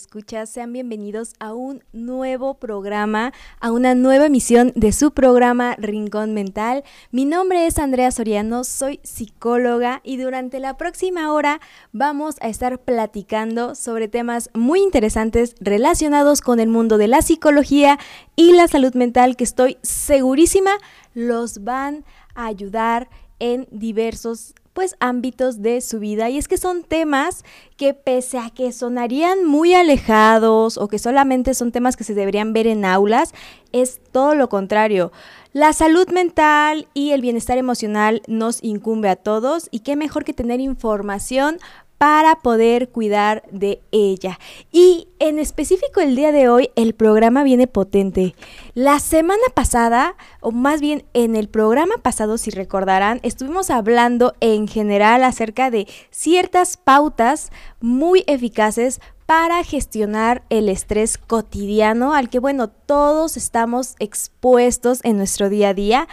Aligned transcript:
Escuchas, 0.00 0.48
sean 0.48 0.72
bienvenidos 0.72 1.34
a 1.40 1.52
un 1.52 1.84
nuevo 1.92 2.54
programa, 2.54 3.34
a 3.60 3.70
una 3.70 3.94
nueva 3.94 4.26
emisión 4.26 4.72
de 4.74 4.92
su 4.92 5.10
programa 5.10 5.76
Rincón 5.76 6.32
Mental. 6.32 6.84
Mi 7.10 7.26
nombre 7.26 7.66
es 7.66 7.78
Andrea 7.78 8.10
Soriano, 8.10 8.64
soy 8.64 9.00
psicóloga 9.02 10.00
y 10.02 10.16
durante 10.16 10.58
la 10.58 10.78
próxima 10.78 11.34
hora 11.34 11.60
vamos 11.92 12.36
a 12.40 12.48
estar 12.48 12.78
platicando 12.78 13.74
sobre 13.74 14.08
temas 14.08 14.48
muy 14.54 14.80
interesantes 14.80 15.54
relacionados 15.60 16.40
con 16.40 16.60
el 16.60 16.70
mundo 16.70 16.96
de 16.96 17.08
la 17.08 17.20
psicología 17.20 17.98
y 18.36 18.54
la 18.54 18.68
salud 18.68 18.94
mental 18.94 19.36
que 19.36 19.44
estoy 19.44 19.76
segurísima 19.82 20.70
los 21.12 21.62
van 21.62 22.06
a 22.34 22.46
ayudar 22.46 23.10
en 23.38 23.68
diversos 23.70 24.54
pues 24.72 24.96
ámbitos 25.00 25.62
de 25.62 25.80
su 25.80 25.98
vida 25.98 26.30
y 26.30 26.38
es 26.38 26.48
que 26.48 26.56
son 26.56 26.82
temas 26.82 27.44
que 27.76 27.94
pese 27.94 28.38
a 28.38 28.50
que 28.50 28.72
sonarían 28.72 29.44
muy 29.44 29.74
alejados 29.74 30.78
o 30.78 30.88
que 30.88 30.98
solamente 30.98 31.54
son 31.54 31.72
temas 31.72 31.96
que 31.96 32.04
se 32.04 32.14
deberían 32.14 32.52
ver 32.52 32.66
en 32.66 32.84
aulas, 32.84 33.34
es 33.72 34.00
todo 34.12 34.34
lo 34.34 34.48
contrario. 34.48 35.12
La 35.52 35.72
salud 35.72 36.08
mental 36.10 36.86
y 36.94 37.10
el 37.10 37.20
bienestar 37.20 37.58
emocional 37.58 38.22
nos 38.28 38.62
incumbe 38.62 39.08
a 39.08 39.16
todos 39.16 39.68
y 39.72 39.80
qué 39.80 39.96
mejor 39.96 40.24
que 40.24 40.32
tener 40.32 40.60
información 40.60 41.58
para 42.00 42.36
poder 42.36 42.88
cuidar 42.88 43.42
de 43.50 43.82
ella. 43.90 44.38
Y 44.72 45.08
en 45.18 45.38
específico 45.38 46.00
el 46.00 46.16
día 46.16 46.32
de 46.32 46.48
hoy 46.48 46.70
el 46.74 46.94
programa 46.94 47.42
viene 47.42 47.66
potente. 47.66 48.34
La 48.72 49.00
semana 49.00 49.42
pasada, 49.52 50.16
o 50.40 50.50
más 50.50 50.80
bien 50.80 51.04
en 51.12 51.36
el 51.36 51.50
programa 51.50 51.96
pasado, 51.98 52.38
si 52.38 52.50
recordarán, 52.50 53.20
estuvimos 53.22 53.68
hablando 53.68 54.32
en 54.40 54.66
general 54.66 55.22
acerca 55.22 55.70
de 55.70 55.86
ciertas 56.08 56.78
pautas 56.78 57.50
muy 57.82 58.24
eficaces 58.26 59.02
para 59.26 59.62
gestionar 59.62 60.42
el 60.48 60.70
estrés 60.70 61.18
cotidiano 61.18 62.14
al 62.14 62.30
que, 62.30 62.38
bueno, 62.38 62.68
todos 62.68 63.36
estamos 63.36 63.94
expuestos 63.98 65.00
en 65.04 65.18
nuestro 65.18 65.50
día 65.50 65.68
a 65.68 65.74
día. 65.74 66.08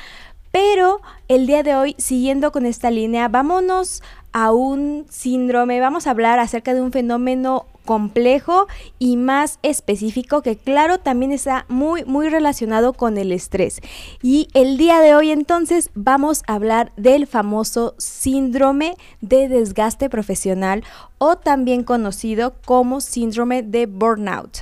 Pero 0.51 1.01
el 1.27 1.45
día 1.45 1.61
de 1.61 1.75
hoy, 1.75 1.95
siguiendo 1.97 2.51
con 2.51 2.65
esta 2.65 2.89
línea, 2.89 3.27
vámonos 3.27 4.01
a 4.37 4.51
un 4.51 5.07
síndrome, 5.09 5.79
vamos 5.79 6.05
a 6.05 6.11
hablar 6.11 6.37
acerca 6.37 6.75
de 6.75 6.81
un 6.81 6.91
fenómeno 6.91 7.65
complejo 7.85 8.67
y 8.99 9.17
más 9.17 9.57
específico 9.63 10.43
que 10.43 10.55
claro 10.55 10.99
también 10.99 11.31
está 11.31 11.65
muy 11.69 12.05
muy 12.05 12.29
relacionado 12.29 12.93
con 12.93 13.17
el 13.17 13.31
estrés. 13.31 13.81
Y 14.21 14.49
el 14.53 14.77
día 14.77 14.99
de 14.99 15.15
hoy 15.15 15.31
entonces 15.31 15.89
vamos 15.95 16.43
a 16.45 16.53
hablar 16.53 16.91
del 16.97 17.25
famoso 17.25 17.95
síndrome 17.97 18.95
de 19.21 19.49
desgaste 19.49 20.07
profesional 20.07 20.83
o 21.17 21.37
también 21.37 21.83
conocido 21.83 22.53
como 22.63 23.01
síndrome 23.01 23.63
de 23.63 23.87
burnout. 23.87 24.59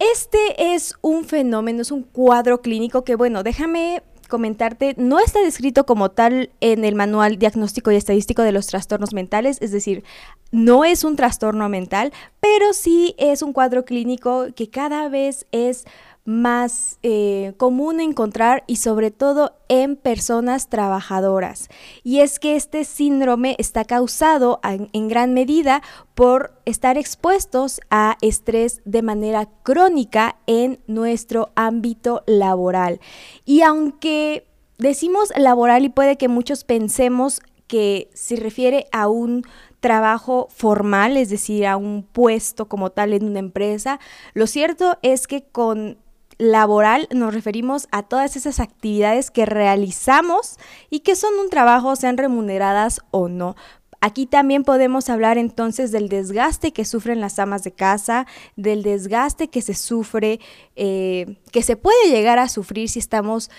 Este 0.00 0.74
es 0.74 0.96
un 1.00 1.24
fenómeno, 1.26 1.80
es 1.80 1.92
un 1.92 2.02
cuadro 2.02 2.60
clínico 2.60 3.04
que 3.04 3.14
bueno, 3.14 3.44
déjame 3.44 4.02
comentarte, 4.28 4.94
no 4.98 5.18
está 5.18 5.40
descrito 5.40 5.86
como 5.86 6.10
tal 6.10 6.50
en 6.60 6.84
el 6.84 6.94
manual 6.94 7.38
diagnóstico 7.38 7.90
y 7.90 7.96
estadístico 7.96 8.42
de 8.42 8.52
los 8.52 8.66
trastornos 8.66 9.12
mentales, 9.12 9.58
es 9.60 9.72
decir, 9.72 10.04
no 10.52 10.84
es 10.84 11.04
un 11.04 11.16
trastorno 11.16 11.68
mental, 11.68 12.12
pero 12.40 12.72
sí 12.72 13.14
es 13.18 13.42
un 13.42 13.52
cuadro 13.52 13.84
clínico 13.84 14.46
que 14.54 14.70
cada 14.70 15.08
vez 15.08 15.46
es 15.52 15.84
más 16.26 16.98
eh, 17.02 17.54
común 17.56 18.00
encontrar 18.00 18.64
y 18.66 18.76
sobre 18.76 19.10
todo 19.10 19.52
en 19.68 19.96
personas 19.96 20.68
trabajadoras. 20.68 21.68
Y 22.02 22.20
es 22.20 22.38
que 22.38 22.56
este 22.56 22.84
síndrome 22.84 23.54
está 23.58 23.84
causado 23.84 24.60
en, 24.62 25.08
gran 25.08 25.32
medida 25.32 25.82
por 26.14 26.60
estar 26.64 26.98
expuestos 26.98 27.80
a 27.90 28.16
estrés 28.20 28.82
de 28.84 29.02
manera 29.02 29.48
crónica 29.62 30.36
en 30.46 30.80
nuestro 30.86 31.50
ámbito 31.54 32.22
laboral. 32.26 33.00
Y 33.44 33.62
aunque 33.62 34.46
decimos 34.78 35.32
laboral 35.36 35.84
y 35.84 35.88
puede 35.88 36.16
que 36.16 36.28
muchos 36.28 36.64
pensemos 36.64 37.40
que 37.68 38.10
se 38.14 38.36
refiere 38.36 38.86
a 38.92 39.08
un 39.08 39.44
trabajo 39.80 40.48
formal, 40.50 41.16
es 41.16 41.30
decir, 41.30 41.66
a 41.66 41.76
un 41.76 42.02
puesto 42.02 42.66
como 42.66 42.90
tal 42.90 43.12
en 43.12 43.24
una 43.24 43.38
empresa, 43.38 44.00
lo 44.34 44.46
cierto 44.46 44.98
es 45.02 45.26
que 45.26 45.44
con 45.44 45.98
laboral 46.38 47.08
nos 47.12 47.34
referimos 47.34 47.88
a 47.90 48.02
todas 48.02 48.36
esas 48.36 48.60
actividades 48.60 49.30
que 49.30 49.46
realizamos 49.46 50.56
y 50.90 51.00
que 51.00 51.16
son 51.16 51.34
un 51.38 51.50
trabajo, 51.50 51.96
sean 51.96 52.16
remuneradas 52.16 53.00
o 53.10 53.28
no. 53.28 53.56
Aquí 54.00 54.26
también 54.26 54.62
podemos 54.62 55.08
hablar 55.08 55.38
entonces 55.38 55.90
del 55.90 56.08
desgaste 56.08 56.72
que 56.72 56.84
sufren 56.84 57.20
las 57.20 57.38
amas 57.38 57.64
de 57.64 57.72
casa, 57.72 58.26
del 58.54 58.82
desgaste 58.82 59.48
que 59.48 59.62
se 59.62 59.74
sufre, 59.74 60.38
eh, 60.76 61.38
que 61.50 61.62
se 61.62 61.76
puede 61.76 62.10
llegar 62.10 62.38
a 62.38 62.48
sufrir 62.48 62.88
si 62.88 62.98
estamos 62.98 63.50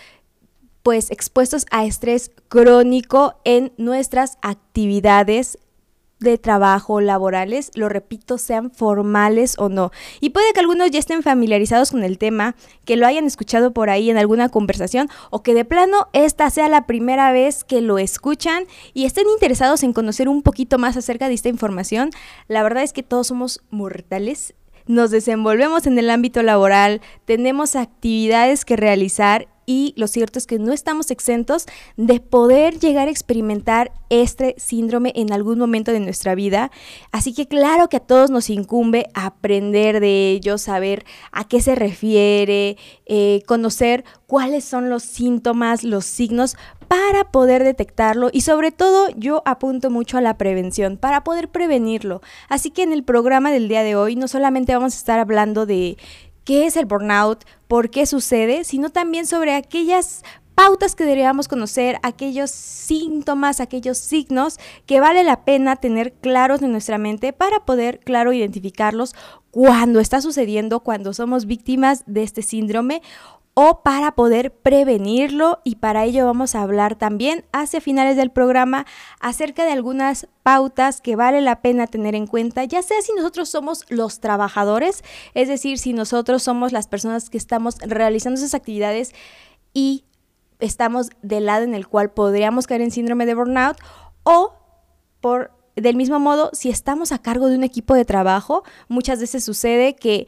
pues 0.84 1.12
expuestos 1.12 1.66
a 1.70 1.84
estrés 1.84 2.32
crónico 2.48 3.42
en 3.44 3.74
nuestras 3.78 4.38
actividades 4.42 5.58
de 6.20 6.38
trabajo 6.38 7.00
laborales, 7.02 7.72
lo 7.76 7.90
repito, 7.90 8.38
sean 8.38 8.72
formales 8.72 9.56
o 9.58 9.70
no. 9.70 9.92
Y 10.20 10.32
puede 10.32 10.52
que 10.54 10.60
algunos 10.60 10.90
ya 10.92 11.00
estén 11.00 11.24
familiarizados 11.24 11.92
con 11.92 12.04
el 12.04 12.18
tema, 12.18 12.56
que 12.86 12.98
lo 12.98 13.06
hayan 13.06 13.26
escuchado 13.26 13.72
por 13.72 13.90
ahí 13.90 14.10
en 14.10 14.18
alguna 14.18 14.50
conversación 14.50 15.10
o 15.30 15.44
que 15.44 15.54
de 15.54 15.66
plano 15.66 16.08
esta 16.14 16.50
sea 16.50 16.70
la 16.70 16.86
primera 16.88 17.32
vez 17.32 17.64
que 17.64 17.82
lo 17.82 17.98
escuchan 17.98 18.66
y 18.94 19.06
estén 19.06 19.28
interesados 19.30 19.84
en 19.84 19.94
conocer 19.94 20.30
un 20.30 20.42
poquito 20.42 20.78
más 20.78 20.98
acerca 20.98 21.28
de 21.28 21.36
esta 21.36 21.50
información. 21.50 22.10
La 22.48 22.64
verdad 22.64 22.84
es 22.84 22.94
que 22.94 23.04
todos 23.04 23.28
somos 23.28 23.62
mortales. 23.70 24.54
Nos 24.88 25.12
desenvolvemos 25.12 25.86
en 25.86 26.00
el 26.00 26.10
ámbito 26.10 26.42
laboral, 26.44 27.02
tenemos 27.26 27.76
actividades 27.76 28.64
que 28.64 28.78
realizar 28.78 29.50
y 29.70 29.94
lo 29.98 30.08
cierto 30.08 30.40
es 30.40 30.48
que 30.48 30.58
no 30.58 30.72
estamos 30.72 31.12
exentos 31.12 31.66
de 31.98 32.22
poder 32.22 32.80
llegar 32.80 33.10
a 33.10 33.12
experimentar 33.12 33.92
este 34.10 34.56
síndrome 34.58 35.12
en 35.14 35.34
algún 35.34 35.60
momento 35.60 35.92
de 35.92 36.00
nuestra 36.00 36.36
vida. 36.36 36.72
Así 37.12 37.34
que 37.34 37.48
claro 37.48 37.90
que 37.90 37.98
a 37.98 38.00
todos 38.00 38.32
nos 38.32 38.50
incumbe 38.50 39.08
aprender 39.14 40.00
de 40.00 40.32
ello, 40.32 40.58
saber 40.58 41.06
a 41.34 41.44
qué 41.44 41.62
se 41.62 41.76
refiere, 41.76 42.78
eh, 43.06 43.44
conocer 43.46 44.06
cuáles 44.26 44.64
son 44.64 44.90
los 44.90 45.04
síntomas, 45.04 45.84
los 45.84 46.06
signos 46.06 46.56
para 46.88 47.32
poder 47.32 47.66
detectarlo 47.66 48.30
y 48.32 48.42
sobre 48.42 48.72
todo 48.72 49.10
yo 49.18 49.42
apunto 49.46 49.90
mucho 49.90 50.18
a 50.18 50.22
la 50.22 50.38
prevención, 50.38 50.96
para 50.96 51.26
poder 51.26 51.50
prevenirlo. 51.50 52.22
Así 52.48 52.72
que 52.72 52.84
en 52.84 52.94
el 52.94 53.04
programa 53.04 53.52
del 53.52 53.68
día 53.68 53.84
de 53.84 53.98
hoy 53.98 54.16
no 54.16 54.30
solamente 54.30 54.74
vamos 54.74 54.94
a 54.94 54.98
estar 54.98 55.20
hablando 55.20 55.66
de 55.66 55.98
qué 56.48 56.66
es 56.66 56.78
el 56.78 56.86
burnout, 56.86 57.44
por 57.68 57.90
qué 57.90 58.06
sucede, 58.06 58.64
sino 58.64 58.90
también 58.90 59.28
sobre 59.28 59.54
aquellas 59.54 60.24
pautas 60.56 60.96
que 60.96 61.04
deberíamos 61.04 61.50
conocer, 61.50 62.00
aquellos 62.04 62.52
síntomas, 62.52 63.60
aquellos 63.60 63.98
signos 63.98 64.58
que 64.86 65.02
vale 65.02 65.26
la 65.26 65.44
pena 65.44 65.76
tener 65.76 66.14
claros 66.14 66.62
en 66.62 66.72
nuestra 66.72 66.98
mente 66.98 67.34
para 67.34 67.66
poder, 67.66 68.00
claro, 68.00 68.32
identificarlos 68.32 69.14
cuando 69.52 70.00
está 70.00 70.22
sucediendo, 70.22 70.80
cuando 70.80 71.14
somos 71.14 71.48
víctimas 71.48 72.04
de 72.06 72.24
este 72.24 72.42
síndrome 72.42 73.02
o 73.60 73.82
para 73.82 74.12
poder 74.12 74.54
prevenirlo 74.54 75.62
y 75.64 75.78
para 75.78 76.06
ello 76.06 76.28
vamos 76.28 76.54
a 76.54 76.62
hablar 76.62 76.96
también 76.96 77.44
hacia 77.52 77.82
finales 77.82 78.16
del 78.16 78.30
programa 78.30 78.86
acerca 79.20 79.66
de 79.66 79.72
algunas 79.72 80.28
pautas 80.44 81.02
que 81.02 81.16
vale 81.16 81.42
la 81.42 81.64
pena 81.64 81.88
tener 81.88 82.14
en 82.14 82.28
cuenta, 82.28 82.66
ya 82.66 82.84
sea 82.84 83.02
si 83.02 83.14
nosotros 83.14 83.50
somos 83.50 83.84
los 83.90 84.20
trabajadores, 84.20 85.04
es 85.34 85.48
decir, 85.48 85.80
si 85.80 85.94
nosotros 85.94 86.44
somos 86.44 86.72
las 86.72 86.86
personas 86.86 87.32
que 87.32 87.40
estamos 87.40 87.80
realizando 87.80 88.40
esas 88.40 88.54
actividades 88.54 89.16
y 89.74 90.06
estamos 90.60 91.10
del 91.24 91.48
lado 91.48 91.64
en 91.64 91.74
el 91.74 91.88
cual 91.88 92.12
podríamos 92.12 92.68
caer 92.68 92.82
en 92.82 92.92
síndrome 92.92 93.26
de 93.26 93.34
burnout 93.34 93.78
o 94.22 94.54
por 95.20 95.50
del 95.76 95.96
mismo 95.96 96.20
modo, 96.20 96.52
si 96.54 96.70
estamos 96.70 97.12
a 97.12 97.24
cargo 97.24 97.48
de 97.48 97.56
un 97.56 97.64
equipo 97.64 97.96
de 97.96 98.06
trabajo, 98.06 98.64
muchas 98.88 99.20
veces 99.20 99.44
sucede 99.44 99.96
que 99.96 100.28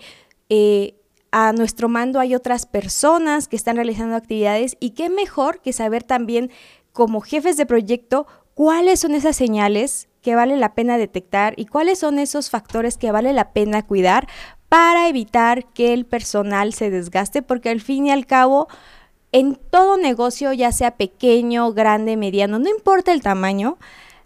eh, 0.49 0.98
a 1.31 1.53
nuestro 1.53 1.89
mando 1.89 2.19
hay 2.19 2.35
otras 2.35 2.65
personas 2.65 3.47
que 3.47 3.55
están 3.55 3.75
realizando 3.75 4.15
actividades 4.15 4.77
y 4.79 4.91
qué 4.91 5.09
mejor 5.09 5.61
que 5.61 5.73
saber 5.73 6.03
también 6.03 6.51
como 6.91 7.21
jefes 7.21 7.57
de 7.57 7.65
proyecto 7.65 8.27
cuáles 8.55 8.99
son 8.99 9.15
esas 9.15 9.35
señales 9.35 10.09
que 10.21 10.35
vale 10.35 10.57
la 10.57 10.73
pena 10.73 10.97
detectar 10.97 11.53
y 11.57 11.65
cuáles 11.65 11.99
son 11.99 12.19
esos 12.19 12.49
factores 12.49 12.97
que 12.97 13.11
vale 13.11 13.33
la 13.33 13.53
pena 13.53 13.85
cuidar 13.85 14.27
para 14.67 15.07
evitar 15.07 15.65
que 15.73 15.93
el 15.93 16.05
personal 16.05 16.73
se 16.73 16.89
desgaste, 16.91 17.41
porque 17.41 17.69
al 17.69 17.81
fin 17.81 18.07
y 18.07 18.11
al 18.11 18.27
cabo, 18.27 18.67
en 19.31 19.55
todo 19.55 19.97
negocio, 19.97 20.53
ya 20.53 20.71
sea 20.71 20.91
pequeño, 20.97 21.73
grande, 21.73 22.17
mediano, 22.17 22.59
no 22.59 22.69
importa 22.69 23.11
el 23.11 23.21
tamaño, 23.21 23.77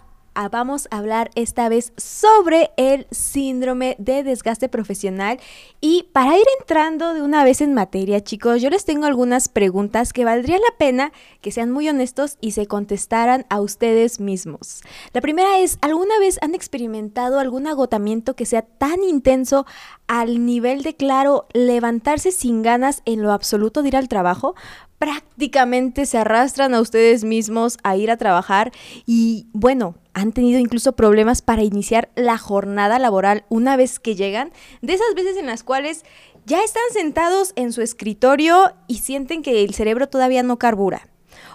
vamos 0.51 0.87
a 0.91 0.97
hablar 0.97 1.31
esta 1.35 1.67
vez 1.67 1.93
sobre 1.97 2.69
el 2.77 3.07
síndrome 3.09 3.95
de 3.97 4.23
desgaste 4.23 4.69
profesional. 4.69 5.39
Y 5.81 6.09
para 6.13 6.37
ir 6.37 6.45
entrando 6.59 7.13
de 7.13 7.21
una 7.23 7.43
vez 7.43 7.61
en 7.61 7.73
materia, 7.73 8.23
chicos, 8.23 8.61
yo 8.61 8.69
les 8.69 8.85
tengo 8.85 9.05
algunas 9.05 9.49
preguntas 9.49 10.13
que 10.13 10.25
valdría 10.25 10.57
la 10.57 10.77
pena 10.77 11.11
que 11.41 11.51
sean 11.51 11.71
muy 11.71 11.89
honestos 11.89 12.37
y 12.39 12.51
se 12.51 12.67
contestaran 12.67 13.45
a 13.49 13.59
ustedes 13.59 14.19
mismos. 14.19 14.81
La 15.13 15.21
primera 15.21 15.59
es, 15.59 15.79
¿alguna 15.81 16.19
vez 16.19 16.37
han 16.41 16.53
experimentado 16.53 17.39
algún 17.39 17.65
agotamiento 17.67 18.35
que 18.35 18.45
sea 18.45 18.61
tan 18.61 19.03
intenso 19.03 19.65
al 20.07 20.45
nivel 20.45 20.83
de, 20.83 20.95
claro, 20.95 21.47
levantarse 21.53 22.31
sin 22.31 22.61
ganas 22.61 23.01
en 23.05 23.23
lo 23.23 23.31
absoluto 23.31 23.81
de 23.81 23.89
ir 23.89 23.97
al 23.97 24.07
trabajo? 24.07 24.55
prácticamente 24.99 26.05
se 26.05 26.17
arrastran 26.17 26.73
a 26.73 26.81
ustedes 26.81 27.23
mismos 27.23 27.77
a 27.83 27.95
ir 27.95 28.09
a 28.09 28.17
trabajar 28.17 28.71
y 29.05 29.47
bueno, 29.53 29.95
han 30.17 30.31
tenido 30.31 30.59
incluso 30.59 30.93
problemas 30.93 31.43
para 31.43 31.61
iniciar 31.61 32.09
la 32.15 32.39
jornada 32.39 32.97
laboral 32.97 33.45
una 33.49 33.77
vez 33.77 33.99
que 33.99 34.15
llegan, 34.15 34.51
de 34.81 34.93
esas 34.93 35.13
veces 35.13 35.37
en 35.37 35.45
las 35.45 35.61
cuales 35.61 36.05
ya 36.43 36.63
están 36.63 36.81
sentados 36.91 37.53
en 37.55 37.71
su 37.71 37.83
escritorio 37.83 38.73
y 38.87 38.97
sienten 38.97 39.43
que 39.43 39.63
el 39.63 39.75
cerebro 39.75 40.09
todavía 40.09 40.41
no 40.41 40.57
carbura. 40.57 41.07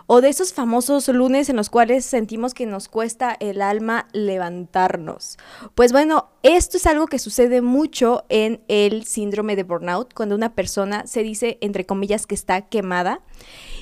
O 0.06 0.20
de 0.20 0.28
esos 0.28 0.52
famosos 0.52 1.08
lunes 1.08 1.48
en 1.48 1.56
los 1.56 1.70
cuales 1.70 2.04
sentimos 2.04 2.54
que 2.54 2.66
nos 2.66 2.86
cuesta 2.86 3.36
el 3.40 3.62
alma 3.62 4.06
levantarnos. 4.12 5.38
Pues 5.74 5.90
bueno, 5.90 6.28
esto 6.44 6.76
es 6.76 6.86
algo 6.86 7.08
que 7.08 7.18
sucede 7.18 7.62
mucho 7.62 8.24
en 8.28 8.62
el 8.68 9.04
síndrome 9.06 9.56
de 9.56 9.64
burnout, 9.64 10.14
cuando 10.14 10.36
una 10.36 10.54
persona 10.54 11.04
se 11.08 11.24
dice, 11.24 11.58
entre 11.62 11.84
comillas, 11.84 12.26
que 12.26 12.36
está 12.36 12.60
quemada. 12.60 13.22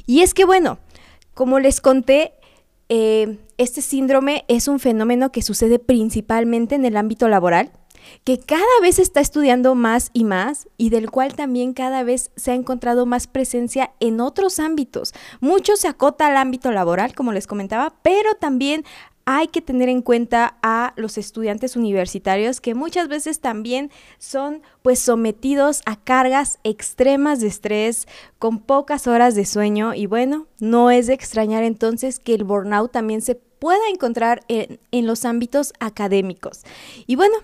Y 0.06 0.23
es 0.23 0.33
que 0.33 0.47
bueno, 0.47 0.79
como 1.35 1.59
les 1.59 1.83
conté, 1.83 2.33
eh, 2.91 3.39
este 3.57 3.83
síndrome 3.83 4.45
es 4.49 4.69
un 4.69 4.81
fenómeno 4.81 5.31
que 5.31 5.43
sucede 5.43 5.79
principalmente 5.79 6.75
en 6.75 6.85
el 6.85 6.97
ámbito 6.97 7.29
laboral 7.29 7.71
que 8.25 8.39
cada 8.39 8.65
vez 8.83 8.99
está 8.99 9.21
estudiando 9.21 9.75
más 9.75 10.11
y 10.13 10.25
más 10.25 10.69
y 10.77 10.91
del 10.91 11.11
cual 11.11 11.35
también 11.35 11.73
cada 11.73 12.03
vez 12.03 12.31
se 12.37 12.51
ha 12.51 12.55
encontrado 12.55 13.07
más 13.07 13.27
presencia 13.27 13.93
en 14.01 14.21
otros 14.21 14.59
ámbitos. 14.59 15.13
Mucho 15.41 15.77
se 15.77 15.89
acota 15.89 16.27
al 16.27 16.37
ámbito 16.37 16.71
laboral, 16.71 17.15
como 17.15 17.33
les 17.33 17.47
comentaba, 17.47 17.95
pero 18.03 18.35
también 18.35 18.85
hay 19.32 19.47
que 19.47 19.62
tener 19.62 19.88
en 19.88 20.03
cuenta 20.03 20.56
a 20.61 20.93
los 20.97 21.17
estudiantes 21.17 21.77
universitarios 21.77 22.61
que 22.61 22.75
muchas 22.75 23.06
veces 23.06 23.38
también 23.38 23.93
son 24.19 24.61
pues 24.82 24.99
sometidos 24.99 25.82
a 25.87 25.94
cargas 25.94 26.59
extremas 26.65 27.38
de 27.38 27.47
estrés 27.47 28.09
con 28.41 28.59
pocas 28.59 29.06
horas 29.06 29.37
de 29.37 29.44
sueño 29.44 29.94
y 29.94 30.06
bueno, 30.06 30.49
no 30.59 30.91
es 30.91 31.06
de 31.06 31.15
extrañar 31.15 31.62
entonces 31.62 32.19
que 32.19 32.35
el 32.35 32.43
burnout 32.43 32.91
también 32.91 33.23
se 33.23 33.37
pueda 33.37 33.88
encontrar 33.88 34.43
en, 34.49 34.81
los 35.06 35.25
ámbitos 35.25 35.73
académicos. 35.79 36.62
Y 37.06 37.17
bueno, 37.17 37.37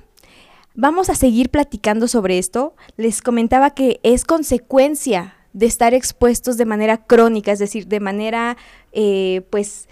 Vamos 0.78 1.08
a 1.08 1.14
seguir 1.14 1.48
platicando 1.48 2.06
sobre 2.06 2.36
esto. 2.36 2.74
Les 2.98 3.22
comentaba 3.22 3.70
que 3.70 3.98
es 4.02 4.26
consecuencia 4.26 5.34
de 5.54 5.64
estar 5.64 5.94
expuestos 5.94 6.58
de 6.58 6.66
manera 6.66 6.98
crónica, 6.98 7.50
es 7.50 7.58
decir, 7.58 7.86
de 7.86 7.98
manera 7.98 8.58
eh, 8.92 9.40
pues 9.48 9.88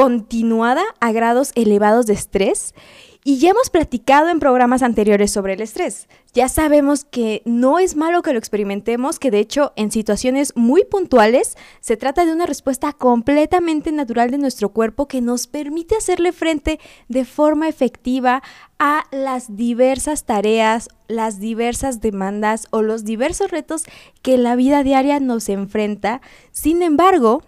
continuada 0.00 0.82
a 0.98 1.12
grados 1.12 1.52
elevados 1.56 2.06
de 2.06 2.14
estrés 2.14 2.74
y 3.22 3.38
ya 3.38 3.50
hemos 3.50 3.68
platicado 3.68 4.30
en 4.30 4.40
programas 4.40 4.82
anteriores 4.82 5.30
sobre 5.30 5.52
el 5.52 5.60
estrés. 5.60 6.08
Ya 6.32 6.48
sabemos 6.48 7.04
que 7.04 7.42
no 7.44 7.78
es 7.78 7.96
malo 7.96 8.22
que 8.22 8.32
lo 8.32 8.38
experimentemos, 8.38 9.18
que 9.18 9.30
de 9.30 9.40
hecho 9.40 9.74
en 9.76 9.90
situaciones 9.90 10.54
muy 10.56 10.84
puntuales 10.84 11.58
se 11.80 11.98
trata 11.98 12.24
de 12.24 12.32
una 12.32 12.46
respuesta 12.46 12.94
completamente 12.94 13.92
natural 13.92 14.30
de 14.30 14.38
nuestro 14.38 14.70
cuerpo 14.70 15.06
que 15.06 15.20
nos 15.20 15.46
permite 15.46 15.96
hacerle 15.96 16.32
frente 16.32 16.80
de 17.08 17.26
forma 17.26 17.68
efectiva 17.68 18.42
a 18.78 19.04
las 19.12 19.54
diversas 19.54 20.24
tareas, 20.24 20.88
las 21.08 21.40
diversas 21.40 22.00
demandas 22.00 22.68
o 22.70 22.80
los 22.80 23.04
diversos 23.04 23.50
retos 23.50 23.84
que 24.22 24.38
la 24.38 24.56
vida 24.56 24.82
diaria 24.82 25.20
nos 25.20 25.50
enfrenta. 25.50 26.22
Sin 26.52 26.80
embargo, 26.82 27.42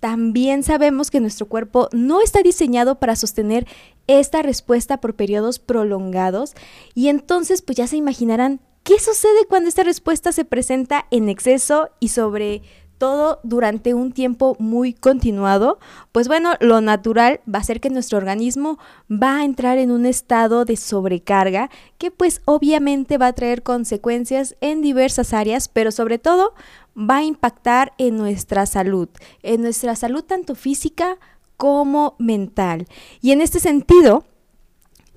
también 0.00 0.62
sabemos 0.62 1.10
que 1.10 1.20
nuestro 1.20 1.46
cuerpo 1.46 1.88
no 1.92 2.20
está 2.20 2.42
diseñado 2.42 2.98
para 2.98 3.16
sostener 3.16 3.66
esta 4.06 4.42
respuesta 4.42 5.00
por 5.00 5.14
periodos 5.14 5.58
prolongados. 5.58 6.54
Y 6.94 7.08
entonces 7.08 7.62
pues 7.62 7.76
ya 7.76 7.86
se 7.86 7.96
imaginarán 7.96 8.60
qué 8.82 8.98
sucede 8.98 9.46
cuando 9.48 9.68
esta 9.68 9.84
respuesta 9.84 10.32
se 10.32 10.44
presenta 10.44 11.06
en 11.10 11.28
exceso 11.28 11.90
y 12.00 12.08
sobre 12.08 12.62
todo 13.00 13.40
durante 13.44 13.94
un 13.94 14.12
tiempo 14.12 14.56
muy 14.58 14.92
continuado, 14.92 15.78
pues 16.12 16.28
bueno, 16.28 16.52
lo 16.60 16.82
natural 16.82 17.40
va 17.52 17.58
a 17.58 17.64
ser 17.64 17.80
que 17.80 17.88
nuestro 17.88 18.18
organismo 18.18 18.78
va 19.10 19.38
a 19.38 19.44
entrar 19.44 19.78
en 19.78 19.90
un 19.90 20.04
estado 20.04 20.66
de 20.66 20.76
sobrecarga 20.76 21.70
que 21.96 22.10
pues 22.10 22.42
obviamente 22.44 23.16
va 23.16 23.28
a 23.28 23.32
traer 23.32 23.62
consecuencias 23.62 24.54
en 24.60 24.82
diversas 24.82 25.32
áreas, 25.32 25.68
pero 25.68 25.92
sobre 25.92 26.18
todo 26.18 26.52
va 26.96 27.18
a 27.18 27.24
impactar 27.24 27.92
en 27.98 28.16
nuestra 28.16 28.66
salud, 28.66 29.08
en 29.42 29.62
nuestra 29.62 29.96
salud 29.96 30.22
tanto 30.22 30.54
física 30.54 31.16
como 31.56 32.14
mental. 32.18 32.86
Y 33.20 33.32
en 33.32 33.40
este 33.40 33.60
sentido 33.60 34.24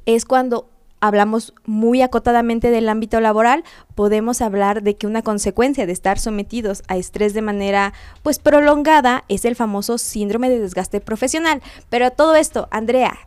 es 0.06 0.26
cuando 0.26 0.70
hablamos 1.04 1.54
muy 1.66 2.02
acotadamente 2.02 2.72
del 2.72 2.88
ámbito 2.88 3.20
laboral, 3.20 3.66
podemos 3.94 4.42
hablar 4.42 4.84
de 4.84 4.96
que 4.96 5.06
una 5.06 5.22
consecuencia 5.22 5.86
de 5.86 5.92
estar 5.92 6.18
sometidos 6.18 6.82
a 6.88 6.96
estrés 6.96 7.34
de 7.34 7.42
manera 7.42 7.94
pues 8.22 8.40
prolongada 8.40 9.26
es 9.28 9.44
el 9.44 9.58
famoso 9.58 9.98
síndrome 9.98 10.50
de 10.50 10.60
desgaste 10.60 11.02
profesional. 11.02 11.62
Pero 11.90 12.12
todo 12.12 12.36
esto, 12.36 12.70
Andrea, 12.72 13.18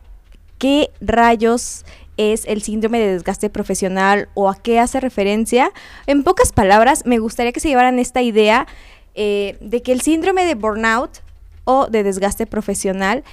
¿qué 0.57 0.89
rayos 1.01 1.85
es 2.17 2.45
el 2.45 2.61
síndrome 2.61 2.99
de 2.99 3.13
desgaste 3.13 3.49
profesional 3.49 4.29
o 4.33 4.49
a 4.49 4.55
qué 4.55 4.79
hace 4.79 4.99
referencia? 4.99 5.71
En 6.05 6.23
pocas 6.23 6.51
palabras, 6.51 7.05
me 7.05 7.19
gustaría 7.19 7.51
que 7.51 7.59
se 7.59 7.69
llevaran 7.69 7.99
esta 7.99 8.21
idea 8.21 8.67
eh, 9.15 9.57
de 9.61 9.81
que 9.81 9.91
el 9.91 10.01
síndrome 10.01 10.45
de 10.45 10.55
burnout 10.55 11.19
o 11.63 11.87
de 11.87 12.03
desgaste 12.03 12.45
profesional 12.45 13.23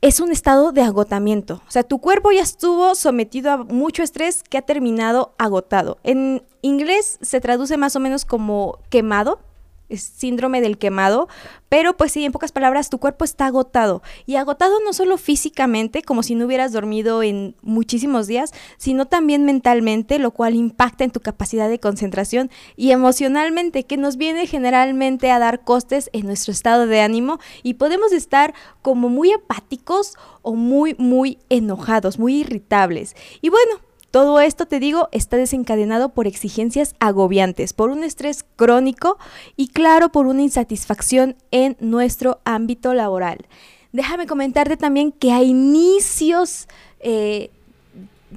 es 0.00 0.20
un 0.20 0.30
estado 0.30 0.72
de 0.72 0.82
agotamiento. 0.82 1.62
O 1.66 1.70
sea, 1.70 1.82
tu 1.82 1.98
cuerpo 1.98 2.30
ya 2.30 2.42
estuvo 2.42 2.94
sometido 2.94 3.50
a 3.50 3.56
mucho 3.58 4.02
estrés 4.02 4.42
que 4.42 4.58
ha 4.58 4.62
terminado 4.62 5.34
agotado. 5.38 5.98
En 6.04 6.42
inglés 6.62 7.18
se 7.20 7.40
traduce 7.40 7.76
más 7.76 7.96
o 7.96 8.00
menos 8.00 8.24
como 8.24 8.78
quemado, 8.90 9.40
es 9.88 10.02
síndrome 10.02 10.60
del 10.60 10.78
quemado, 10.78 11.28
pero 11.68 11.96
pues 11.96 12.12
sí, 12.12 12.24
en 12.24 12.32
pocas 12.32 12.52
palabras, 12.52 12.90
tu 12.90 12.98
cuerpo 12.98 13.24
está 13.24 13.46
agotado. 13.46 14.02
Y 14.26 14.36
agotado 14.36 14.80
no 14.84 14.92
solo 14.92 15.18
físicamente, 15.18 16.02
como 16.02 16.22
si 16.22 16.34
no 16.34 16.46
hubieras 16.46 16.72
dormido 16.72 17.22
en 17.22 17.56
muchísimos 17.62 18.26
días, 18.26 18.52
sino 18.78 19.06
también 19.06 19.44
mentalmente, 19.44 20.18
lo 20.18 20.30
cual 20.30 20.54
impacta 20.54 21.04
en 21.04 21.10
tu 21.10 21.20
capacidad 21.20 21.68
de 21.68 21.80
concentración 21.80 22.50
y 22.76 22.92
emocionalmente, 22.92 23.84
que 23.84 23.96
nos 23.96 24.16
viene 24.16 24.46
generalmente 24.46 25.30
a 25.30 25.38
dar 25.38 25.64
costes 25.64 26.10
en 26.12 26.26
nuestro 26.26 26.52
estado 26.52 26.86
de 26.86 27.00
ánimo 27.00 27.38
y 27.62 27.74
podemos 27.74 28.12
estar 28.12 28.54
como 28.82 29.08
muy 29.08 29.32
apáticos 29.32 30.14
o 30.42 30.54
muy, 30.54 30.94
muy 30.98 31.38
enojados, 31.48 32.18
muy 32.18 32.40
irritables. 32.40 33.14
Y 33.42 33.50
bueno, 33.50 33.87
todo 34.10 34.40
esto, 34.40 34.66
te 34.66 34.80
digo, 34.80 35.08
está 35.12 35.36
desencadenado 35.36 36.08
por 36.10 36.26
exigencias 36.26 36.94
agobiantes, 36.98 37.74
por 37.74 37.90
un 37.90 38.04
estrés 38.04 38.44
crónico 38.56 39.18
y 39.56 39.68
claro, 39.68 40.10
por 40.10 40.26
una 40.26 40.42
insatisfacción 40.42 41.36
en 41.50 41.76
nuestro 41.78 42.40
ámbito 42.44 42.94
laboral. 42.94 43.46
Déjame 43.92 44.26
comentarte 44.26 44.76
también 44.76 45.12
que 45.12 45.32
a 45.32 45.42
inicios, 45.42 46.68
eh, 47.00 47.50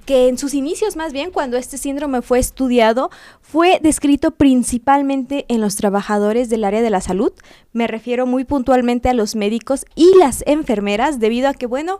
que 0.05 0.27
en 0.27 0.37
sus 0.37 0.53
inicios 0.53 0.95
más 0.97 1.13
bien, 1.13 1.31
cuando 1.31 1.55
este 1.55 1.77
síndrome 1.77 2.21
fue 2.21 2.39
estudiado, 2.39 3.09
fue 3.41 3.79
descrito 3.81 4.31
principalmente 4.31 5.45
en 5.47 5.61
los 5.61 5.77
trabajadores 5.77 6.49
del 6.49 6.65
área 6.65 6.81
de 6.81 6.89
la 6.89 7.01
salud. 7.01 7.31
Me 7.71 7.87
refiero 7.87 8.25
muy 8.25 8.43
puntualmente 8.43 9.07
a 9.07 9.13
los 9.13 9.35
médicos 9.35 9.85
y 9.95 10.09
las 10.17 10.43
enfermeras, 10.47 11.19
debido 11.19 11.47
a 11.47 11.53
que, 11.53 11.65
bueno, 11.65 11.99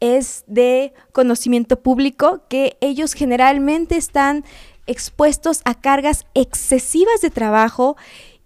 es 0.00 0.44
de 0.46 0.92
conocimiento 1.12 1.80
público 1.80 2.42
que 2.48 2.76
ellos 2.80 3.14
generalmente 3.14 3.96
están 3.96 4.44
expuestos 4.86 5.60
a 5.64 5.74
cargas 5.74 6.26
excesivas 6.34 7.20
de 7.20 7.30
trabajo 7.30 7.96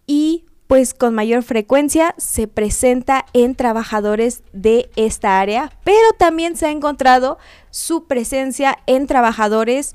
y 0.07 0.45
pues 0.67 0.95
con 0.95 1.15
mayor 1.15 1.43
frecuencia 1.43 2.15
se 2.17 2.49
presenta 2.49 3.27
en 3.35 3.55
trabajadores 3.55 4.43
de 4.55 4.91
esta 4.97 5.39
área, 5.39 5.71
pero 5.85 6.13
también 6.19 6.57
se 6.57 6.67
ha 6.67 6.71
encontrado 6.71 7.39
su 7.71 8.07
presencia 8.07 8.79
en 8.87 9.07
trabajadores 9.07 9.95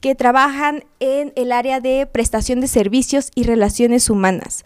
que 0.00 0.14
trabajan 0.14 0.84
en 0.98 1.32
el 1.36 1.52
área 1.52 1.80
de 1.80 2.06
prestación 2.06 2.60
de 2.60 2.68
servicios 2.68 3.30
y 3.34 3.44
relaciones 3.44 4.08
humanas. 4.08 4.64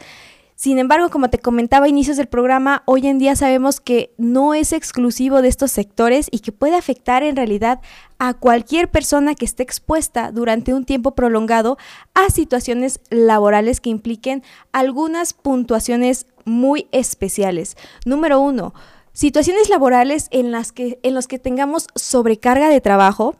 Sin 0.60 0.80
embargo, 0.80 1.08
como 1.08 1.30
te 1.30 1.38
comentaba 1.38 1.86
a 1.86 1.88
inicios 1.88 2.16
del 2.16 2.26
programa, 2.26 2.82
hoy 2.84 3.06
en 3.06 3.20
día 3.20 3.36
sabemos 3.36 3.78
que 3.78 4.12
no 4.18 4.54
es 4.54 4.72
exclusivo 4.72 5.40
de 5.40 5.46
estos 5.46 5.70
sectores 5.70 6.26
y 6.32 6.40
que 6.40 6.50
puede 6.50 6.74
afectar 6.74 7.22
en 7.22 7.36
realidad 7.36 7.80
a 8.18 8.34
cualquier 8.34 8.90
persona 8.90 9.36
que 9.36 9.44
esté 9.44 9.62
expuesta 9.62 10.32
durante 10.32 10.74
un 10.74 10.84
tiempo 10.84 11.14
prolongado 11.14 11.78
a 12.12 12.28
situaciones 12.30 12.98
laborales 13.08 13.80
que 13.80 13.90
impliquen 13.90 14.42
algunas 14.72 15.32
puntuaciones 15.32 16.26
muy 16.44 16.88
especiales. 16.90 17.76
Número 18.04 18.40
uno, 18.40 18.74
situaciones 19.12 19.68
laborales 19.68 20.26
en 20.32 20.50
las 20.50 20.72
que, 20.72 20.98
en 21.04 21.14
los 21.14 21.28
que 21.28 21.38
tengamos 21.38 21.86
sobrecarga 21.94 22.68
de 22.68 22.80
trabajo, 22.80 23.36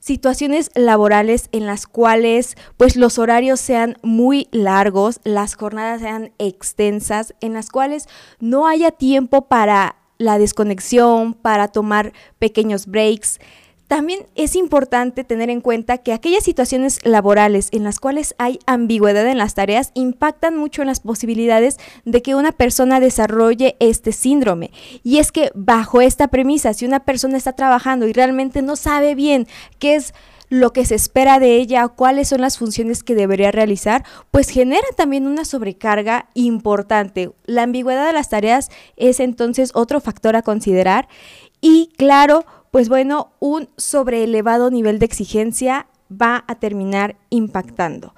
situaciones 0.00 0.70
laborales 0.74 1.48
en 1.52 1.66
las 1.66 1.86
cuales 1.86 2.56
pues 2.76 2.96
los 2.96 3.18
horarios 3.18 3.60
sean 3.60 3.96
muy 4.02 4.48
largos, 4.52 5.20
las 5.24 5.54
jornadas 5.54 6.00
sean 6.00 6.32
extensas, 6.38 7.34
en 7.40 7.52
las 7.52 7.70
cuales 7.70 8.08
no 8.38 8.66
haya 8.66 8.90
tiempo 8.90 9.48
para 9.48 9.96
la 10.18 10.38
desconexión, 10.38 11.34
para 11.34 11.68
tomar 11.68 12.12
pequeños 12.38 12.86
breaks, 12.86 13.38
también 13.88 14.26
es 14.34 14.56
importante 14.56 15.24
tener 15.24 15.50
en 15.50 15.60
cuenta 15.60 15.98
que 15.98 16.12
aquellas 16.12 16.44
situaciones 16.44 16.98
laborales 17.04 17.68
en 17.72 17.84
las 17.84 18.00
cuales 18.00 18.34
hay 18.38 18.58
ambigüedad 18.66 19.26
en 19.26 19.38
las 19.38 19.54
tareas 19.54 19.92
impactan 19.94 20.56
mucho 20.56 20.82
en 20.82 20.88
las 20.88 21.00
posibilidades 21.00 21.78
de 22.04 22.22
que 22.22 22.34
una 22.34 22.52
persona 22.52 23.00
desarrolle 23.00 23.76
este 23.78 24.12
síndrome. 24.12 24.70
Y 25.04 25.18
es 25.18 25.30
que 25.30 25.50
bajo 25.54 26.00
esta 26.00 26.28
premisa, 26.28 26.74
si 26.74 26.84
una 26.84 27.00
persona 27.00 27.36
está 27.36 27.52
trabajando 27.52 28.06
y 28.06 28.12
realmente 28.12 28.62
no 28.62 28.76
sabe 28.76 29.14
bien 29.14 29.46
qué 29.78 29.94
es 29.94 30.14
lo 30.48 30.72
que 30.72 30.84
se 30.84 30.94
espera 30.94 31.38
de 31.38 31.56
ella, 31.56 31.88
cuáles 31.88 32.28
son 32.28 32.40
las 32.40 32.58
funciones 32.58 33.02
que 33.02 33.14
debería 33.14 33.50
realizar, 33.50 34.04
pues 34.30 34.48
genera 34.48 34.86
también 34.96 35.26
una 35.26 35.44
sobrecarga 35.44 36.28
importante. 36.34 37.32
La 37.46 37.64
ambigüedad 37.64 38.06
de 38.06 38.12
las 38.12 38.28
tareas 38.28 38.70
es 38.96 39.20
entonces 39.20 39.70
otro 39.74 40.00
factor 40.00 40.36
a 40.36 40.42
considerar 40.42 41.08
y 41.60 41.90
claro, 41.96 42.44
pues 42.76 42.90
bueno, 42.90 43.32
un 43.40 43.70
sobreelevado 43.78 44.70
nivel 44.70 44.98
de 44.98 45.06
exigencia 45.06 45.86
va 46.12 46.44
a 46.46 46.56
terminar 46.56 47.16
impactando. 47.30 48.14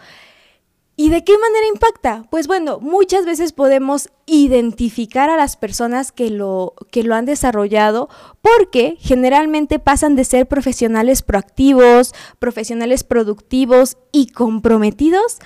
¿Y 0.96 1.10
de 1.10 1.22
qué 1.22 1.38
manera 1.38 1.64
impacta? 1.72 2.24
Pues 2.28 2.48
bueno, 2.48 2.80
muchas 2.80 3.24
veces 3.24 3.52
podemos 3.52 4.08
identificar 4.26 5.30
a 5.30 5.36
las 5.36 5.56
personas 5.56 6.10
que 6.10 6.30
lo, 6.30 6.74
que 6.90 7.04
lo 7.04 7.14
han 7.14 7.24
desarrollado 7.24 8.08
porque 8.42 8.96
generalmente 8.98 9.78
pasan 9.78 10.16
de 10.16 10.24
ser 10.24 10.48
profesionales 10.48 11.22
proactivos, 11.22 12.12
profesionales 12.40 13.04
productivos 13.04 13.96
y 14.10 14.26
comprometidos 14.26 15.38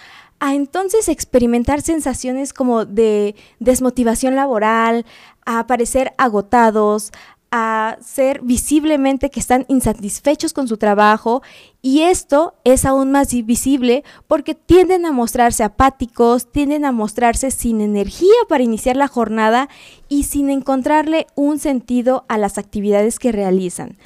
a 0.43 0.55
entonces 0.55 1.09
experimentar 1.09 1.83
sensaciones 1.83 2.53
como 2.53 2.85
de 2.85 3.37
desmotivación 3.61 4.35
laboral, 4.35 5.07
a 5.45 5.67
parecer 5.69 6.15
agotados, 6.19 7.13
a 7.53 7.99
ser 8.01 8.41
visiblemente 8.41 9.31
que 9.31 9.39
están 9.39 9.67
insatisfechos 9.69 10.55
con 10.55 10.67
su 10.67 10.79
trabajo 10.79 11.43
y 11.83 12.01
esto 12.01 12.55
es 12.65 12.87
aún 12.87 13.13
más 13.13 13.29
visible 13.45 14.05
porque 14.27 14.55
tienden 14.55 15.05
a 15.05 15.13
mostrarse 15.13 15.63
apáticos, 15.63 16.51
tienden 16.51 16.87
a 16.87 16.93
mostrarse 16.93 17.51
sin 17.51 17.83
energía 17.83 18.33
para 18.49 18.65
iniciar 18.65 18.97
la 18.97 19.07
jornada 19.07 19.69
y 20.09 20.25
sin 20.25 20.49
encontrarle 20.49 21.27
un 21.35 21.59
sentido 21.59 22.25
a 22.29 22.39
las 22.39 22.57
actividades 22.57 23.19
que 23.19 23.33
realizan. 23.33 23.99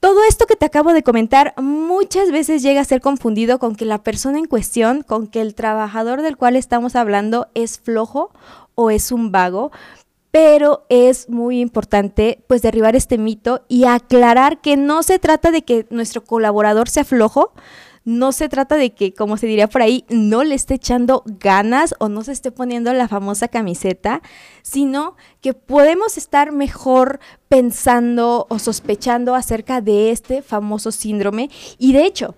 Todo 0.00 0.22
esto 0.28 0.46
que 0.46 0.56
te 0.56 0.66
acabo 0.66 0.92
de 0.92 1.02
comentar 1.04 1.54
muchas 1.56 2.32
veces 2.32 2.62
llega 2.62 2.80
a 2.80 2.84
ser 2.84 3.00
confundido 3.00 3.60
con 3.60 3.76
que 3.76 3.84
la 3.84 4.02
persona 4.02 4.38
en 4.38 4.46
cuestión, 4.46 5.02
con 5.02 5.28
que 5.28 5.40
el 5.40 5.54
trabajador 5.54 6.22
del 6.22 6.36
cual 6.36 6.56
estamos 6.56 6.96
hablando 6.96 7.46
es 7.54 7.78
flojo 7.78 8.30
o 8.74 8.90
es 8.90 9.10
un 9.10 9.32
vago, 9.32 9.72
pero 10.30 10.84
es 10.88 11.28
muy 11.28 11.60
importante 11.60 12.42
pues 12.46 12.62
derribar 12.62 12.96
este 12.96 13.18
mito 13.18 13.64
y 13.68 13.84
aclarar 13.84 14.60
que 14.60 14.76
no 14.76 15.02
se 15.02 15.18
trata 15.18 15.50
de 15.50 15.62
que 15.62 15.86
nuestro 15.90 16.24
colaborador 16.24 16.88
sea 16.88 17.04
flojo, 17.04 17.52
no 18.04 18.32
se 18.32 18.48
trata 18.48 18.76
de 18.76 18.94
que, 18.94 19.12
como 19.12 19.36
se 19.36 19.46
diría 19.46 19.68
por 19.68 19.82
ahí, 19.82 20.06
no 20.08 20.42
le 20.42 20.54
esté 20.54 20.74
echando 20.74 21.22
ganas 21.26 21.94
o 21.98 22.08
no 22.08 22.24
se 22.24 22.32
esté 22.32 22.50
poniendo 22.50 22.90
la 22.94 23.06
famosa 23.06 23.48
camiseta, 23.48 24.22
sino 24.62 25.14
que 25.42 25.52
podemos 25.52 26.16
estar 26.16 26.50
mejor 26.50 27.20
pensando 27.50 28.46
o 28.48 28.58
sospechando 28.58 29.34
acerca 29.34 29.82
de 29.82 30.10
este 30.10 30.40
famoso 30.40 30.90
síndrome. 30.90 31.50
Y 31.76 31.92
de 31.92 32.06
hecho, 32.06 32.34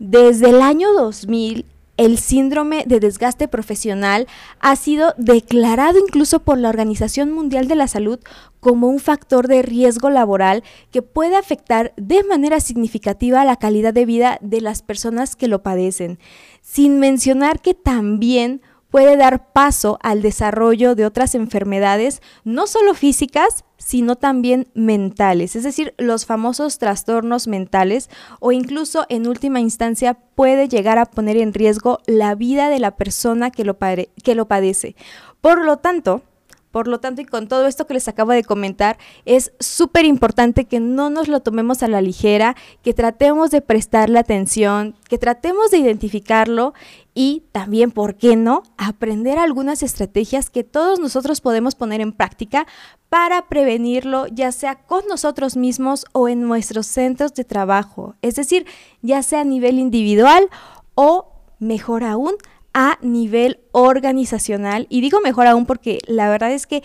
desde 0.00 0.50
el 0.50 0.60
año 0.60 0.92
2000 0.92 1.66
el 1.96 2.18
síndrome 2.18 2.84
de 2.86 3.00
desgaste 3.00 3.48
profesional 3.48 4.26
ha 4.60 4.76
sido 4.76 5.14
declarado 5.16 5.98
incluso 5.98 6.40
por 6.40 6.58
la 6.58 6.68
Organización 6.68 7.32
Mundial 7.32 7.68
de 7.68 7.74
la 7.74 7.88
Salud 7.88 8.18
como 8.60 8.88
un 8.88 8.98
factor 8.98 9.48
de 9.48 9.62
riesgo 9.62 10.10
laboral 10.10 10.64
que 10.90 11.02
puede 11.02 11.36
afectar 11.36 11.92
de 11.96 12.24
manera 12.24 12.60
significativa 12.60 13.44
la 13.44 13.56
calidad 13.56 13.94
de 13.94 14.06
vida 14.06 14.38
de 14.40 14.60
las 14.60 14.82
personas 14.82 15.36
que 15.36 15.48
lo 15.48 15.62
padecen, 15.62 16.18
sin 16.62 16.98
mencionar 16.98 17.60
que 17.60 17.74
también 17.74 18.62
puede 18.90 19.16
dar 19.16 19.52
paso 19.52 19.98
al 20.02 20.22
desarrollo 20.22 20.94
de 20.94 21.04
otras 21.04 21.34
enfermedades, 21.34 22.22
no 22.44 22.66
solo 22.66 22.94
físicas, 22.94 23.65
sino 23.78 24.16
también 24.16 24.68
mentales, 24.74 25.56
es 25.56 25.62
decir, 25.62 25.94
los 25.98 26.26
famosos 26.26 26.78
trastornos 26.78 27.46
mentales 27.46 28.10
o 28.40 28.52
incluso 28.52 29.06
en 29.08 29.26
última 29.26 29.60
instancia 29.60 30.14
puede 30.34 30.68
llegar 30.68 30.98
a 30.98 31.06
poner 31.06 31.36
en 31.36 31.52
riesgo 31.52 32.00
la 32.06 32.34
vida 32.34 32.68
de 32.68 32.78
la 32.78 32.96
persona 32.96 33.50
que 33.50 33.64
lo, 33.64 33.78
padece. 33.78 34.96
Por 35.40 35.64
lo 35.64 35.76
tanto, 35.78 36.22
por 36.76 36.88
lo 36.88 37.00
tanto, 37.00 37.22
y 37.22 37.24
con 37.24 37.48
todo 37.48 37.66
esto 37.66 37.86
que 37.86 37.94
les 37.94 38.06
acabo 38.06 38.32
de 38.32 38.44
comentar, 38.44 38.98
es 39.24 39.50
súper 39.60 40.04
importante 40.04 40.66
que 40.66 40.78
no 40.78 41.08
nos 41.08 41.26
lo 41.26 41.40
tomemos 41.40 41.82
a 41.82 41.88
la 41.88 42.02
ligera, 42.02 42.54
que 42.82 42.92
tratemos 42.92 43.50
de 43.50 43.62
prestarle 43.62 44.18
atención, 44.18 44.94
que 45.08 45.16
tratemos 45.16 45.70
de 45.70 45.78
identificarlo 45.78 46.74
y 47.14 47.44
también, 47.50 47.92
¿por 47.92 48.16
qué 48.16 48.36
no?, 48.36 48.62
aprender 48.76 49.38
algunas 49.38 49.82
estrategias 49.82 50.50
que 50.50 50.64
todos 50.64 51.00
nosotros 51.00 51.40
podemos 51.40 51.74
poner 51.74 52.02
en 52.02 52.12
práctica 52.12 52.66
para 53.08 53.48
prevenirlo, 53.48 54.26
ya 54.26 54.52
sea 54.52 54.74
con 54.74 55.06
nosotros 55.08 55.56
mismos 55.56 56.04
o 56.12 56.28
en 56.28 56.42
nuestros 56.42 56.86
centros 56.86 57.32
de 57.32 57.44
trabajo, 57.44 58.16
es 58.20 58.34
decir, 58.34 58.66
ya 59.00 59.22
sea 59.22 59.40
a 59.40 59.44
nivel 59.44 59.78
individual 59.78 60.50
o, 60.94 61.32
mejor 61.58 62.04
aún, 62.04 62.34
a 62.78 62.98
nivel 63.00 63.60
organizacional. 63.72 64.86
Y 64.90 65.00
digo 65.00 65.22
mejor 65.22 65.46
aún 65.46 65.64
porque 65.64 65.98
la 66.06 66.28
verdad 66.28 66.52
es 66.52 66.66
que 66.66 66.82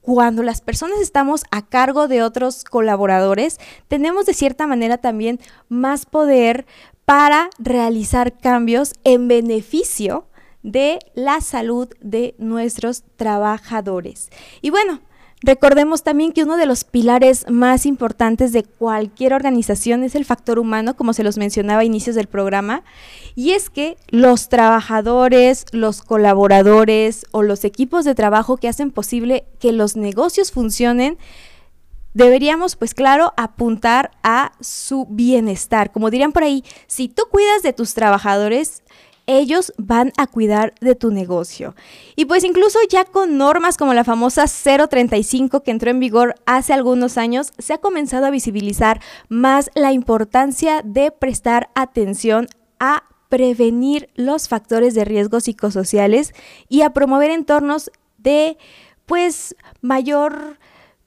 cuando 0.00 0.42
las 0.42 0.60
personas 0.60 0.98
estamos 1.00 1.44
a 1.52 1.64
cargo 1.64 2.08
de 2.08 2.24
otros 2.24 2.64
colaboradores, 2.64 3.60
tenemos 3.86 4.26
de 4.26 4.34
cierta 4.34 4.66
manera 4.66 4.98
también 4.98 5.38
más 5.68 6.04
poder 6.04 6.66
para 7.04 7.48
realizar 7.60 8.38
cambios 8.38 8.94
en 9.04 9.28
beneficio 9.28 10.26
de 10.64 10.98
la 11.14 11.40
salud 11.40 11.88
de 12.00 12.34
nuestros 12.38 13.04
trabajadores. 13.14 14.30
Y 14.62 14.70
bueno, 14.70 15.00
Recordemos 15.42 16.02
también 16.02 16.32
que 16.32 16.42
uno 16.42 16.58
de 16.58 16.66
los 16.66 16.84
pilares 16.84 17.46
más 17.48 17.86
importantes 17.86 18.52
de 18.52 18.62
cualquier 18.62 19.32
organización 19.32 20.04
es 20.04 20.14
el 20.14 20.26
factor 20.26 20.58
humano, 20.58 20.96
como 20.96 21.14
se 21.14 21.24
los 21.24 21.38
mencionaba 21.38 21.80
a 21.80 21.84
inicios 21.84 22.14
del 22.14 22.26
programa, 22.26 22.82
y 23.34 23.52
es 23.52 23.70
que 23.70 23.96
los 24.08 24.50
trabajadores, 24.50 25.64
los 25.72 26.02
colaboradores 26.02 27.24
o 27.30 27.42
los 27.42 27.64
equipos 27.64 28.04
de 28.04 28.14
trabajo 28.14 28.58
que 28.58 28.68
hacen 28.68 28.90
posible 28.90 29.44
que 29.58 29.72
los 29.72 29.96
negocios 29.96 30.52
funcionen, 30.52 31.16
deberíamos, 32.12 32.76
pues 32.76 32.92
claro, 32.92 33.32
apuntar 33.38 34.10
a 34.22 34.52
su 34.60 35.06
bienestar. 35.08 35.90
Como 35.90 36.10
dirían 36.10 36.32
por 36.32 36.42
ahí, 36.42 36.64
si 36.86 37.08
tú 37.08 37.22
cuidas 37.30 37.62
de 37.62 37.72
tus 37.72 37.94
trabajadores, 37.94 38.82
ellos 39.38 39.72
van 39.76 40.12
a 40.16 40.26
cuidar 40.26 40.74
de 40.80 40.94
tu 40.94 41.10
negocio. 41.10 41.74
Y 42.16 42.24
pues 42.24 42.44
incluso 42.44 42.78
ya 42.88 43.04
con 43.04 43.38
normas 43.38 43.76
como 43.76 43.94
la 43.94 44.04
famosa 44.04 44.44
035 44.46 45.62
que 45.62 45.70
entró 45.70 45.90
en 45.90 46.00
vigor 46.00 46.34
hace 46.46 46.72
algunos 46.72 47.18
años, 47.18 47.52
se 47.58 47.74
ha 47.74 47.78
comenzado 47.78 48.26
a 48.26 48.30
visibilizar 48.30 49.00
más 49.28 49.70
la 49.74 49.92
importancia 49.92 50.82
de 50.84 51.10
prestar 51.10 51.70
atención 51.74 52.48
a 52.78 53.04
prevenir 53.28 54.10
los 54.16 54.48
factores 54.48 54.94
de 54.94 55.04
riesgo 55.04 55.40
psicosociales 55.40 56.34
y 56.68 56.82
a 56.82 56.92
promover 56.92 57.30
entornos 57.30 57.90
de 58.18 58.58
pues 59.06 59.54
mayor 59.80 60.58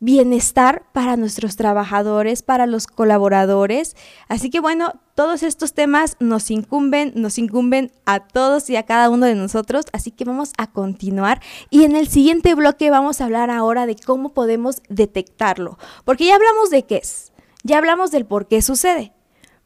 bienestar 0.03 0.83
para 0.91 1.15
nuestros 1.15 1.55
trabajadores, 1.55 2.43
para 2.43 2.67
los 2.67 2.87
colaboradores. 2.87 3.95
Así 4.27 4.49
que 4.49 4.59
bueno, 4.59 4.99
todos 5.15 5.43
estos 5.43 5.73
temas 5.73 6.17
nos 6.19 6.51
incumben, 6.51 7.13
nos 7.15 7.37
incumben 7.37 7.89
a 8.05 8.19
todos 8.27 8.69
y 8.69 8.75
a 8.75 8.83
cada 8.83 9.09
uno 9.09 9.25
de 9.25 9.35
nosotros, 9.35 9.85
así 9.93 10.11
que 10.11 10.25
vamos 10.25 10.51
a 10.57 10.69
continuar. 10.71 11.41
Y 11.69 11.85
en 11.85 11.95
el 11.95 12.09
siguiente 12.09 12.53
bloque 12.53 12.89
vamos 12.89 13.21
a 13.21 13.25
hablar 13.25 13.49
ahora 13.49 13.85
de 13.85 13.95
cómo 13.95 14.33
podemos 14.33 14.81
detectarlo, 14.89 15.77
porque 16.03 16.25
ya 16.25 16.35
hablamos 16.35 16.69
de 16.69 16.83
qué 16.83 16.97
es, 16.97 17.31
ya 17.63 17.77
hablamos 17.77 18.11
del 18.11 18.25
por 18.25 18.49
qué 18.49 18.61
sucede, 18.61 19.13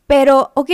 pero 0.05 0.51
ok, 0.53 0.69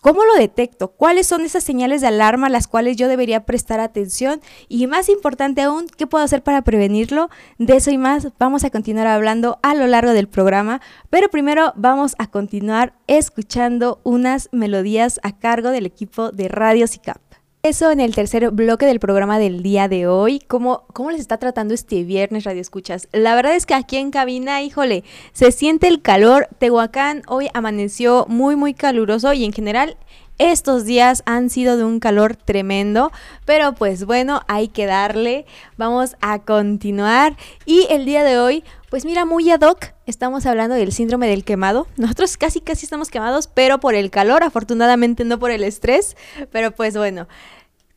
¿Cómo 0.00 0.24
lo 0.24 0.34
detecto? 0.34 0.92
¿Cuáles 0.92 1.26
son 1.26 1.44
esas 1.44 1.64
señales 1.64 2.00
de 2.00 2.06
alarma 2.06 2.46
a 2.46 2.50
las 2.50 2.68
cuales 2.68 2.96
yo 2.96 3.08
debería 3.08 3.44
prestar 3.44 3.80
atención? 3.80 4.40
Y 4.68 4.86
más 4.86 5.08
importante 5.08 5.62
aún, 5.62 5.86
¿qué 5.88 6.06
puedo 6.06 6.24
hacer 6.24 6.44
para 6.44 6.62
prevenirlo? 6.62 7.30
De 7.58 7.76
eso 7.76 7.90
y 7.90 7.98
más 7.98 8.28
vamos 8.38 8.62
a 8.62 8.70
continuar 8.70 9.08
hablando 9.08 9.58
a 9.62 9.74
lo 9.74 9.88
largo 9.88 10.12
del 10.12 10.28
programa, 10.28 10.80
pero 11.10 11.30
primero 11.30 11.72
vamos 11.74 12.14
a 12.18 12.28
continuar 12.28 12.94
escuchando 13.08 14.00
unas 14.04 14.48
melodías 14.52 15.18
a 15.24 15.36
cargo 15.36 15.70
del 15.70 15.86
equipo 15.86 16.30
de 16.30 16.46
Radio 16.46 16.86
SICAP. 16.86 17.27
Eso 17.64 17.90
en 17.90 17.98
el 17.98 18.14
tercer 18.14 18.52
bloque 18.52 18.86
del 18.86 19.00
programa 19.00 19.40
del 19.40 19.64
día 19.64 19.88
de 19.88 20.06
hoy. 20.06 20.38
¿Cómo, 20.46 20.84
¿Cómo 20.92 21.10
les 21.10 21.20
está 21.20 21.38
tratando 21.38 21.74
este 21.74 22.04
viernes, 22.04 22.44
Radio 22.44 22.60
Escuchas? 22.60 23.08
La 23.10 23.34
verdad 23.34 23.56
es 23.56 23.66
que 23.66 23.74
aquí 23.74 23.96
en 23.96 24.12
cabina, 24.12 24.62
híjole, 24.62 25.02
se 25.32 25.50
siente 25.50 25.88
el 25.88 26.00
calor. 26.00 26.48
Tehuacán 26.60 27.22
hoy 27.26 27.48
amaneció 27.54 28.26
muy, 28.28 28.54
muy 28.54 28.74
caluroso 28.74 29.32
y 29.32 29.44
en 29.44 29.52
general 29.52 29.96
estos 30.38 30.84
días 30.84 31.22
han 31.26 31.50
sido 31.50 31.76
de 31.76 31.84
un 31.84 32.00
calor 32.00 32.36
tremendo, 32.36 33.12
pero 33.44 33.74
pues 33.74 34.04
bueno, 34.04 34.42
hay 34.48 34.68
que 34.68 34.86
darle. 34.86 35.46
Vamos 35.76 36.16
a 36.20 36.38
continuar. 36.38 37.36
Y 37.66 37.86
el 37.90 38.04
día 38.04 38.24
de 38.24 38.38
hoy, 38.38 38.64
pues 38.88 39.04
mira, 39.04 39.24
muy 39.24 39.50
ad 39.50 39.60
hoc, 39.62 39.92
estamos 40.06 40.46
hablando 40.46 40.74
del 40.76 40.92
síndrome 40.92 41.28
del 41.28 41.44
quemado. 41.44 41.86
Nosotros 41.96 42.36
casi, 42.36 42.60
casi 42.60 42.86
estamos 42.86 43.10
quemados, 43.10 43.48
pero 43.48 43.80
por 43.80 43.94
el 43.94 44.10
calor, 44.10 44.44
afortunadamente 44.44 45.24
no 45.24 45.38
por 45.38 45.50
el 45.50 45.64
estrés. 45.64 46.16
Pero 46.50 46.70
pues 46.70 46.96
bueno, 46.96 47.28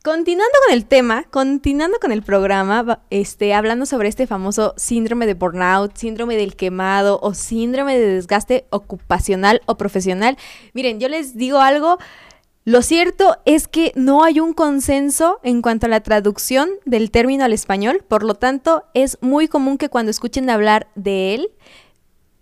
Continuando 0.04 0.58
con 0.66 0.74
el 0.74 0.84
tema, 0.84 1.24
continuando 1.30 1.98
con 2.00 2.10
el 2.10 2.24
programa, 2.24 2.98
este, 3.10 3.54
hablando 3.54 3.86
sobre 3.86 4.08
este 4.08 4.26
famoso 4.26 4.74
síndrome 4.76 5.26
de 5.26 5.34
burnout, 5.34 5.96
síndrome 5.96 6.36
del 6.36 6.56
quemado 6.56 7.20
o 7.22 7.34
síndrome 7.34 7.96
de 7.96 8.16
desgaste 8.16 8.66
ocupacional 8.70 9.62
o 9.66 9.76
profesional. 9.76 10.36
Miren, 10.72 10.98
yo 10.98 11.08
les 11.08 11.36
digo 11.36 11.60
algo, 11.60 11.98
lo 12.64 12.82
cierto 12.82 13.38
es 13.44 13.66
que 13.66 13.92
no 13.96 14.22
hay 14.22 14.38
un 14.38 14.52
consenso 14.52 15.40
en 15.42 15.62
cuanto 15.62 15.86
a 15.86 15.88
la 15.88 16.00
traducción 16.00 16.70
del 16.84 17.10
término 17.10 17.44
al 17.44 17.52
español, 17.52 18.04
por 18.06 18.22
lo 18.22 18.34
tanto 18.34 18.84
es 18.94 19.18
muy 19.20 19.48
común 19.48 19.78
que 19.78 19.88
cuando 19.88 20.10
escuchen 20.10 20.48
hablar 20.48 20.86
de 20.94 21.34
él, 21.34 21.50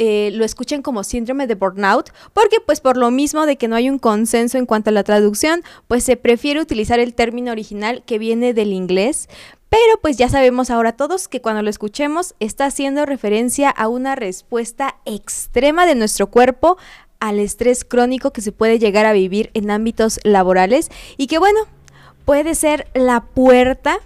eh, 0.03 0.31
lo 0.33 0.45
escuchen 0.45 0.81
como 0.81 1.05
síndrome 1.05 1.47
de 1.47 1.55
burnout, 1.55 2.11
porque 2.33 2.57
pues 2.65 2.81
por 2.81 2.97
lo 2.97 3.11
mismo 3.11 3.45
de 3.45 3.57
que 3.57 3.69
no 3.69 3.77
hay 3.77 3.91
un 3.91 3.99
consenso 3.99 4.57
en 4.57 4.67
cuanto 4.67 4.91
a 4.91 4.95
la 4.95 5.05
traducción, 5.05 5.63
pues 5.89 6.05
se 6.05 6.17
prefiere 6.17 6.61
utilizar 6.61 7.01
el 7.01 7.15
término 7.15 7.53
original 7.53 8.03
que 8.07 8.19
viene 8.19 8.55
del 8.55 8.73
inglés, 8.73 9.29
pero 9.71 10.01
pues 10.03 10.17
ya 10.17 10.29
sabemos 10.29 10.69
ahora 10.69 10.93
todos 10.93 11.29
que 11.29 11.41
cuando 11.41 11.63
lo 11.63 11.71
escuchemos 11.71 12.35
está 12.41 12.67
haciendo 12.67 13.07
referencia 13.07 13.71
a 13.71 13.89
una 13.89 14.17
respuesta 14.17 14.97
extrema 15.05 15.87
de 15.87 15.95
nuestro 15.95 16.27
cuerpo 16.27 16.77
al 17.21 17.39
estrés 17.39 17.85
crónico 17.85 18.33
que 18.33 18.41
se 18.41 18.53
puede 18.53 18.79
llegar 18.79 19.07
a 19.07 19.13
vivir 19.13 19.51
en 19.55 19.71
ámbitos 19.71 20.19
laborales 20.25 20.91
y 21.17 21.27
que 21.27 21.39
bueno, 21.39 21.61
puede 22.25 22.55
ser 22.55 22.89
la 22.95 23.21
puerta 23.21 23.99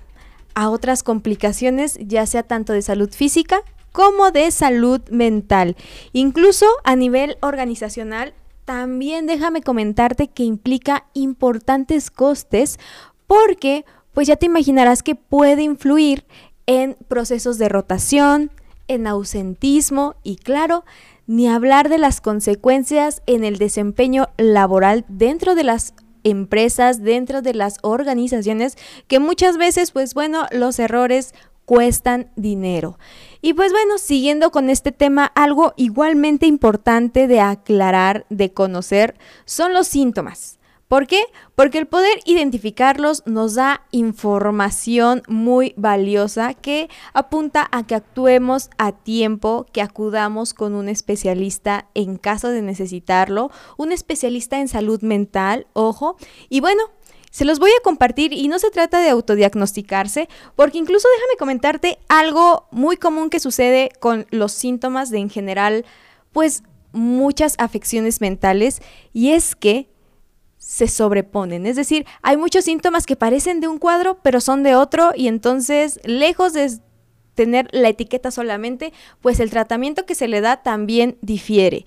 a 0.54 0.70
otras 0.70 1.02
complicaciones, 1.02 1.98
ya 2.00 2.26
sea 2.26 2.42
tanto 2.42 2.72
de 2.72 2.82
salud 2.82 3.10
física 3.10 3.62
como 3.92 4.30
de 4.32 4.50
salud 4.50 5.00
mental. 5.10 5.76
Incluso 6.12 6.66
a 6.84 6.96
nivel 6.96 7.36
organizacional, 7.40 8.34
también 8.64 9.26
déjame 9.26 9.62
comentarte 9.62 10.28
que 10.28 10.42
implica 10.42 11.06
importantes 11.12 12.10
costes 12.10 12.78
porque 13.26 13.84
pues 14.12 14.26
ya 14.26 14.36
te 14.36 14.46
imaginarás 14.46 15.02
que 15.02 15.14
puede 15.14 15.62
influir 15.62 16.24
en 16.66 16.96
procesos 17.08 17.58
de 17.58 17.68
rotación, 17.68 18.50
en 18.88 19.06
ausentismo 19.06 20.14
y 20.22 20.36
claro, 20.36 20.84
ni 21.26 21.48
hablar 21.48 21.88
de 21.88 21.98
las 21.98 22.20
consecuencias 22.20 23.22
en 23.26 23.44
el 23.44 23.58
desempeño 23.58 24.28
laboral 24.36 25.04
dentro 25.08 25.54
de 25.54 25.64
las 25.64 25.94
empresas, 26.22 27.02
dentro 27.02 27.42
de 27.42 27.54
las 27.54 27.78
organizaciones, 27.82 28.76
que 29.08 29.20
muchas 29.20 29.56
veces, 29.56 29.90
pues 29.90 30.14
bueno, 30.14 30.46
los 30.50 30.78
errores 30.78 31.34
cuestan 31.64 32.30
dinero. 32.36 32.98
Y 33.40 33.54
pues 33.54 33.72
bueno, 33.72 33.98
siguiendo 33.98 34.50
con 34.50 34.70
este 34.70 34.92
tema, 34.92 35.26
algo 35.34 35.74
igualmente 35.76 36.46
importante 36.46 37.26
de 37.26 37.40
aclarar, 37.40 38.26
de 38.30 38.52
conocer, 38.52 39.14
son 39.44 39.72
los 39.72 39.86
síntomas. 39.86 40.58
¿Por 40.94 41.08
qué? 41.08 41.24
Porque 41.56 41.78
el 41.78 41.88
poder 41.88 42.20
identificarlos 42.24 43.24
nos 43.26 43.56
da 43.56 43.82
información 43.90 45.24
muy 45.26 45.74
valiosa 45.76 46.54
que 46.54 46.88
apunta 47.12 47.68
a 47.72 47.84
que 47.84 47.96
actuemos 47.96 48.70
a 48.78 48.92
tiempo, 48.92 49.66
que 49.72 49.82
acudamos 49.82 50.54
con 50.54 50.72
un 50.72 50.88
especialista 50.88 51.88
en 51.94 52.16
caso 52.16 52.50
de 52.50 52.62
necesitarlo, 52.62 53.50
un 53.76 53.90
especialista 53.90 54.60
en 54.60 54.68
salud 54.68 55.02
mental, 55.02 55.66
ojo. 55.72 56.16
Y 56.48 56.60
bueno, 56.60 56.84
se 57.32 57.44
los 57.44 57.58
voy 57.58 57.72
a 57.72 57.82
compartir 57.82 58.32
y 58.32 58.46
no 58.46 58.60
se 58.60 58.70
trata 58.70 59.00
de 59.00 59.08
autodiagnosticarse, 59.08 60.28
porque 60.54 60.78
incluso 60.78 61.08
déjame 61.16 61.36
comentarte 61.40 61.98
algo 62.06 62.68
muy 62.70 62.98
común 62.98 63.30
que 63.30 63.40
sucede 63.40 63.90
con 63.98 64.28
los 64.30 64.52
síntomas 64.52 65.10
de 65.10 65.18
en 65.18 65.28
general, 65.28 65.84
pues 66.32 66.62
muchas 66.92 67.56
afecciones 67.58 68.20
mentales, 68.20 68.80
y 69.12 69.30
es 69.32 69.56
que 69.56 69.88
se 70.64 70.88
sobreponen. 70.88 71.66
Es 71.66 71.76
decir, 71.76 72.06
hay 72.22 72.38
muchos 72.38 72.64
síntomas 72.64 73.04
que 73.04 73.16
parecen 73.16 73.60
de 73.60 73.68
un 73.68 73.78
cuadro, 73.78 74.18
pero 74.22 74.40
son 74.40 74.62
de 74.62 74.74
otro, 74.74 75.12
y 75.14 75.28
entonces, 75.28 76.00
lejos 76.04 76.54
de 76.54 76.78
tener 77.34 77.68
la 77.72 77.90
etiqueta 77.90 78.30
solamente, 78.30 78.94
pues 79.20 79.40
el 79.40 79.50
tratamiento 79.50 80.06
que 80.06 80.14
se 80.14 80.26
le 80.26 80.40
da 80.40 80.62
también 80.62 81.18
difiere. 81.20 81.84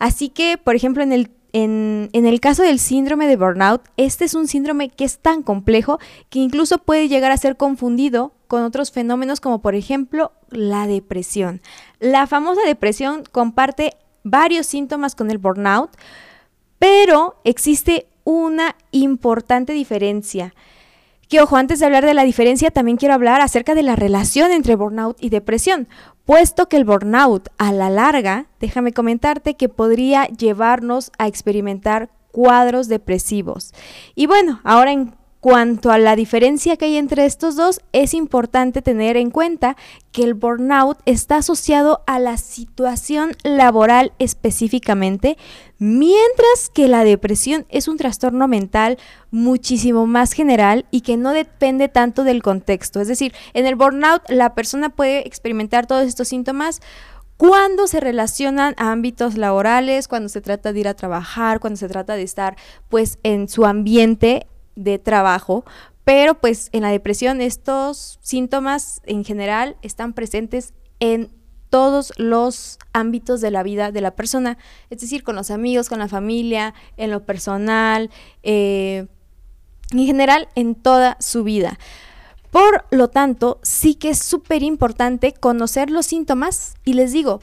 Así 0.00 0.28
que, 0.28 0.58
por 0.58 0.74
ejemplo, 0.74 1.04
en 1.04 1.12
el, 1.12 1.30
en, 1.52 2.10
en, 2.12 2.26
el 2.26 2.40
caso 2.40 2.64
del 2.64 2.80
síndrome 2.80 3.28
de 3.28 3.36
burnout, 3.36 3.82
este 3.96 4.24
es 4.24 4.34
un 4.34 4.48
síndrome 4.48 4.88
que 4.88 5.04
es 5.04 5.18
tan 5.18 5.44
complejo 5.44 6.00
que 6.28 6.40
incluso 6.40 6.78
puede 6.78 7.06
llegar 7.06 7.30
a 7.30 7.36
ser 7.36 7.56
confundido 7.56 8.32
con 8.48 8.64
otros 8.64 8.90
fenómenos 8.90 9.40
como 9.40 9.62
por 9.62 9.76
ejemplo 9.76 10.32
la 10.50 10.88
depresión. 10.88 11.62
La 12.00 12.26
famosa 12.26 12.62
depresión 12.66 13.22
comparte 13.30 13.96
varios 14.24 14.66
síntomas 14.66 15.14
con 15.14 15.30
el 15.30 15.38
burnout, 15.38 15.90
pero 16.78 17.40
existe 17.44 18.08
una 18.26 18.74
importante 18.90 19.72
diferencia. 19.72 20.52
Que 21.28 21.40
ojo, 21.40 21.56
antes 21.56 21.78
de 21.78 21.86
hablar 21.86 22.04
de 22.04 22.12
la 22.12 22.24
diferencia, 22.24 22.70
también 22.70 22.98
quiero 22.98 23.14
hablar 23.14 23.40
acerca 23.40 23.74
de 23.74 23.82
la 23.82 23.96
relación 23.96 24.52
entre 24.52 24.74
burnout 24.74 25.16
y 25.20 25.30
depresión, 25.30 25.88
puesto 26.24 26.68
que 26.68 26.76
el 26.76 26.84
burnout 26.84 27.48
a 27.56 27.72
la 27.72 27.88
larga, 27.88 28.46
déjame 28.60 28.92
comentarte 28.92 29.54
que 29.54 29.68
podría 29.68 30.26
llevarnos 30.26 31.12
a 31.18 31.28
experimentar 31.28 32.10
cuadros 32.32 32.88
depresivos. 32.88 33.72
Y 34.14 34.26
bueno, 34.26 34.60
ahora 34.64 34.92
en 34.92 35.14
cuanto 35.40 35.92
a 35.92 35.98
la 35.98 36.16
diferencia 36.16 36.76
que 36.76 36.86
hay 36.86 36.96
entre 36.96 37.24
estos 37.24 37.54
dos, 37.54 37.80
es 37.92 38.14
importante 38.14 38.82
tener 38.82 39.16
en 39.16 39.30
cuenta 39.30 39.76
que 40.10 40.24
el 40.24 40.34
burnout 40.34 40.98
está 41.06 41.36
asociado 41.36 42.02
a 42.08 42.18
la 42.18 42.36
situación 42.36 43.30
laboral 43.44 44.12
específicamente, 44.18 45.38
mientras 45.78 46.70
que 46.72 46.88
la 46.88 47.04
depresión 47.04 47.66
es 47.68 47.88
un 47.88 47.96
trastorno 47.96 48.48
mental 48.48 48.98
muchísimo 49.30 50.06
más 50.06 50.32
general 50.32 50.86
y 50.90 51.02
que 51.02 51.16
no 51.16 51.32
depende 51.32 51.88
tanto 51.88 52.24
del 52.24 52.42
contexto. 52.42 53.00
Es 53.00 53.08
decir, 53.08 53.34
en 53.54 53.66
el 53.66 53.76
burnout 53.76 54.22
la 54.28 54.54
persona 54.54 54.88
puede 54.88 55.26
experimentar 55.26 55.86
todos 55.86 56.06
estos 56.06 56.28
síntomas 56.28 56.80
cuando 57.36 57.86
se 57.86 58.00
relacionan 58.00 58.74
a 58.78 58.92
ámbitos 58.92 59.36
laborales, 59.36 60.08
cuando 60.08 60.28
se 60.28 60.40
trata 60.40 60.72
de 60.72 60.80
ir 60.80 60.88
a 60.88 60.94
trabajar, 60.94 61.60
cuando 61.60 61.76
se 61.76 61.88
trata 61.88 62.14
de 62.14 62.22
estar 62.22 62.56
pues 62.88 63.18
en 63.22 63.48
su 63.48 63.66
ambiente 63.66 64.46
de 64.74 64.98
trabajo, 64.98 65.64
pero 66.04 66.34
pues 66.34 66.70
en 66.72 66.82
la 66.82 66.90
depresión 66.90 67.40
estos 67.40 68.18
síntomas 68.22 69.02
en 69.04 69.24
general 69.24 69.76
están 69.82 70.12
presentes 70.12 70.72
en 71.00 71.30
todos 71.70 72.12
los 72.16 72.78
ámbitos 72.92 73.40
de 73.40 73.50
la 73.50 73.62
vida 73.62 73.92
de 73.92 74.00
la 74.00 74.12
persona, 74.12 74.58
es 74.90 75.00
decir, 75.00 75.22
con 75.22 75.36
los 75.36 75.50
amigos, 75.50 75.88
con 75.88 75.98
la 75.98 76.08
familia, 76.08 76.74
en 76.96 77.10
lo 77.10 77.24
personal, 77.24 78.10
eh, 78.42 79.06
en 79.92 80.06
general 80.06 80.48
en 80.54 80.74
toda 80.74 81.16
su 81.20 81.44
vida. 81.44 81.78
Por 82.50 82.86
lo 82.90 83.08
tanto, 83.08 83.58
sí 83.62 83.94
que 83.94 84.10
es 84.10 84.18
súper 84.18 84.62
importante 84.62 85.32
conocer 85.32 85.90
los 85.90 86.06
síntomas 86.06 86.74
y 86.84 86.94
les 86.94 87.12
digo, 87.12 87.40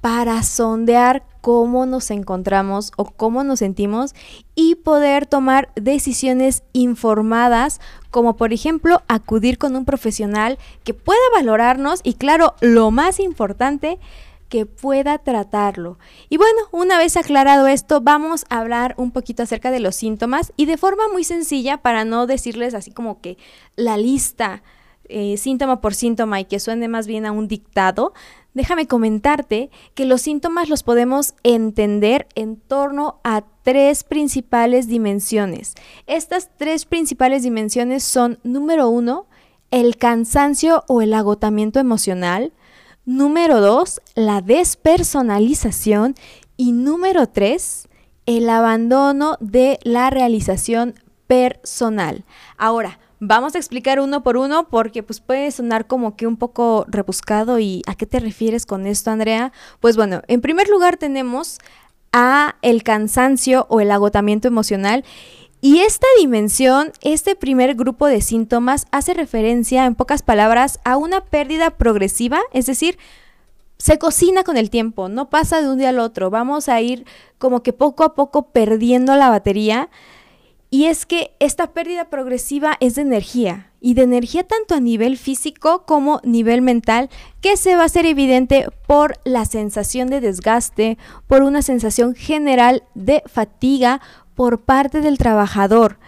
para 0.00 0.42
sondear 0.42 1.24
cómo 1.40 1.84
nos 1.84 2.10
encontramos 2.10 2.92
o 2.96 3.06
cómo 3.06 3.44
nos 3.44 3.58
sentimos 3.58 4.14
y 4.54 4.76
poder 4.76 5.26
tomar 5.26 5.70
decisiones 5.74 6.62
informadas 6.72 7.80
como 8.16 8.38
por 8.38 8.54
ejemplo 8.54 9.02
acudir 9.08 9.58
con 9.58 9.76
un 9.76 9.84
profesional 9.84 10.56
que 10.84 10.94
pueda 10.94 11.20
valorarnos 11.34 12.00
y 12.02 12.14
claro, 12.14 12.54
lo 12.62 12.90
más 12.90 13.20
importante, 13.20 13.98
que 14.48 14.64
pueda 14.64 15.18
tratarlo. 15.18 15.98
Y 16.30 16.38
bueno, 16.38 16.62
una 16.72 16.96
vez 16.96 17.18
aclarado 17.18 17.66
esto, 17.66 18.00
vamos 18.00 18.46
a 18.48 18.60
hablar 18.60 18.94
un 18.96 19.10
poquito 19.10 19.42
acerca 19.42 19.70
de 19.70 19.80
los 19.80 19.96
síntomas 19.96 20.54
y 20.56 20.64
de 20.64 20.78
forma 20.78 21.02
muy 21.12 21.24
sencilla 21.24 21.76
para 21.76 22.06
no 22.06 22.26
decirles 22.26 22.72
así 22.72 22.90
como 22.90 23.20
que 23.20 23.36
la 23.76 23.98
lista 23.98 24.62
eh, 25.10 25.36
síntoma 25.36 25.82
por 25.82 25.94
síntoma 25.94 26.40
y 26.40 26.46
que 26.46 26.58
suene 26.58 26.88
más 26.88 27.06
bien 27.06 27.26
a 27.26 27.32
un 27.32 27.48
dictado, 27.48 28.14
déjame 28.56 28.88
comentarte 28.88 29.70
que 29.94 30.06
los 30.06 30.22
síntomas 30.22 30.70
los 30.70 30.82
podemos 30.82 31.34
entender 31.42 32.26
en 32.34 32.56
torno 32.56 33.20
a 33.22 33.44
tres 33.62 34.02
principales 34.02 34.88
dimensiones. 34.88 35.74
Estas 36.06 36.48
tres 36.56 36.86
principales 36.86 37.42
dimensiones 37.42 38.02
son, 38.02 38.38
número 38.44 38.88
uno, 38.88 39.26
el 39.70 39.98
cansancio 39.98 40.84
o 40.88 41.02
el 41.02 41.12
agotamiento 41.12 41.80
emocional. 41.80 42.54
Número 43.04 43.60
dos, 43.60 44.00
la 44.14 44.40
despersonalización. 44.40 46.14
Y 46.56 46.72
número 46.72 47.28
tres, 47.28 47.88
el 48.24 48.48
abandono 48.48 49.36
de 49.40 49.78
la 49.82 50.08
realización 50.08 50.94
personal. 51.26 52.24
Ahora, 52.56 53.00
Vamos 53.18 53.54
a 53.54 53.58
explicar 53.58 53.98
uno 53.98 54.22
por 54.22 54.36
uno 54.36 54.68
porque 54.68 55.02
pues 55.02 55.20
puede 55.20 55.50
sonar 55.50 55.86
como 55.86 56.16
que 56.16 56.26
un 56.26 56.36
poco 56.36 56.84
rebuscado 56.86 57.58
y 57.58 57.82
¿a 57.86 57.94
qué 57.94 58.04
te 58.04 58.20
refieres 58.20 58.66
con 58.66 58.86
esto, 58.86 59.10
Andrea? 59.10 59.52
Pues 59.80 59.96
bueno, 59.96 60.20
en 60.28 60.42
primer 60.42 60.68
lugar 60.68 60.98
tenemos 60.98 61.58
a 62.12 62.56
el 62.60 62.82
cansancio 62.82 63.66
o 63.70 63.80
el 63.80 63.90
agotamiento 63.90 64.48
emocional 64.48 65.02
y 65.62 65.78
esta 65.78 66.06
dimensión, 66.18 66.92
este 67.00 67.34
primer 67.34 67.74
grupo 67.74 68.06
de 68.06 68.20
síntomas 68.20 68.86
hace 68.90 69.14
referencia 69.14 69.86
en 69.86 69.94
pocas 69.94 70.22
palabras 70.22 70.78
a 70.84 70.98
una 70.98 71.22
pérdida 71.22 71.70
progresiva, 71.70 72.40
es 72.52 72.66
decir, 72.66 72.98
se 73.78 73.98
cocina 73.98 74.44
con 74.44 74.58
el 74.58 74.68
tiempo, 74.68 75.08
no 75.08 75.30
pasa 75.30 75.62
de 75.62 75.68
un 75.68 75.78
día 75.78 75.88
al 75.88 75.98
otro, 75.98 76.28
vamos 76.28 76.68
a 76.68 76.80
ir 76.82 77.06
como 77.38 77.62
que 77.62 77.72
poco 77.72 78.04
a 78.04 78.14
poco 78.14 78.50
perdiendo 78.50 79.16
la 79.16 79.30
batería 79.30 79.88
y 80.70 80.86
es 80.86 81.06
que 81.06 81.32
esta 81.38 81.72
pérdida 81.72 82.10
progresiva 82.10 82.76
es 82.80 82.96
de 82.96 83.02
energía, 83.02 83.72
y 83.80 83.94
de 83.94 84.02
energía 84.02 84.42
tanto 84.42 84.74
a 84.74 84.80
nivel 84.80 85.16
físico 85.16 85.84
como 85.86 86.20
nivel 86.24 86.60
mental, 86.60 87.08
que 87.40 87.56
se 87.56 87.76
va 87.76 87.82
a 87.82 87.86
hacer 87.86 88.04
evidente 88.04 88.66
por 88.86 89.14
la 89.24 89.44
sensación 89.44 90.08
de 90.08 90.20
desgaste, 90.20 90.98
por 91.28 91.42
una 91.42 91.62
sensación 91.62 92.14
general 92.14 92.82
de 92.94 93.22
fatiga 93.26 94.00
por 94.34 94.60
parte 94.60 95.00
del 95.00 95.18
trabajador. 95.18 95.98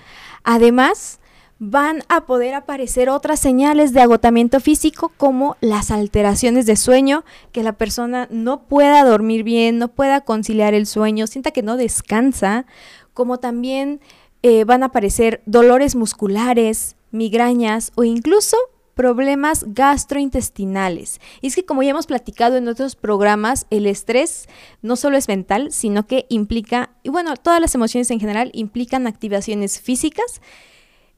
Además, 0.43 1.21
van 1.61 2.05
a 2.09 2.27
poder 2.27 2.55
aparecer 2.55 3.09
otras 3.09 3.41
señales 3.41 3.93
de 3.93 4.01
agotamiento 4.01 4.61
físico 4.61 5.13
como 5.17 5.57
las 5.61 5.91
alteraciones 5.91 6.67
de 6.67 6.77
sueño, 6.77 7.25
que 7.53 7.63
la 7.63 7.73
persona 7.73 8.29
no 8.31 8.63
pueda 8.63 9.05
dormir 9.05 9.43
bien, 9.43 9.79
no 9.79 9.89
pueda 9.89 10.21
conciliar 10.21 10.75
el 10.75 10.87
sueño, 10.87 11.27
sienta 11.27 11.51
que 11.51 11.63
no 11.63 11.77
descansa, 11.77 12.67
como 13.13 13.39
también 13.39 14.01
eh, 14.43 14.65
van 14.65 14.83
a 14.83 14.87
aparecer 14.87 15.43
dolores 15.47 15.95
musculares, 15.95 16.97
migrañas 17.11 17.93
o 17.97 18.05
incluso 18.05 18.57
problemas 18.99 19.65
gastrointestinales. 19.69 21.21
Y 21.41 21.47
es 21.47 21.55
que 21.55 21.65
como 21.65 21.85
ya 21.85 21.91
hemos 21.91 22.07
platicado 22.09 22.57
en 22.57 22.67
otros 22.67 22.97
programas, 22.97 23.67
el 23.71 23.87
estrés 23.87 24.49
no 24.83 24.97
solo 24.97 25.17
es 25.17 25.29
mental, 25.29 25.71
sino 25.71 26.09
que 26.09 26.27
implica, 26.29 26.91
y 27.05 27.11
bueno, 27.11 27.37
todas 27.37 27.61
las 27.61 27.77
emociones 27.77 28.11
en 28.11 28.19
general 28.19 28.51
implican 28.55 29.07
activaciones 29.07 29.81
físicas 29.81 30.43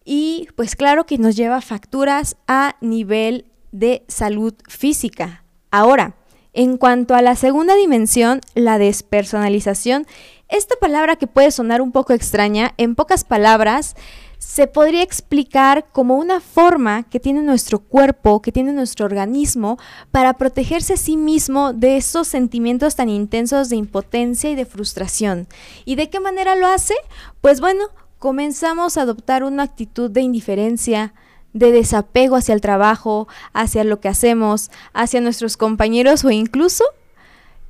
y 0.04 0.48
pues 0.56 0.76
claro 0.76 1.06
que 1.06 1.16
nos 1.16 1.36
lleva 1.36 1.62
facturas 1.62 2.36
a 2.46 2.76
nivel 2.82 3.46
de 3.72 4.04
salud 4.08 4.54
física. 4.68 5.44
Ahora, 5.70 6.16
en 6.52 6.76
cuanto 6.76 7.14
a 7.14 7.22
la 7.22 7.36
segunda 7.36 7.74
dimensión, 7.74 8.40
la 8.54 8.78
despersonalización, 8.78 10.06
esta 10.48 10.74
palabra 10.76 11.16
que 11.16 11.26
puede 11.26 11.50
sonar 11.50 11.80
un 11.80 11.92
poco 11.92 12.12
extraña, 12.12 12.74
en 12.76 12.94
pocas 12.96 13.24
palabras, 13.24 13.94
se 14.40 14.66
podría 14.66 15.02
explicar 15.02 15.86
como 15.92 16.16
una 16.16 16.40
forma 16.40 17.02
que 17.04 17.20
tiene 17.20 17.42
nuestro 17.42 17.78
cuerpo, 17.78 18.40
que 18.40 18.52
tiene 18.52 18.72
nuestro 18.72 19.04
organismo, 19.04 19.78
para 20.10 20.32
protegerse 20.34 20.94
a 20.94 20.96
sí 20.96 21.16
mismo 21.16 21.74
de 21.74 21.98
esos 21.98 22.26
sentimientos 22.26 22.96
tan 22.96 23.10
intensos 23.10 23.68
de 23.68 23.76
impotencia 23.76 24.50
y 24.50 24.54
de 24.54 24.64
frustración. 24.64 25.46
¿Y 25.84 25.94
de 25.96 26.08
qué 26.08 26.20
manera 26.20 26.56
lo 26.56 26.66
hace? 26.66 26.94
Pues 27.42 27.60
bueno, 27.60 27.84
comenzamos 28.18 28.96
a 28.96 29.02
adoptar 29.02 29.44
una 29.44 29.62
actitud 29.62 30.10
de 30.10 30.22
indiferencia, 30.22 31.12
de 31.52 31.72
desapego 31.72 32.36
hacia 32.36 32.54
el 32.54 32.60
trabajo, 32.60 33.28
hacia 33.52 33.84
lo 33.84 34.00
que 34.00 34.08
hacemos, 34.08 34.70
hacia 34.92 35.20
nuestros 35.20 35.56
compañeros 35.56 36.24
o 36.24 36.30
incluso 36.30 36.84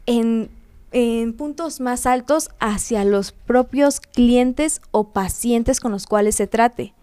en 0.06 0.50
en 0.92 1.34
puntos 1.34 1.80
más 1.80 2.06
altos 2.06 2.50
hacia 2.58 3.04
los 3.04 3.32
propios 3.32 4.00
clientes 4.00 4.80
o 4.90 5.04
pacientes 5.04 5.80
con 5.80 5.92
los 5.92 6.06
cuales 6.06 6.36
se 6.36 6.46
trate. 6.46 6.94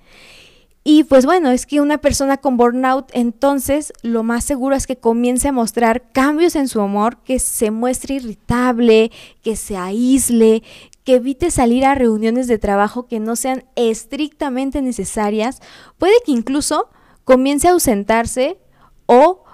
Y 0.84 1.04
pues 1.04 1.26
bueno, 1.26 1.52
es 1.52 1.66
que 1.66 1.82
una 1.82 1.98
persona 1.98 2.38
con 2.38 2.56
burnout 2.56 3.10
entonces 3.12 3.92
lo 4.04 4.24
más 4.24 4.46
seguro 4.46 4.74
es 4.74 4.88
que 4.88 4.96
comience 4.96 5.50
a 5.50 5.52
mostrar 5.52 6.04
cambios 6.14 6.56
en 6.56 6.70
su 6.70 6.82
humor, 6.82 7.18
que 7.26 7.40
se 7.40 7.72
muestre 7.72 8.16
irritable, 8.16 9.12
que 9.42 9.58
se 9.58 9.76
aísle, 9.76 10.64
que 11.08 11.16
evite 11.16 11.52
salir 11.52 11.86
a 11.86 11.96
reuniones 11.96 12.48
de 12.48 12.58
trabajo 12.58 13.08
que 13.08 13.22
no 13.22 13.38
sean 13.38 13.64
estrictamente 13.78 14.82
necesarias, 14.82 15.62
puede 15.98 16.12
que 16.26 16.34
incluso 16.34 16.90
comience 17.24 17.70
a 17.70 17.72
ausentarse 17.72 18.60
o 19.06 19.46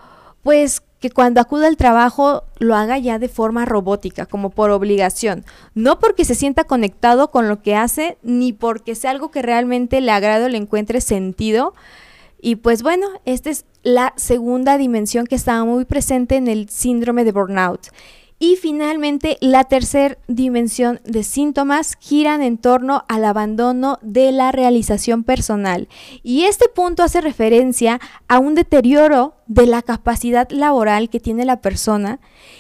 pues 0.42 0.82
que 1.00 1.12
cuando 1.12 1.42
acuda 1.42 1.68
al 1.68 1.78
trabajo 1.78 2.46
lo 2.58 2.74
haga 2.74 2.98
ya 2.98 3.20
de 3.20 3.30
forma 3.30 3.66
robótica, 3.66 4.26
como 4.26 4.50
por 4.50 4.72
obligación, 4.72 5.46
no 5.76 6.00
porque 6.00 6.26
se 6.26 6.34
sienta 6.34 6.64
conectado 6.64 7.30
con 7.30 7.48
lo 7.48 7.62
que 7.62 7.76
hace, 7.76 8.18
ni 8.24 8.52
porque 8.52 8.96
sea 8.96 9.12
algo 9.12 9.30
que 9.30 9.44
realmente 9.44 10.02
le 10.02 10.12
agrade 10.12 10.46
o 10.46 10.50
le 10.50 10.58
encuentre 10.58 11.02
sentido. 11.02 11.76
Y 12.42 12.56
pues 12.56 12.82
bueno, 12.82 13.06
esta 13.26 13.52
es 13.52 13.66
la 13.84 14.14
segunda 14.16 14.80
dimensión 14.80 15.28
que 15.28 15.36
estaba 15.36 15.64
muy 15.66 15.86
presente 15.86 16.36
en 16.36 16.48
el 16.48 16.68
síndrome 16.70 17.24
de 17.24 17.32
burnout. 17.32 17.90
Y 18.44 18.58
finalmente, 18.58 19.38
la 19.40 19.64
tercera 19.64 20.18
dimensión 20.28 21.00
de 21.06 21.24
síntomas 21.24 21.96
giran 22.02 22.42
en 22.42 22.58
torno 22.58 23.06
al 23.08 23.24
abandono 23.24 24.00
de 24.02 24.34
la 24.34 24.52
realización 24.52 25.24
personal. 25.24 25.88
Y 26.24 26.44
este 26.44 26.68
punto 26.68 27.04
hace 27.04 27.22
referencia 27.22 28.02
a 28.28 28.40
un 28.40 28.54
deterioro 28.54 29.36
de 29.48 29.66
la 29.66 29.82
capacidad 29.82 30.50
laboral 30.50 31.10
que 31.10 31.22
tiene 31.22 31.46
la 31.46 31.62
persona 31.62 32.20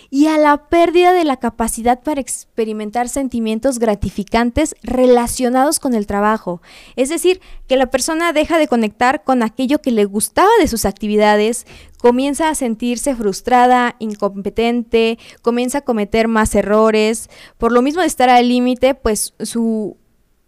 y 0.10 0.28
a 0.28 0.38
la 0.38 0.69
pérdida 0.69 1.12
de 1.12 1.26
la 1.26 1.38
capacidad 1.38 2.02
para 2.02 2.22
experimentar 2.22 3.10
sentimientos 3.10 3.80
gratificantes 3.80 4.76
relacionados 4.84 5.80
con 5.80 5.96
el 5.96 6.08
trabajo. 6.08 6.62
Es 6.96 7.10
decir, 7.10 7.41
que 7.67 7.78
la 7.78 7.88
persona 7.88 8.32
deja 8.32 8.58
de 8.58 8.67
conectar 8.67 9.24
con 9.24 9.43
aquello 9.43 9.82
que 9.82 9.91
le 9.91 10.06
gustaba 10.06 10.50
de 10.60 10.67
sus 10.67 10.86
actividades, 10.86 11.65
comienza 12.04 12.50
a 12.50 12.56
sentirse 12.56 13.16
frustrada, 13.16 13.96
incompetente, 14.00 15.18
comienza 15.42 15.78
a 15.78 15.82
cometer 15.86 16.28
más 16.28 16.54
errores. 16.54 17.30
Por 17.58 17.72
lo 17.72 17.82
mismo 17.82 18.02
de 18.02 18.08
estar 18.08 18.30
al 18.30 18.50
límite, 18.50 18.94
pues 18.94 19.34
su, 19.39 19.96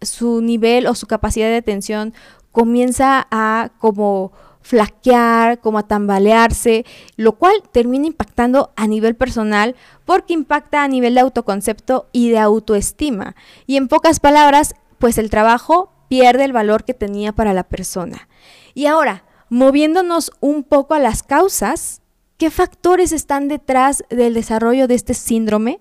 su 0.02 0.42
nivel 0.42 0.86
o 0.86 0.94
su 0.94 1.06
capacidad 1.06 1.46
de 1.46 1.56
atención 1.56 2.12
comienza 2.52 3.26
a 3.30 3.70
como 3.78 4.32
flaquear, 4.60 5.58
como 5.60 5.78
a 5.78 5.88
tambalearse, 5.88 6.84
lo 7.16 7.38
cual 7.38 7.54
termina 7.72 8.06
impactando 8.06 8.74
a 8.76 8.86
nivel 8.86 9.16
personal 9.16 9.76
porque 10.04 10.34
impacta 10.34 10.82
a 10.82 10.88
nivel 10.88 11.14
de 11.14 11.20
autoconcepto 11.20 12.10
y 12.12 12.28
de 12.28 12.38
autoestima. 12.38 13.34
Y 13.66 13.78
en 13.78 13.88
pocas 13.88 14.20
palabras, 14.20 14.74
pues 14.98 15.16
el 15.16 15.30
trabajo 15.30 15.90
pierde 16.08 16.44
el 16.44 16.52
valor 16.52 16.84
que 16.84 16.92
tenía 16.92 17.32
para 17.32 17.54
la 17.54 17.64
persona. 17.64 18.28
Y 18.74 18.84
ahora, 18.84 19.24
moviéndonos 19.48 20.32
un 20.40 20.62
poco 20.62 20.94
a 20.94 20.98
las 20.98 21.22
causas, 21.22 22.02
¿qué 22.36 22.50
factores 22.50 23.12
están 23.12 23.48
detrás 23.48 24.04
del 24.10 24.34
desarrollo 24.34 24.88
de 24.88 24.94
este 24.94 25.14
síndrome? 25.14 25.80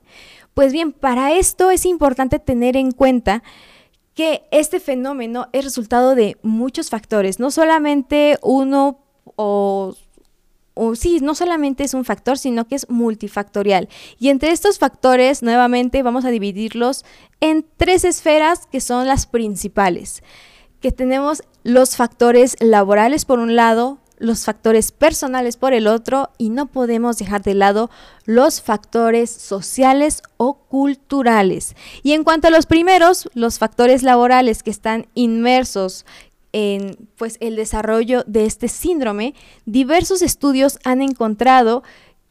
Pues 0.53 0.71
bien, 0.71 0.93
para 0.93 1.33
esto 1.33 1.71
es 1.71 1.85
importante 1.85 2.39
tener 2.39 2.77
en 2.77 2.91
cuenta 2.91 3.43
que 4.13 4.47
este 4.51 4.79
fenómeno 4.79 5.47
es 5.51 5.65
resultado 5.65 6.15
de 6.15 6.37
muchos 6.41 6.89
factores, 6.89 7.39
no 7.39 7.51
solamente 7.51 8.39
uno 8.41 8.99
o, 9.35 9.93
sí, 10.95 11.19
no 11.21 11.35
solamente 11.35 11.83
es 11.83 11.93
un 11.93 12.05
factor, 12.05 12.37
sino 12.37 12.67
que 12.67 12.75
es 12.75 12.89
multifactorial. 12.89 13.89
Y 14.17 14.29
entre 14.29 14.51
estos 14.51 14.79
factores, 14.79 15.43
nuevamente, 15.43 16.03
vamos 16.03 16.23
a 16.25 16.29
dividirlos 16.29 17.03
en 17.41 17.65
tres 17.75 18.05
esferas 18.05 18.65
que 18.67 18.79
son 18.79 19.07
las 19.07 19.25
principales, 19.25 20.23
que 20.85 20.91
tenemos 20.91 21.41
los 21.63 21.95
factores 21.95 22.55
laborales 22.59 23.25
por 23.25 23.39
un 23.39 23.55
lado, 23.55 23.97
los 24.19 24.45
factores 24.45 24.91
personales 24.91 25.57
por 25.57 25.73
el 25.73 25.87
otro 25.87 26.29
y 26.37 26.51
no 26.51 26.67
podemos 26.67 27.17
dejar 27.17 27.41
de 27.41 27.55
lado 27.55 27.89
los 28.25 28.61
factores 28.61 29.31
sociales 29.31 30.21
o 30.37 30.59
culturales. 30.59 31.75
Y 32.03 32.11
en 32.11 32.23
cuanto 32.23 32.49
a 32.49 32.51
los 32.51 32.67
primeros, 32.67 33.27
los 33.33 33.57
factores 33.57 34.03
laborales 34.03 34.61
que 34.61 34.69
están 34.69 35.07
inmersos 35.15 36.05
en 36.53 37.09
pues, 37.17 37.37
el 37.39 37.55
desarrollo 37.55 38.23
de 38.27 38.45
este 38.45 38.67
síndrome, 38.67 39.33
diversos 39.65 40.21
estudios 40.21 40.77
han 40.83 41.01
encontrado 41.01 41.81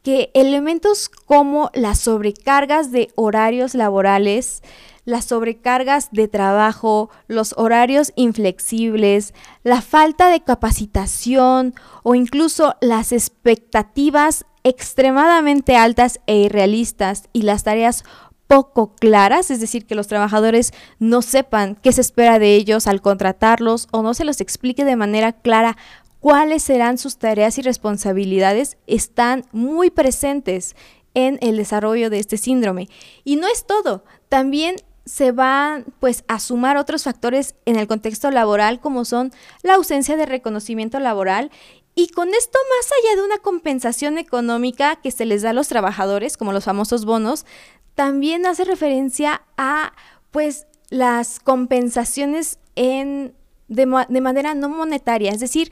que 0.04 0.30
elementos 0.32 1.08
como 1.08 1.72
las 1.74 1.98
sobrecargas 1.98 2.92
de 2.92 3.08
horarios 3.16 3.74
laborales, 3.74 4.62
las 5.04 5.26
sobrecargas 5.26 6.10
de 6.12 6.28
trabajo, 6.28 7.10
los 7.26 7.54
horarios 7.56 8.12
inflexibles, 8.16 9.34
la 9.62 9.82
falta 9.82 10.30
de 10.30 10.42
capacitación 10.42 11.74
o 12.02 12.14
incluso 12.14 12.76
las 12.80 13.12
expectativas 13.12 14.46
extremadamente 14.62 15.76
altas 15.76 16.20
e 16.26 16.36
irrealistas 16.36 17.28
y 17.32 17.42
las 17.42 17.64
tareas 17.64 18.04
poco 18.46 18.94
claras, 18.94 19.50
es 19.50 19.60
decir, 19.60 19.86
que 19.86 19.94
los 19.94 20.06
trabajadores 20.06 20.72
no 20.98 21.22
sepan 21.22 21.76
qué 21.76 21.92
se 21.92 22.00
espera 22.00 22.38
de 22.38 22.54
ellos 22.54 22.86
al 22.86 23.00
contratarlos 23.00 23.88
o 23.90 24.02
no 24.02 24.14
se 24.14 24.24
los 24.24 24.40
explique 24.40 24.84
de 24.84 24.96
manera 24.96 25.32
clara 25.32 25.76
cuáles 26.20 26.62
serán 26.62 26.96
sus 26.96 27.18
tareas 27.18 27.58
y 27.58 27.62
responsabilidades, 27.62 28.78
están 28.86 29.44
muy 29.52 29.90
presentes 29.90 30.74
en 31.12 31.38
el 31.42 31.56
desarrollo 31.56 32.10
de 32.10 32.18
este 32.18 32.38
síndrome. 32.38 32.88
Y 33.24 33.36
no 33.36 33.46
es 33.46 33.66
todo, 33.66 34.04
también 34.28 34.76
se 35.04 35.32
van 35.32 35.84
pues 36.00 36.24
a 36.28 36.38
sumar 36.40 36.76
otros 36.76 37.04
factores 37.04 37.54
en 37.66 37.76
el 37.76 37.86
contexto 37.86 38.30
laboral 38.30 38.80
como 38.80 39.04
son 39.04 39.32
la 39.62 39.74
ausencia 39.74 40.16
de 40.16 40.26
reconocimiento 40.26 40.98
laboral. 40.98 41.50
Y 41.94 42.08
con 42.08 42.28
esto 42.34 42.58
más 42.76 42.90
allá 42.92 43.16
de 43.16 43.26
una 43.26 43.38
compensación 43.38 44.18
económica 44.18 44.96
que 44.96 45.10
se 45.10 45.26
les 45.26 45.42
da 45.42 45.50
a 45.50 45.52
los 45.52 45.68
trabajadores 45.68 46.36
como 46.36 46.52
los 46.52 46.64
famosos 46.64 47.04
bonos, 47.04 47.46
también 47.94 48.46
hace 48.46 48.64
referencia 48.64 49.42
a 49.56 49.92
pues 50.30 50.66
las 50.90 51.38
compensaciones 51.38 52.58
en 52.74 53.34
de, 53.68 54.06
de 54.08 54.20
manera 54.20 54.54
no 54.54 54.68
monetaria, 54.68 55.30
es 55.30 55.40
decir, 55.40 55.70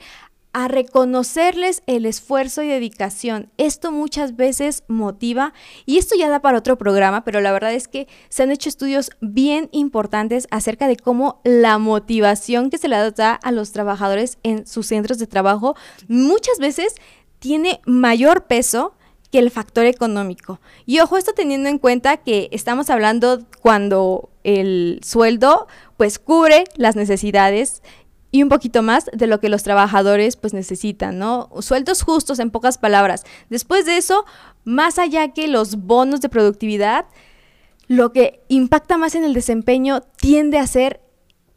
a 0.53 0.67
reconocerles 0.67 1.81
el 1.87 2.05
esfuerzo 2.05 2.61
y 2.61 2.67
dedicación. 2.67 3.49
Esto 3.57 3.91
muchas 3.91 4.35
veces 4.35 4.83
motiva 4.87 5.53
y 5.85 5.97
esto 5.97 6.15
ya 6.15 6.29
da 6.29 6.41
para 6.41 6.59
otro 6.59 6.77
programa, 6.77 7.23
pero 7.23 7.41
la 7.41 7.51
verdad 7.51 7.73
es 7.73 7.87
que 7.87 8.07
se 8.29 8.43
han 8.43 8.51
hecho 8.51 8.69
estudios 8.69 9.09
bien 9.19 9.67
importantes 9.71 10.47
acerca 10.51 10.87
de 10.87 10.95
cómo 10.95 11.41
la 11.43 11.77
motivación 11.79 12.69
que 12.69 12.77
se 12.77 12.87
le 12.87 12.97
da 13.11 13.33
a 13.33 13.51
los 13.51 13.71
trabajadores 13.71 14.37
en 14.43 14.67
sus 14.67 14.87
centros 14.87 15.17
de 15.17 15.27
trabajo 15.27 15.75
muchas 16.07 16.59
veces 16.59 16.95
tiene 17.39 17.81
mayor 17.85 18.45
peso 18.45 18.93
que 19.31 19.39
el 19.39 19.49
factor 19.49 19.85
económico. 19.87 20.61
Y 20.85 20.99
ojo, 20.99 21.17
esto 21.17 21.33
teniendo 21.33 21.67
en 21.67 21.79
cuenta 21.79 22.17
que 22.17 22.49
estamos 22.51 22.91
hablando 22.91 23.39
cuando 23.61 24.29
el 24.43 24.99
sueldo 25.03 25.67
pues 25.97 26.19
cubre 26.19 26.65
las 26.75 26.95
necesidades 26.95 27.81
y 28.33 28.41
un 28.41 28.49
poquito 28.49 28.81
más 28.81 29.11
de 29.13 29.27
lo 29.27 29.39
que 29.39 29.47
los 29.47 29.61
trabajadores 29.61 30.37
pues 30.37 30.55
necesitan, 30.55 31.19
¿no? 31.19 31.49
Sueldos 31.59 32.01
justos 32.01 32.39
en 32.39 32.49
pocas 32.49 32.79
palabras. 32.79 33.25
Después 33.51 33.85
de 33.85 33.97
eso, 33.97 34.25
más 34.63 34.97
allá 34.97 35.33
que 35.33 35.47
los 35.47 35.75
bonos 35.75 36.19
de 36.19 36.29
productividad, 36.29 37.05
lo 37.87 38.11
que 38.11 38.41
impacta 38.47 38.97
más 38.97 39.13
en 39.13 39.23
el 39.23 39.35
desempeño 39.35 40.01
tiende 40.17 40.57
a 40.57 40.65
ser 40.65 40.99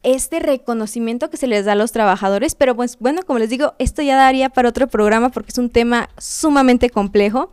este 0.03 0.39
reconocimiento 0.39 1.31
que 1.31 1.39
se 1.39 1.47
les 1.47 1.65
da 1.65 1.73
a 1.73 1.77
los 1.77 1.93
trabajadores, 1.93 2.55
pero 2.55 2.77
pues 2.77 2.99
bueno, 2.99 3.23
como 3.23 3.39
les 3.39 3.49
digo, 3.49 3.73
esto 3.79 4.03
ya 4.03 4.15
daría 4.15 4.51
para 4.51 4.69
otro 4.69 4.87
programa 4.87 5.31
porque 5.31 5.53
es 5.53 5.59
un 5.59 5.71
tema 5.71 6.11
sumamente 6.19 6.91
complejo. 6.91 7.51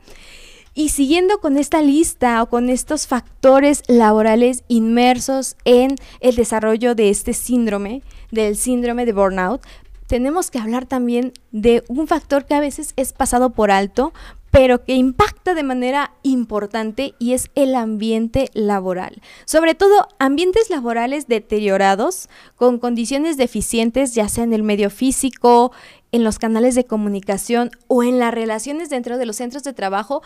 Y 0.76 0.90
siguiendo 0.90 1.38
con 1.40 1.56
esta 1.56 1.82
lista 1.82 2.44
o 2.44 2.50
con 2.50 2.68
estos 2.70 3.08
factores 3.08 3.84
laborales 3.88 4.66
inmersos 4.68 5.56
en 5.64 5.96
el 6.20 6.36
desarrollo 6.36 6.94
de 6.94 7.10
este 7.10 7.34
síndrome, 7.34 8.02
del 8.34 8.58
síndrome 8.58 9.06
de 9.06 9.14
burnout, 9.14 9.62
tenemos 10.08 10.52
que 10.52 10.60
hablar 10.60 10.86
también 10.86 11.34
de 11.52 11.84
un 11.88 12.08
factor 12.08 12.46
que 12.46 12.56
a 12.56 12.60
veces 12.60 12.94
es 12.98 13.14
pasado 13.14 13.52
por 13.52 13.72
alto, 13.72 14.14
pero 14.52 14.84
que 14.84 14.94
impacta 14.94 15.56
de 15.56 15.64
manera 15.64 16.14
importante 16.22 17.16
y 17.18 17.34
es 17.34 17.50
el 17.56 17.74
ambiente 17.74 18.50
laboral. 18.54 19.22
Sobre 19.46 19.74
todo 19.74 20.08
ambientes 20.20 20.70
laborales 20.70 21.28
deteriorados, 21.28 22.30
con 22.56 22.78
condiciones 22.78 23.38
deficientes, 23.38 24.14
ya 24.14 24.30
sea 24.30 24.44
en 24.44 24.54
el 24.54 24.62
medio 24.62 24.90
físico, 24.92 25.72
en 26.12 26.24
los 26.24 26.38
canales 26.38 26.76
de 26.76 26.86
comunicación 26.86 27.72
o 27.88 28.04
en 28.04 28.20
las 28.20 28.34
relaciones 28.34 28.92
dentro 28.92 29.18
de 29.18 29.26
los 29.26 29.38
centros 29.38 29.64
de 29.64 29.74
trabajo, 29.74 30.22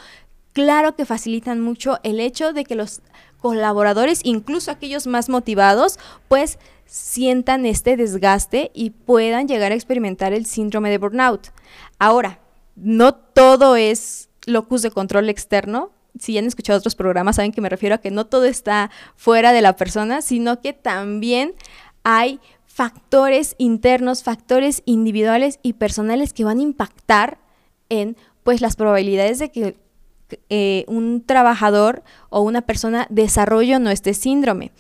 claro 0.52 0.96
que 0.96 1.06
facilitan 1.06 1.62
mucho 1.62 2.00
el 2.04 2.20
hecho 2.20 2.52
de 2.52 2.66
que 2.66 2.76
los 2.76 3.02
colaboradores, 3.40 4.22
incluso 4.24 4.72
aquellos 4.72 5.08
más 5.08 5.30
motivados, 5.30 6.00
pues 6.28 6.60
sientan 6.86 7.66
este 7.66 7.98
desgaste 7.98 8.72
y 8.74 8.92
puedan 8.92 9.48
llegar 9.48 9.72
a 9.72 9.76
experimentar 9.76 10.34
el 10.34 10.46
síndrome 10.46 10.90
de 10.90 10.98
burnout. 10.98 11.50
Ahora, 12.00 12.40
no 12.76 13.14
todo 13.14 13.76
es 13.76 14.30
locus 14.46 14.82
de 14.82 14.92
control 14.92 15.30
externo. 15.30 15.92
Si 16.20 16.38
han 16.38 16.46
escuchado 16.46 16.80
otros 16.80 16.96
programas, 16.96 17.36
saben 17.36 17.52
que 17.52 17.62
me 17.62 17.70
refiero 17.70 17.96
a 17.96 18.00
que 18.00 18.12
no 18.12 18.26
todo 18.26 18.46
está 18.46 18.90
fuera 19.16 19.52
de 19.52 19.62
la 19.62 19.76
persona, 19.76 20.22
sino 20.22 20.62
que 20.62 20.74
también 20.74 21.54
hay 22.04 22.40
factores 22.66 23.56
internos, 23.58 24.24
factores 24.24 24.84
individuales 24.86 25.60
y 25.64 25.74
personales 25.74 26.34
que 26.34 26.44
van 26.44 26.60
a 26.60 26.64
impactar 26.64 27.40
en 27.90 28.16
pues 28.44 28.62
las 28.62 28.76
probabilidades 28.76 29.40
de 29.40 29.52
que 29.52 29.76
eh, 30.50 30.86
un 30.88 31.24
trabajador 31.26 32.04
o 32.30 32.42
una 32.42 32.62
persona 32.62 33.08
desarrolle 33.10 33.80
no 33.80 33.90
este 33.90 34.14
síndrome. 34.14 34.72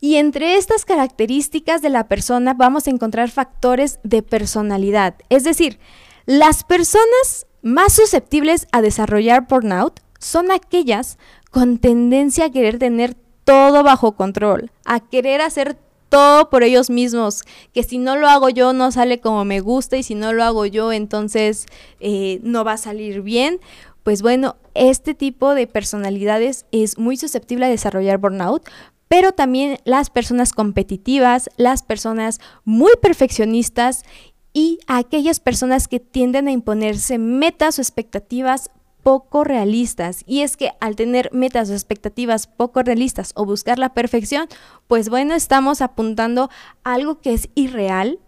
Y 0.00 0.16
entre 0.16 0.56
estas 0.56 0.84
características 0.84 1.82
de 1.82 1.88
la 1.88 2.06
persona 2.08 2.54
vamos 2.54 2.86
a 2.86 2.90
encontrar 2.90 3.30
factores 3.30 3.98
de 4.04 4.22
personalidad. 4.22 5.14
Es 5.28 5.44
decir, 5.44 5.78
las 6.24 6.62
personas 6.62 7.46
más 7.62 7.92
susceptibles 7.94 8.66
a 8.70 8.80
desarrollar 8.80 9.46
burnout 9.48 10.00
son 10.20 10.50
aquellas 10.50 11.18
con 11.50 11.78
tendencia 11.78 12.46
a 12.46 12.50
querer 12.50 12.78
tener 12.78 13.14
todo 13.44 13.82
bajo 13.82 14.12
control, 14.12 14.70
a 14.84 15.00
querer 15.00 15.40
hacer 15.40 15.76
todo 16.08 16.48
por 16.48 16.62
ellos 16.62 16.90
mismos, 16.90 17.42
que 17.74 17.82
si 17.82 17.98
no 17.98 18.16
lo 18.16 18.28
hago 18.28 18.48
yo 18.48 18.72
no 18.72 18.92
sale 18.92 19.20
como 19.20 19.44
me 19.44 19.60
gusta 19.60 19.96
y 19.96 20.02
si 20.02 20.14
no 20.14 20.32
lo 20.32 20.44
hago 20.44 20.64
yo 20.64 20.92
entonces 20.92 21.66
eh, 22.00 22.40
no 22.42 22.64
va 22.64 22.74
a 22.74 22.78
salir 22.78 23.22
bien 23.22 23.60
pues 24.08 24.22
bueno, 24.22 24.56
este 24.78 25.14
tipo 25.14 25.54
de 25.54 25.66
personalidades 25.66 26.66
es 26.72 26.98
muy 26.98 27.16
susceptible 27.16 27.66
a 27.66 27.70
desarrollar 27.70 28.18
burnout, 28.18 28.68
pero 29.08 29.32
también 29.32 29.78
las 29.84 30.10
personas 30.10 30.52
competitivas, 30.52 31.50
las 31.56 31.82
personas 31.82 32.40
muy 32.64 32.92
perfeccionistas 33.00 34.04
y 34.52 34.78
aquellas 34.86 35.40
personas 35.40 35.88
que 35.88 36.00
tienden 36.00 36.48
a 36.48 36.52
imponerse 36.52 37.18
metas 37.18 37.78
o 37.78 37.82
expectativas 37.82 38.70
poco 39.02 39.44
realistas. 39.44 40.22
Y 40.26 40.42
es 40.42 40.56
que 40.56 40.72
al 40.80 40.96
tener 40.96 41.30
metas 41.32 41.70
o 41.70 41.72
expectativas 41.72 42.46
poco 42.46 42.82
realistas 42.82 43.32
o 43.34 43.44
buscar 43.44 43.78
la 43.78 43.94
perfección, 43.94 44.48
pues 44.86 45.08
bueno, 45.08 45.34
estamos 45.34 45.80
apuntando 45.80 46.50
a 46.84 46.94
algo 46.94 47.20
que 47.20 47.32
es 47.32 47.48
irreal, 47.54 48.18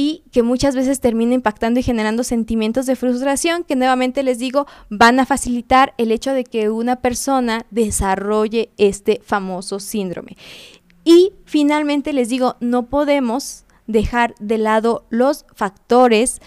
y 0.00 0.22
que 0.30 0.44
muchas 0.44 0.76
veces 0.76 1.00
termina 1.00 1.34
impactando 1.34 1.80
y 1.80 1.82
generando 1.82 2.22
sentimientos 2.22 2.86
de 2.86 2.94
frustración 2.94 3.64
que 3.64 3.74
nuevamente 3.74 4.22
les 4.22 4.38
digo 4.38 4.68
van 4.90 5.18
a 5.18 5.26
facilitar 5.26 5.92
el 5.98 6.12
hecho 6.12 6.32
de 6.32 6.44
que 6.44 6.70
una 6.70 6.94
persona 6.94 7.66
desarrolle 7.72 8.70
este 8.78 9.20
famoso 9.24 9.80
síndrome. 9.80 10.36
Y 11.02 11.32
finalmente 11.46 12.12
les 12.12 12.28
digo, 12.28 12.54
no 12.60 12.84
podemos 12.86 13.64
dejar 13.88 14.36
de 14.38 14.58
lado 14.58 15.04
los 15.10 15.44
factores 15.56 16.40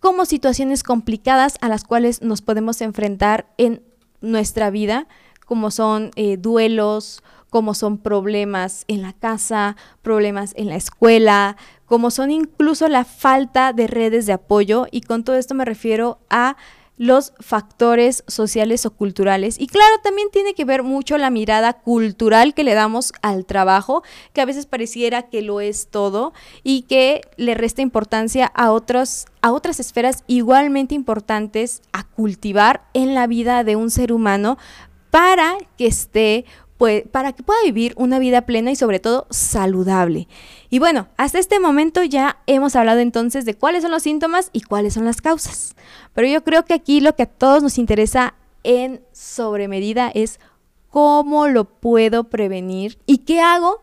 como 0.00 0.26
situaciones 0.26 0.82
complicadas 0.82 1.56
a 1.62 1.70
las 1.70 1.84
cuales 1.84 2.20
nos 2.20 2.42
podemos 2.42 2.82
enfrentar 2.82 3.46
en 3.56 3.80
nuestra 4.20 4.68
vida, 4.68 5.08
como 5.46 5.70
son 5.70 6.10
eh, 6.16 6.36
duelos, 6.36 7.22
como 7.50 7.74
son 7.74 7.98
problemas 7.98 8.84
en 8.88 9.02
la 9.02 9.12
casa, 9.12 9.76
problemas 10.02 10.52
en 10.56 10.68
la 10.68 10.76
escuela, 10.76 11.56
como 11.86 12.10
son 12.10 12.30
incluso 12.30 12.88
la 12.88 13.04
falta 13.04 13.72
de 13.72 13.86
redes 13.86 14.26
de 14.26 14.34
apoyo 14.34 14.86
y 14.90 15.00
con 15.00 15.24
todo 15.24 15.36
esto 15.36 15.54
me 15.54 15.64
refiero 15.64 16.18
a 16.28 16.56
los 16.98 17.32
factores 17.38 18.24
sociales 18.26 18.84
o 18.84 18.90
culturales. 18.90 19.58
Y 19.58 19.68
claro, 19.68 19.94
también 20.02 20.28
tiene 20.30 20.54
que 20.54 20.64
ver 20.64 20.82
mucho 20.82 21.16
la 21.16 21.30
mirada 21.30 21.72
cultural 21.74 22.54
que 22.54 22.64
le 22.64 22.74
damos 22.74 23.12
al 23.22 23.46
trabajo, 23.46 24.02
que 24.32 24.40
a 24.40 24.44
veces 24.44 24.66
pareciera 24.66 25.22
que 25.22 25.40
lo 25.40 25.60
es 25.60 25.88
todo 25.88 26.32
y 26.64 26.82
que 26.82 27.22
le 27.36 27.54
resta 27.54 27.82
importancia 27.82 28.46
a, 28.46 28.72
otros, 28.72 29.26
a 29.40 29.52
otras 29.52 29.80
esferas 29.80 30.24
igualmente 30.26 30.94
importantes 30.94 31.82
a 31.92 32.02
cultivar 32.02 32.82
en 32.94 33.14
la 33.14 33.28
vida 33.28 33.62
de 33.62 33.76
un 33.76 33.90
ser 33.90 34.12
humano 34.12 34.58
para 35.10 35.56
que 35.78 35.86
esté 35.86 36.44
pues, 36.78 37.02
para 37.10 37.32
que 37.32 37.42
pueda 37.42 37.58
vivir 37.64 37.92
una 37.96 38.18
vida 38.18 38.42
plena 38.42 38.70
y 38.70 38.76
sobre 38.76 39.00
todo 39.00 39.26
saludable. 39.30 40.28
Y 40.70 40.78
bueno, 40.78 41.08
hasta 41.16 41.38
este 41.38 41.60
momento 41.60 42.02
ya 42.04 42.38
hemos 42.46 42.76
hablado 42.76 43.00
entonces 43.00 43.44
de 43.44 43.54
cuáles 43.54 43.82
son 43.82 43.90
los 43.90 44.04
síntomas 44.04 44.50
y 44.52 44.62
cuáles 44.62 44.94
son 44.94 45.04
las 45.04 45.20
causas. 45.20 45.74
Pero 46.14 46.28
yo 46.28 46.42
creo 46.44 46.64
que 46.64 46.74
aquí 46.74 47.00
lo 47.00 47.14
que 47.14 47.24
a 47.24 47.26
todos 47.26 47.62
nos 47.62 47.78
interesa 47.78 48.34
en 48.62 49.02
sobremedida 49.12 50.10
es 50.14 50.40
cómo 50.88 51.48
lo 51.48 51.64
puedo 51.64 52.24
prevenir 52.24 52.98
y 53.06 53.18
qué 53.18 53.40
hago 53.40 53.82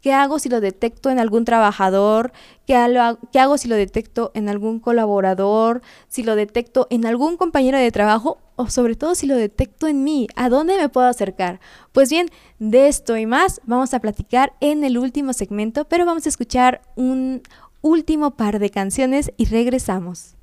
¿Qué 0.00 0.12
hago 0.12 0.38
si 0.38 0.48
lo 0.48 0.60
detecto 0.60 1.10
en 1.10 1.18
algún 1.18 1.44
trabajador? 1.44 2.32
¿Qué 2.66 2.76
hago 2.76 3.58
si 3.58 3.68
lo 3.68 3.74
detecto 3.74 4.30
en 4.34 4.48
algún 4.48 4.78
colaborador? 4.78 5.82
¿Si 6.08 6.22
lo 6.22 6.36
detecto 6.36 6.86
en 6.90 7.04
algún 7.04 7.36
compañero 7.36 7.78
de 7.78 7.90
trabajo? 7.90 8.38
O 8.58 8.68
sobre 8.68 8.96
todo 8.96 9.14
si 9.14 9.26
lo 9.26 9.36
detecto 9.36 9.86
en 9.86 10.02
mí, 10.02 10.26
¿a 10.34 10.48
dónde 10.48 10.76
me 10.76 10.88
puedo 10.88 11.06
acercar? 11.06 11.60
Pues 11.92 12.10
bien, 12.10 12.28
de 12.58 12.88
esto 12.88 13.16
y 13.16 13.24
más 13.24 13.60
vamos 13.64 13.94
a 13.94 14.00
platicar 14.00 14.52
en 14.60 14.82
el 14.82 14.98
último 14.98 15.32
segmento, 15.32 15.84
pero 15.84 16.04
vamos 16.04 16.26
a 16.26 16.28
escuchar 16.28 16.82
un 16.96 17.42
último 17.82 18.32
par 18.32 18.58
de 18.58 18.70
canciones 18.70 19.32
y 19.36 19.44
regresamos 19.44 20.34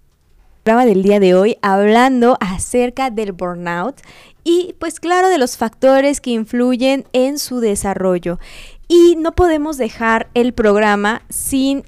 programa 0.66 0.88
del 0.88 1.04
día 1.04 1.20
de 1.20 1.36
hoy 1.36 1.58
hablando 1.62 2.38
acerca 2.40 3.12
del 3.12 3.34
burnout 3.34 4.02
y 4.44 4.74
pues 4.80 5.00
claro 5.00 5.30
de 5.30 5.38
los 5.38 5.58
factores 5.58 6.22
que 6.22 6.32
influyen 6.32 7.06
en 7.14 7.38
su 7.38 7.60
desarrollo. 7.60 8.40
Y 8.88 9.16
no 9.16 9.36
podemos 9.36 9.78
dejar 9.78 10.28
el 10.34 10.56
programa 10.56 11.22
sin 11.30 11.84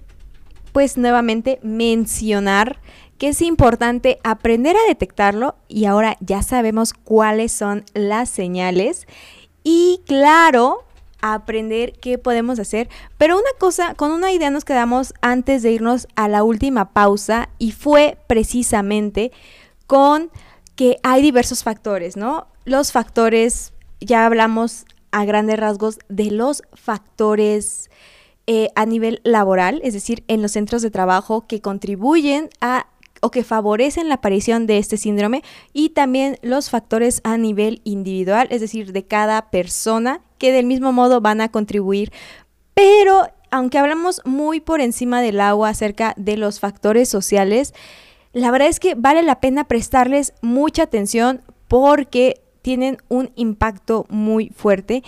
pues 0.74 0.96
nuevamente 0.96 1.60
mencionar 1.64 2.80
que 3.18 3.30
es 3.30 3.42
importante 3.42 4.20
aprender 4.24 4.76
a 4.76 4.88
detectarlo 4.88 5.56
y 5.68 5.86
ahora 5.86 6.18
ya 6.20 6.42
sabemos 6.42 6.94
cuáles 6.94 7.52
son 7.52 7.84
las 7.94 8.30
señales 8.30 9.08
y 9.64 10.02
claro, 10.06 10.84
aprender 11.22 11.94
qué 11.94 12.18
podemos 12.18 12.60
hacer. 12.60 12.90
Pero 13.18 13.36
una 13.36 13.50
cosa, 13.60 13.96
con 13.96 14.12
una 14.12 14.32
idea 14.32 14.50
nos 14.50 14.66
quedamos 14.66 15.14
antes 15.22 15.64
de 15.64 15.72
irnos 15.72 16.08
a 16.16 16.28
la 16.28 16.44
última 16.44 16.92
pausa 16.92 17.50
y 17.58 17.72
fue 17.72 18.18
precisamente 18.28 19.32
con 19.88 20.32
que 20.76 21.00
hay 21.04 21.22
diversos 21.22 21.64
factores, 21.64 22.18
¿no? 22.18 22.48
Los 22.66 22.92
factores, 22.92 23.74
ya 24.00 24.26
hablamos 24.26 24.86
a 25.12 25.26
grandes 25.26 25.58
rasgos 25.60 26.00
de 26.08 26.30
los 26.30 26.62
factores 26.74 27.90
eh, 28.46 28.70
a 28.76 28.86
nivel 28.86 29.20
laboral, 29.24 29.82
es 29.84 29.94
decir, 29.94 30.24
en 30.28 30.42
los 30.42 30.52
centros 30.52 30.82
de 30.82 30.92
trabajo 30.92 31.48
que 31.48 31.62
contribuyen 31.62 32.50
a 32.62 32.88
o 33.22 33.32
que 33.32 33.44
favorecen 33.44 34.10
la 34.10 34.16
aparición 34.16 34.68
de 34.68 34.78
este 34.78 34.98
síndrome 34.98 35.44
y 35.74 35.90
también 35.90 36.38
los 36.42 36.70
factores 36.70 37.22
a 37.24 37.38
nivel 37.38 37.82
individual, 37.84 38.48
es 38.52 38.62
decir, 38.62 38.92
de 38.92 39.06
cada 39.06 39.50
persona 39.50 40.22
que 40.38 40.52
del 40.52 40.66
mismo 40.66 40.94
modo 40.94 41.22
van 41.22 41.42
a 41.42 41.50
contribuir. 41.50 42.12
Pero 42.74 43.28
aunque 43.50 43.78
hablamos 43.78 44.22
muy 44.26 44.60
por 44.60 44.82
encima 44.82 45.22
del 45.22 45.40
agua 45.40 45.70
acerca 45.70 46.14
de 46.18 46.38
los 46.38 46.60
factores 46.60 47.10
sociales, 47.10 47.74
la 48.34 48.52
verdad 48.52 48.68
es 48.68 48.80
que 48.80 48.96
vale 48.96 49.24
la 49.24 49.40
pena 49.40 49.68
prestarles 49.68 50.34
mucha 50.42 50.84
atención 50.84 51.42
porque 51.68 52.42
tienen 52.62 52.98
un 53.08 53.32
impacto 53.36 54.06
muy 54.10 54.50
fuerte. 54.50 55.04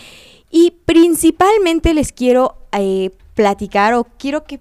Y 0.50 0.72
principalmente 0.86 1.94
les 1.94 2.12
quiero 2.12 2.56
eh, 2.72 3.12
platicar 3.36 3.94
o 3.94 4.06
quiero 4.06 4.46
que 4.46 4.60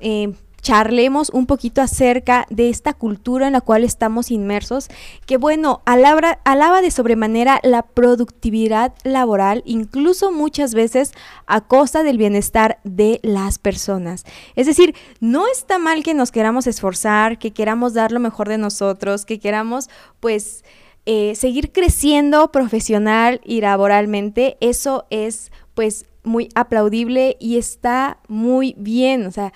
eh, 0.00 0.32
charlemos 0.60 1.30
un 1.30 1.46
poquito 1.46 1.82
acerca 1.82 2.46
de 2.50 2.68
esta 2.68 2.92
cultura 2.92 3.46
en 3.46 3.52
la 3.54 3.60
cual 3.60 3.84
estamos 3.84 4.30
inmersos, 4.30 4.88
que 5.26 5.36
bueno, 5.36 5.82
alaba, 5.86 6.38
alaba 6.44 6.82
de 6.82 6.90
sobremanera 6.90 7.60
la 7.62 7.82
productividad 7.82 8.92
laboral, 9.04 9.62
incluso 9.64 10.32
muchas 10.32 10.74
veces 10.74 11.12
a 11.46 11.60
costa 11.60 12.02
del 12.02 12.18
bienestar 12.18 12.78
de 12.84 13.20
las 13.22 13.58
personas. 13.58 14.24
Es 14.56 14.66
decir, 14.66 14.94
no 15.20 15.46
está 15.46 15.78
mal 15.78 16.02
que 16.02 16.14
nos 16.14 16.30
queramos 16.30 16.66
esforzar, 16.66 17.38
que 17.38 17.52
queramos 17.52 17.94
dar 17.94 18.12
lo 18.12 18.20
mejor 18.20 18.48
de 18.48 18.58
nosotros, 18.58 19.24
que 19.24 19.38
queramos 19.38 19.88
pues... 20.20 20.64
Eh, 21.06 21.34
seguir 21.34 21.72
creciendo 21.72 22.52
profesional 22.52 23.40
y 23.42 23.62
laboralmente, 23.62 24.58
eso 24.60 25.06
es 25.08 25.50
pues 25.72 26.04
muy 26.24 26.48
aplaudible 26.54 27.36
y 27.40 27.56
está 27.56 28.18
muy 28.28 28.74
bien. 28.76 29.26
O 29.26 29.30
sea, 29.30 29.52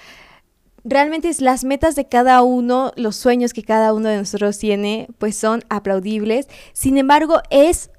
realmente 0.85 1.29
es 1.29 1.41
las 1.41 1.65
metas 1.65 1.97
de 1.97 2.07
cada 2.07 2.43
uno, 2.43 2.93
los 2.97 3.17
sueños 3.17 3.53
que 3.53 3.63
cada 3.63 3.93
uno 3.93 4.09
de 4.09 4.19
nosotros 4.19 4.59
tiene, 4.59 5.09
pues 5.19 5.37
son 5.37 5.63
aplaudibles. 5.69 6.49
Sin 6.73 6.99
embargo, 6.99 7.41
es 7.51 7.91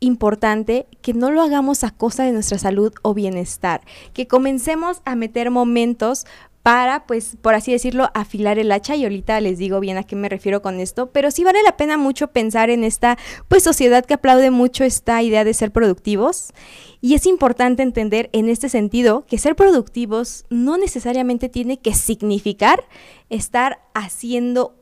importante 0.00 0.86
que 1.00 1.14
no 1.14 1.30
lo 1.30 1.42
hagamos 1.42 1.84
a 1.84 1.92
costa 1.92 2.24
de 2.24 2.32
nuestra 2.32 2.58
salud 2.58 2.92
o 3.02 3.14
bienestar, 3.14 3.82
que 4.12 4.26
comencemos 4.26 5.00
a 5.04 5.14
meter 5.14 5.50
momentos 5.50 6.26
para, 6.62 7.06
pues, 7.06 7.36
por 7.40 7.54
así 7.54 7.72
decirlo, 7.72 8.10
afilar 8.14 8.58
el 8.58 8.70
hacha 8.70 8.94
y 8.94 9.02
ahorita 9.02 9.40
les 9.40 9.58
digo 9.58 9.80
bien 9.80 9.96
a 9.98 10.04
qué 10.04 10.14
me 10.14 10.28
refiero 10.28 10.62
con 10.62 10.78
esto, 10.78 11.10
pero 11.10 11.30
sí 11.30 11.42
vale 11.42 11.62
la 11.64 11.76
pena 11.76 11.96
mucho 11.96 12.28
pensar 12.28 12.70
en 12.70 12.84
esta, 12.84 13.18
pues, 13.48 13.64
sociedad 13.64 14.04
que 14.04 14.14
aplaude 14.14 14.50
mucho 14.50 14.84
esta 14.84 15.20
idea 15.22 15.44
de 15.44 15.54
ser 15.54 15.72
productivos 15.72 16.52
y 17.00 17.14
es 17.14 17.26
importante 17.26 17.82
entender 17.82 18.30
en 18.32 18.48
este 18.48 18.68
sentido 18.68 19.26
que 19.26 19.38
ser 19.38 19.56
productivos 19.56 20.44
no 20.50 20.78
necesariamente 20.78 21.48
tiene 21.48 21.78
que 21.78 21.94
significar 21.94 22.84
estar 23.28 23.80
haciendo 23.92 24.76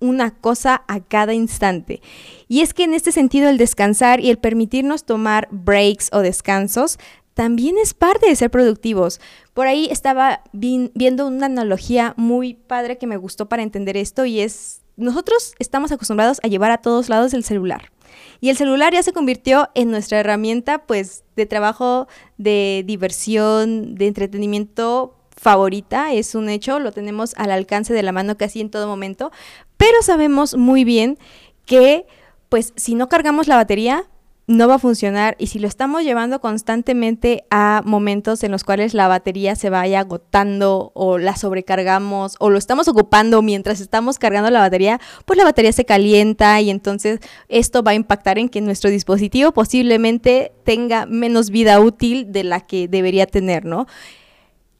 una 0.00 0.30
cosa 0.30 0.84
a 0.88 1.00
cada 1.00 1.34
instante. 1.34 2.00
Y 2.46 2.60
es 2.60 2.72
que 2.72 2.84
en 2.84 2.94
este 2.94 3.12
sentido 3.12 3.48
el 3.48 3.58
descansar 3.58 4.20
y 4.20 4.30
el 4.30 4.38
permitirnos 4.38 5.04
tomar 5.04 5.48
breaks 5.50 6.10
o 6.12 6.20
descansos 6.20 6.98
también 7.38 7.78
es 7.78 7.94
parte 7.94 8.26
de 8.26 8.34
ser 8.34 8.50
productivos. 8.50 9.20
Por 9.54 9.68
ahí 9.68 9.86
estaba 9.92 10.42
viendo 10.52 11.28
una 11.28 11.46
analogía 11.46 12.12
muy 12.16 12.54
padre 12.54 12.98
que 12.98 13.06
me 13.06 13.16
gustó 13.16 13.48
para 13.48 13.62
entender 13.62 13.96
esto 13.96 14.24
y 14.24 14.40
es, 14.40 14.80
nosotros 14.96 15.54
estamos 15.60 15.92
acostumbrados 15.92 16.40
a 16.42 16.48
llevar 16.48 16.72
a 16.72 16.78
todos 16.78 17.08
lados 17.08 17.34
el 17.34 17.44
celular. 17.44 17.92
Y 18.40 18.48
el 18.48 18.56
celular 18.56 18.92
ya 18.92 19.04
se 19.04 19.12
convirtió 19.12 19.68
en 19.76 19.92
nuestra 19.92 20.18
herramienta 20.18 20.84
pues 20.84 21.22
de 21.36 21.46
trabajo, 21.46 22.08
de 22.38 22.82
diversión, 22.84 23.94
de 23.94 24.08
entretenimiento 24.08 25.14
favorita, 25.36 26.12
es 26.12 26.34
un 26.34 26.48
hecho, 26.48 26.80
lo 26.80 26.90
tenemos 26.90 27.34
al 27.36 27.52
alcance 27.52 27.94
de 27.94 28.02
la 28.02 28.10
mano 28.10 28.36
casi 28.36 28.60
en 28.60 28.68
todo 28.68 28.88
momento, 28.88 29.30
pero 29.76 30.02
sabemos 30.02 30.56
muy 30.56 30.82
bien 30.82 31.18
que 31.66 32.04
pues 32.48 32.72
si 32.74 32.96
no 32.96 33.08
cargamos 33.08 33.46
la 33.46 33.54
batería, 33.54 34.08
no 34.48 34.66
va 34.66 34.76
a 34.76 34.78
funcionar 34.78 35.36
y 35.38 35.48
si 35.48 35.58
lo 35.58 35.68
estamos 35.68 36.02
llevando 36.02 36.40
constantemente 36.40 37.44
a 37.50 37.82
momentos 37.84 38.42
en 38.42 38.50
los 38.50 38.64
cuales 38.64 38.94
la 38.94 39.06
batería 39.06 39.54
se 39.56 39.68
vaya 39.68 40.00
agotando 40.00 40.90
o 40.94 41.18
la 41.18 41.36
sobrecargamos 41.36 42.34
o 42.40 42.48
lo 42.48 42.56
estamos 42.56 42.88
ocupando 42.88 43.42
mientras 43.42 43.80
estamos 43.80 44.18
cargando 44.18 44.48
la 44.50 44.60
batería, 44.60 45.00
pues 45.26 45.36
la 45.36 45.44
batería 45.44 45.72
se 45.72 45.84
calienta 45.84 46.58
y 46.62 46.70
entonces 46.70 47.20
esto 47.48 47.82
va 47.82 47.90
a 47.90 47.94
impactar 47.94 48.38
en 48.38 48.48
que 48.48 48.62
nuestro 48.62 48.88
dispositivo 48.88 49.52
posiblemente 49.52 50.52
tenga 50.64 51.04
menos 51.04 51.50
vida 51.50 51.78
útil 51.78 52.32
de 52.32 52.44
la 52.44 52.62
que 52.62 52.88
debería 52.88 53.26
tener, 53.26 53.66
¿no? 53.66 53.86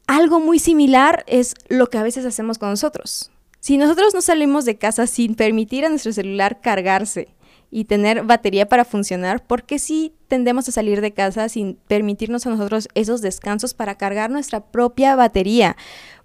Algo 0.07 0.39
muy 0.39 0.57
similar 0.57 1.23
es 1.27 1.53
lo 1.67 1.91
que 1.91 1.99
a 1.99 2.03
veces 2.03 2.25
hacemos 2.25 2.57
con 2.57 2.71
nosotros. 2.71 3.29
Si 3.59 3.77
nosotros 3.77 4.15
no 4.15 4.21
salimos 4.21 4.65
de 4.65 4.79
casa 4.79 5.05
sin 5.05 5.35
permitir 5.35 5.85
a 5.85 5.89
nuestro 5.89 6.11
celular 6.11 6.59
cargarse, 6.59 7.27
y 7.71 7.85
tener 7.85 8.23
batería 8.23 8.67
para 8.67 8.85
funcionar, 8.85 9.45
porque 9.45 9.79
si 9.79 10.13
tendemos 10.27 10.67
a 10.67 10.71
salir 10.71 11.01
de 11.01 11.13
casa 11.13 11.49
sin 11.49 11.75
permitirnos 11.87 12.45
a 12.45 12.49
nosotros 12.49 12.87
esos 12.95 13.21
descansos 13.21 13.73
para 13.73 13.95
cargar 13.95 14.29
nuestra 14.29 14.59
propia 14.61 15.15
batería. 15.15 15.75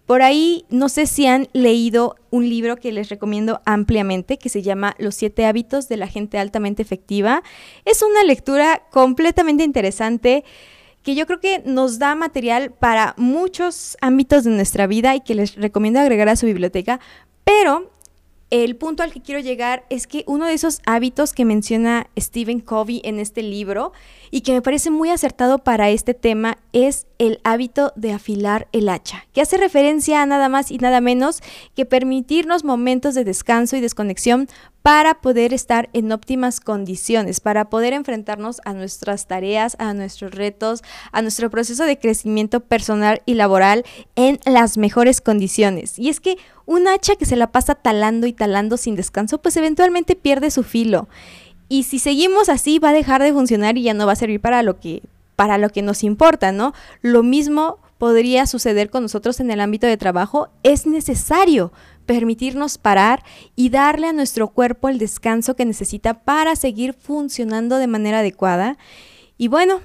Por 0.07 0.21
ahí, 0.21 0.67
no 0.69 0.91
sé 0.91 1.07
si 1.07 1.27
han 1.27 1.49
leído 1.55 2.17
un 2.31 2.49
libro 2.49 2.77
que 2.77 2.93
les 2.93 3.09
recomiendo 3.09 3.63
ampliamente, 3.65 4.37
que 4.37 4.51
se 4.51 4.61
llama 4.61 4.95
Los 4.99 5.15
siete 5.15 5.47
hábitos 5.47 5.89
de 5.89 5.97
la 5.97 6.09
gente 6.09 6.39
altamente 6.39 6.83
efectiva. 6.83 7.43
Es 7.87 8.03
una 8.03 8.23
lectura 8.23 8.83
completamente 8.91 9.65
interesante 9.65 10.45
que 11.03 11.15
yo 11.15 11.27
creo 11.27 11.41
que 11.41 11.63
nos 11.65 11.99
da 11.99 12.15
material 12.15 12.73
para 12.73 13.15
muchos 13.17 13.97
ámbitos 14.01 14.45
de 14.45 14.51
nuestra 14.51 14.87
vida 14.87 15.15
y 15.15 15.21
que 15.21 15.35
les 15.35 15.55
recomiendo 15.55 16.01
agregar 16.01 16.29
a 16.29 16.37
su 16.37 16.47
biblioteca, 16.47 17.01
pero 17.45 17.91
el 18.63 18.77
punto 18.77 19.03
al 19.03 19.13
que 19.13 19.21
quiero 19.21 19.41
llegar 19.41 19.85
es 19.91 20.07
que 20.07 20.23
uno 20.29 20.47
de 20.47 20.53
esos 20.53 20.81
hábitos 20.87 21.33
que 21.33 21.45
menciona 21.45 22.07
Stephen 22.17 22.61
Covey 22.61 23.01
en 23.03 23.19
este 23.19 23.43
libro 23.43 23.93
y 24.31 24.43
que 24.43 24.53
me 24.53 24.63
parece 24.63 24.93
muy 24.93 25.11
acertado 25.11 25.59
para 25.59 25.91
este 25.91 26.15
tema 26.15 26.59
es 26.73 27.09
el 27.19 27.41
hábito 27.43 27.93
de 27.97 28.13
afilar 28.13 28.69
el 28.71 28.89
hacha, 28.91 29.27
que 29.33 29.41
hace 29.41 29.57
referencia 29.57 30.23
a 30.23 30.27
nada 30.27 30.49
más 30.49 30.71
y 30.71 30.79
nada 30.79 31.01
menos 31.01 31.43
que 31.75 31.85
permitirnos 31.85 32.63
momentos 32.63 33.17
de 33.17 33.25
descanso 33.25 33.77
y 33.77 33.81
desconexión 33.81 34.47
para 34.85 35.15
poder 35.15 35.55
estar 35.55 35.89
en 35.95 36.13
óptimas 36.13 36.61
condiciones, 36.61 37.41
para 37.41 37.71
poder 37.71 37.95
enfrentarnos 37.95 38.61
a 38.67 38.75
nuestras 38.75 39.27
tareas, 39.27 39.77
a 39.79 39.95
nuestros 39.95 40.33
retos, 40.33 40.83
a 41.11 41.23
nuestro 41.23 41.49
proceso 41.49 41.85
de 41.85 41.99
crecimiento 41.99 42.61
personal 42.61 43.23
y 43.25 43.33
laboral 43.33 43.87
en 44.15 44.41
las 44.45 44.77
mejores 44.77 45.23
condiciones. 45.23 45.99
Y 45.99 46.11
es 46.11 46.21
que 46.21 46.37
un 46.67 46.87
hacha 46.87 47.17
que 47.17 47.25
se 47.25 47.37
la 47.37 47.51
pasa 47.51 47.75
talando 47.75 48.27
y 48.27 48.35
talando 48.35 48.77
sin 48.77 48.95
descanso, 48.95 49.39
pues 49.41 49.57
eventualmente 49.57 50.17
pierde 50.17 50.51
su 50.51 50.63
filo. 50.63 51.09
Y 51.71 51.85
si 51.85 51.99
seguimos 51.99 52.51
así 52.51 52.79
va 52.79 52.91
a 52.91 52.93
dejar 52.93 53.23
de 53.23 53.33
funcionar 53.33 53.79
y 53.79 53.85
ya 53.85 53.95
no 53.95 54.05
va 54.05 54.13
a 54.13 54.17
servir 54.17 54.41
para 54.43 54.63
lo 54.63 54.81
que 54.81 55.03
para 55.35 55.57
lo 55.57 55.71
que 55.71 55.81
nos 55.81 56.05
importa, 56.05 56.53
¿no? 56.53 56.75
Lo 57.01 57.23
mismo 57.23 57.79
podría 57.97 58.47
suceder 58.47 58.91
con 58.91 59.05
nosotros 59.05 59.41
en 59.41 59.51
el 59.51 59.61
ámbito 59.61 59.87
de 59.87 59.97
trabajo, 59.97 60.49
es 60.63 60.87
necesario 60.87 61.73
permitirnos 62.07 62.79
parar 62.79 63.23
y 63.57 63.71
darle 63.71 64.09
a 64.09 64.13
nuestro 64.13 64.49
cuerpo 64.49 64.89
el 64.89 64.99
descanso 64.99 65.57
que 65.57 65.65
necesita 65.65 66.25
para 66.25 66.57
seguir 66.57 66.95
funcionando 66.95 67.77
de 67.77 67.87
manera 67.87 68.21
adecuada. 68.21 68.79
Y 69.37 69.49
bueno, 69.49 69.81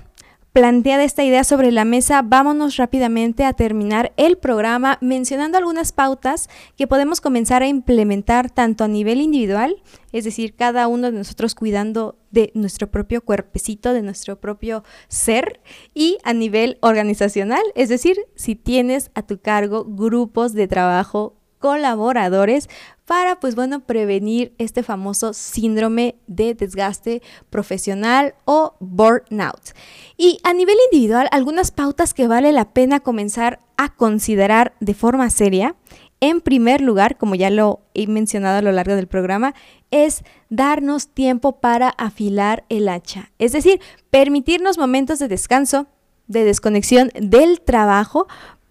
planteada 0.53 1.03
esta 1.03 1.23
idea 1.23 1.43
sobre 1.43 1.71
la 1.71 1.85
mesa, 1.85 2.21
vámonos 2.21 2.77
rápidamente 2.77 3.45
a 3.45 3.53
terminar 3.53 4.13
el 4.17 4.37
programa 4.37 4.97
mencionando 4.99 5.57
algunas 5.57 5.91
pautas 5.91 6.49
que 6.75 6.87
podemos 6.87 7.21
comenzar 7.21 7.61
a 7.61 7.67
implementar 7.67 8.49
tanto 8.49 8.83
a 8.83 8.87
nivel 8.87 9.21
individual, 9.21 9.81
es 10.11 10.25
decir, 10.25 10.55
cada 10.55 10.87
uno 10.87 11.11
de 11.11 11.17
nosotros 11.17 11.55
cuidando 11.55 12.17
de 12.31 12.51
nuestro 12.55 12.89
propio 12.89 13.21
cuerpecito, 13.21 13.93
de 13.93 14.01
nuestro 14.01 14.39
propio 14.39 14.83
ser, 15.07 15.61
y 15.93 16.17
a 16.23 16.33
nivel 16.33 16.77
organizacional, 16.81 17.63
es 17.75 17.89
decir, 17.89 18.17
si 18.35 18.55
tienes 18.55 19.11
a 19.13 19.21
tu 19.21 19.39
cargo 19.39 19.85
grupos 19.85 20.53
de 20.53 20.67
trabajo 20.67 21.38
colaboradores 21.59 22.69
para, 23.05 23.39
pues 23.39 23.55
bueno, 23.55 23.79
prevenir 23.81 24.53
este 24.57 24.83
famoso 24.83 25.33
síndrome 25.33 26.15
de 26.27 26.53
desgaste 26.53 27.21
profesional 27.49 28.35
o 28.45 28.75
burnout. 28.79 29.71
Y 30.15 30.39
a 30.43 30.53
nivel 30.53 30.75
individual, 30.91 31.27
algunas 31.31 31.71
pautas 31.71 32.13
que 32.13 32.27
vale 32.27 32.51
la 32.51 32.71
pena 32.71 32.99
comenzar 32.99 33.61
a 33.77 33.95
considerar 33.95 34.73
de 34.79 34.93
forma 34.93 35.29
seria. 35.29 35.75
En 36.21 36.41
primer 36.41 36.81
lugar, 36.81 37.17
como 37.17 37.33
ya 37.35 37.49
lo 37.49 37.79
he 37.93 38.05
mencionado 38.05 38.57
a 38.57 38.61
lo 38.61 38.73
largo 38.73 38.95
del 38.95 39.07
programa, 39.07 39.55
es 39.89 40.23
darnos 40.49 41.07
tiempo 41.07 41.61
para 41.61 41.89
afilar 41.89 42.65
el 42.69 42.89
hacha. 42.89 43.31
Es 43.39 43.53
decir, 43.53 43.79
permitirnos 44.09 44.77
momentos 44.77 45.17
de 45.19 45.29
descanso, 45.29 45.87
de 46.27 46.43
desconexión 46.43 47.09
del 47.15 47.61
trabajo 47.61 48.27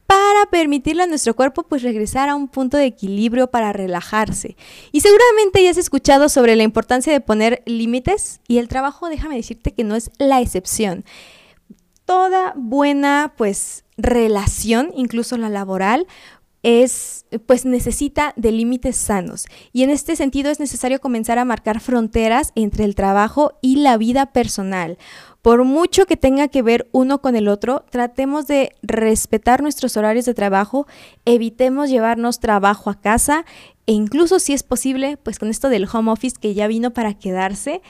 para 0.09 0.47
permitirle 0.51 1.03
a 1.03 1.07
nuestro 1.07 1.37
cuerpo 1.37 1.65
pues 1.65 1.83
regresar 1.83 2.31
a 2.31 2.35
un 2.35 2.49
punto 2.49 2.79
de 2.79 2.87
equilibrio 2.87 3.51
para 3.51 3.75
relajarse. 3.75 4.57
Y 4.91 5.03
seguramente 5.03 5.63
ya 5.63 5.71
has 5.71 5.77
escuchado 5.77 6.31
sobre 6.31 6.57
la 6.57 6.63
importancia 6.63 7.13
de 7.13 7.21
poner 7.21 7.63
límites 7.67 8.41
y 8.49 8.57
el 8.57 8.69
trabajo, 8.69 9.11
déjame 9.11 9.37
decirte 9.37 9.75
que 9.75 9.85
no 9.85 9.97
es 9.97 10.11
la 10.17 10.41
excepción. 10.41 11.05
Toda 12.07 12.55
buena 12.57 13.35
pues 13.37 13.85
relación, 13.99 14.93
incluso 14.97 15.37
la 15.37 15.51
laboral, 15.51 16.07
es, 16.63 17.27
pues 17.47 17.67
necesita 17.67 18.33
de 18.37 18.51
límites 18.51 18.97
sanos. 18.97 19.47
Y 19.75 19.83
en 19.83 19.91
este 19.91 20.17
sentido 20.17 20.51
es 20.51 20.59
necesario 20.59 21.01
comenzar 21.01 21.39
a 21.39 21.45
marcar 21.45 21.81
fronteras 21.81 22.53
entre 22.55 22.85
el 22.85 22.95
trabajo 22.95 23.59
y 23.61 23.77
la 23.77 23.99
vida 23.99 24.33
personal. 24.33 24.97
Por 25.43 25.65
mucho 25.65 26.07
que 26.07 26.17
tenga 26.17 26.49
que 26.49 26.63
ver 26.63 26.89
uno 26.93 27.21
con 27.21 27.37
el 27.37 27.49
otro, 27.49 27.85
tratemos 27.91 28.47
de 28.47 28.75
respetar 28.83 29.63
nuestros 29.63 29.97
horarios 29.97 30.25
de 30.27 30.35
trabajo, 30.35 30.87
evitemos 31.25 31.91
llevarnos 31.91 32.41
trabajo 32.41 32.91
a 32.91 33.01
casa 33.01 33.45
e 33.87 33.93
incluso 33.93 34.41
si 34.41 34.53
es 34.53 34.65
posible, 34.65 35.17
pues 35.17 35.39
con 35.39 35.49
esto 35.49 35.69
del 35.69 35.89
home 35.91 36.11
office 36.11 36.37
que 36.39 36.55
ya 36.55 36.67
vino 36.67 36.93
para 36.93 37.15
quedarse, 37.15 37.83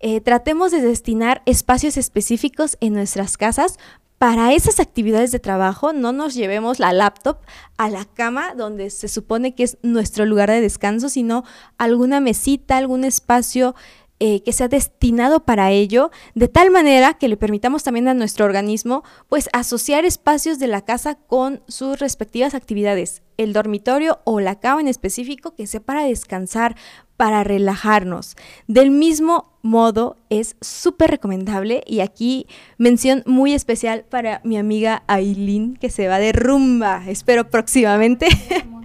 eh, 0.00 0.20
tratemos 0.20 0.72
de 0.72 0.80
destinar 0.80 1.42
espacios 1.46 1.96
específicos 1.96 2.76
en 2.80 2.94
nuestras 2.94 3.36
casas 3.36 3.78
para 4.18 4.52
esas 4.52 4.80
actividades 4.80 5.32
de 5.32 5.38
trabajo. 5.38 5.92
No 5.92 6.12
nos 6.12 6.34
llevemos 6.34 6.78
la 6.78 6.92
laptop 6.92 7.38
a 7.76 7.90
la 7.90 8.04
cama 8.04 8.54
donde 8.54 8.90
se 8.90 9.08
supone 9.08 9.54
que 9.54 9.64
es 9.64 9.78
nuestro 9.82 10.24
lugar 10.24 10.50
de 10.50 10.60
descanso, 10.60 11.08
sino 11.08 11.44
alguna 11.78 12.20
mesita, 12.20 12.76
algún 12.76 13.04
espacio 13.04 13.74
eh, 14.18 14.42
que 14.42 14.52
sea 14.52 14.68
destinado 14.68 15.40
para 15.44 15.70
ello, 15.70 16.10
de 16.34 16.48
tal 16.48 16.70
manera 16.70 17.14
que 17.14 17.28
le 17.28 17.36
permitamos 17.36 17.82
también 17.82 18.08
a 18.08 18.14
nuestro 18.14 18.46
organismo 18.46 19.04
pues 19.28 19.50
asociar 19.52 20.06
espacios 20.06 20.58
de 20.58 20.68
la 20.68 20.80
casa 20.80 21.16
con 21.16 21.62
sus 21.68 21.98
respectivas 21.98 22.54
actividades, 22.54 23.22
el 23.36 23.52
dormitorio 23.52 24.20
o 24.24 24.40
la 24.40 24.58
cama 24.58 24.80
en 24.80 24.88
específico 24.88 25.54
que 25.54 25.66
sea 25.66 25.80
para 25.80 26.04
descansar, 26.04 26.76
para 27.18 27.44
relajarnos. 27.44 28.36
Del 28.66 28.90
mismo 28.90 29.52
modo 29.60 30.16
es 30.30 30.56
súper 30.62 31.10
recomendable 31.10 31.82
y 31.86 32.00
aquí 32.00 32.46
mención 32.78 33.22
muy 33.26 33.52
especial 33.52 34.06
para 34.08 34.40
mi 34.44 34.56
amiga 34.56 35.02
Aileen 35.08 35.76
que 35.76 35.90
se 35.90 36.08
va 36.08 36.18
de 36.18 36.32
rumba, 36.32 37.02
espero 37.06 37.50
próximamente, 37.50 38.28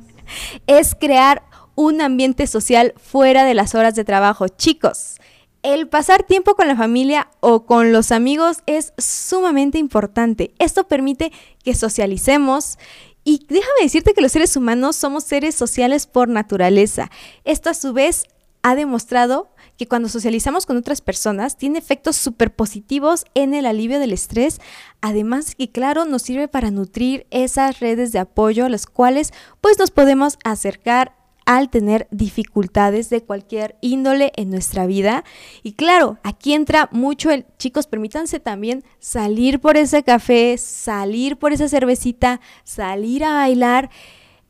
es 0.67 0.95
crear 0.95 1.43
un 1.76 2.01
ambiente 2.01 2.47
social 2.47 2.93
fuera 2.97 3.45
de 3.45 3.53
las 3.53 3.76
horas 3.76 3.95
de 3.95 4.03
trabajo. 4.03 4.47
Chicos, 4.47 5.17
el 5.63 5.88
pasar 5.88 6.24
tiempo 6.24 6.55
con 6.55 6.67
la 6.67 6.76
familia 6.76 7.30
o 7.39 7.65
con 7.65 7.91
los 7.91 8.11
amigos 8.11 8.59
es 8.65 8.93
sumamente 8.97 9.78
importante. 9.78 10.53
Esto 10.57 10.88
permite 10.88 11.32
que 11.63 11.76
socialicemos 11.76 12.78
y 13.24 13.45
déjame 13.47 13.84
decirte 13.84 14.13
que 14.13 14.22
los 14.22 14.32
seres 14.32 14.55
humanos 14.55 14.95
somos 14.95 15.24
seres 15.24 15.53
sociales 15.53 16.07
por 16.07 16.28
naturaleza. 16.28 17.11
Esto 17.43 17.69
a 17.69 17.76
su 17.76 17.93
vez 17.93 18.26
ha 18.63 18.76
demostrado 18.76 19.49
que 19.78 19.88
cuando 19.88 20.09
socializamos 20.09 20.65
con 20.65 20.78
otras 20.78 21.01
personas 21.01 21.57
tiene 21.57 21.80
efectos 21.80 22.15
súper 22.15 22.53
positivos 22.55 23.26
en 23.34 23.53
el 23.53 23.65
alivio 23.65 23.99
del 23.99 24.13
estrés, 24.13 24.59
además 25.01 25.55
que 25.55 25.72
claro 25.72 26.05
nos 26.05 26.22
sirve 26.24 26.47
para 26.47 26.72
nutrir 26.72 27.26
esas 27.32 27.80
redes 27.80 28.11
de 28.11 28.19
apoyo 28.19 28.65
a 28.65 28.69
las 28.69 28.86
cuales 28.86 29.32
pues 29.59 29.80
nos 29.80 29.91
podemos 29.91 30.38
acercar 30.43 31.20
al 31.58 31.70
tener 31.70 32.08
dificultades 32.12 33.10
de 33.10 33.22
cualquier 33.24 33.76
índole 33.82 34.32
en 34.36 34.49
nuestra 34.49 34.86
vida. 34.86 35.24
Y 35.64 35.74
claro, 35.74 36.18
aquí 36.24 36.54
entra 36.54 36.89
mucho 36.91 37.30
el, 37.32 37.45
chicos, 37.58 37.88
permítanse 37.88 38.39
también 38.39 38.84
salir 38.99 39.60
por 39.60 39.78
ese 39.78 40.04
café, 40.04 40.58
salir 40.58 41.38
por 41.38 41.54
esa 41.54 41.68
cervecita, 41.68 42.41
salir 42.64 43.24
a 43.24 43.34
bailar. 43.34 43.89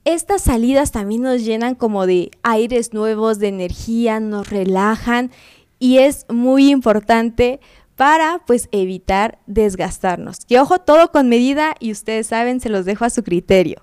Estas 0.06 0.42
salidas 0.42 0.92
también 0.92 1.22
nos 1.22 1.44
llenan 1.44 1.76
como 1.76 2.06
de 2.08 2.32
aires 2.44 2.94
nuevos, 2.94 3.40
de 3.40 3.48
energía, 3.48 4.20
nos 4.20 4.50
relajan 4.50 5.32
y 5.80 6.00
es 6.00 6.26
muy 6.30 6.70
importante 6.70 7.60
para 7.96 8.42
pues 8.48 8.68
evitar 8.72 9.40
desgastarnos. 9.46 10.46
Que 10.46 10.60
ojo, 10.60 10.80
todo 10.80 11.12
con 11.12 11.30
medida 11.30 11.76
y 11.80 11.92
ustedes 11.92 12.28
saben, 12.28 12.60
se 12.60 12.70
los 12.70 12.86
dejo 12.86 13.06
a 13.06 13.10
su 13.10 13.24
criterio. 13.24 13.82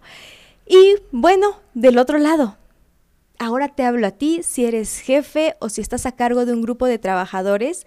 Y 0.66 0.96
bueno, 1.12 1.60
del 1.74 1.98
otro 1.98 2.18
lado, 2.18 2.56
ahora 3.38 3.68
te 3.68 3.84
hablo 3.84 4.06
a 4.06 4.10
ti, 4.10 4.40
si 4.42 4.64
eres 4.64 5.00
jefe 5.00 5.54
o 5.60 5.68
si 5.68 5.80
estás 5.80 6.06
a 6.06 6.12
cargo 6.12 6.46
de 6.46 6.52
un 6.52 6.62
grupo 6.62 6.86
de 6.86 6.98
trabajadores. 6.98 7.86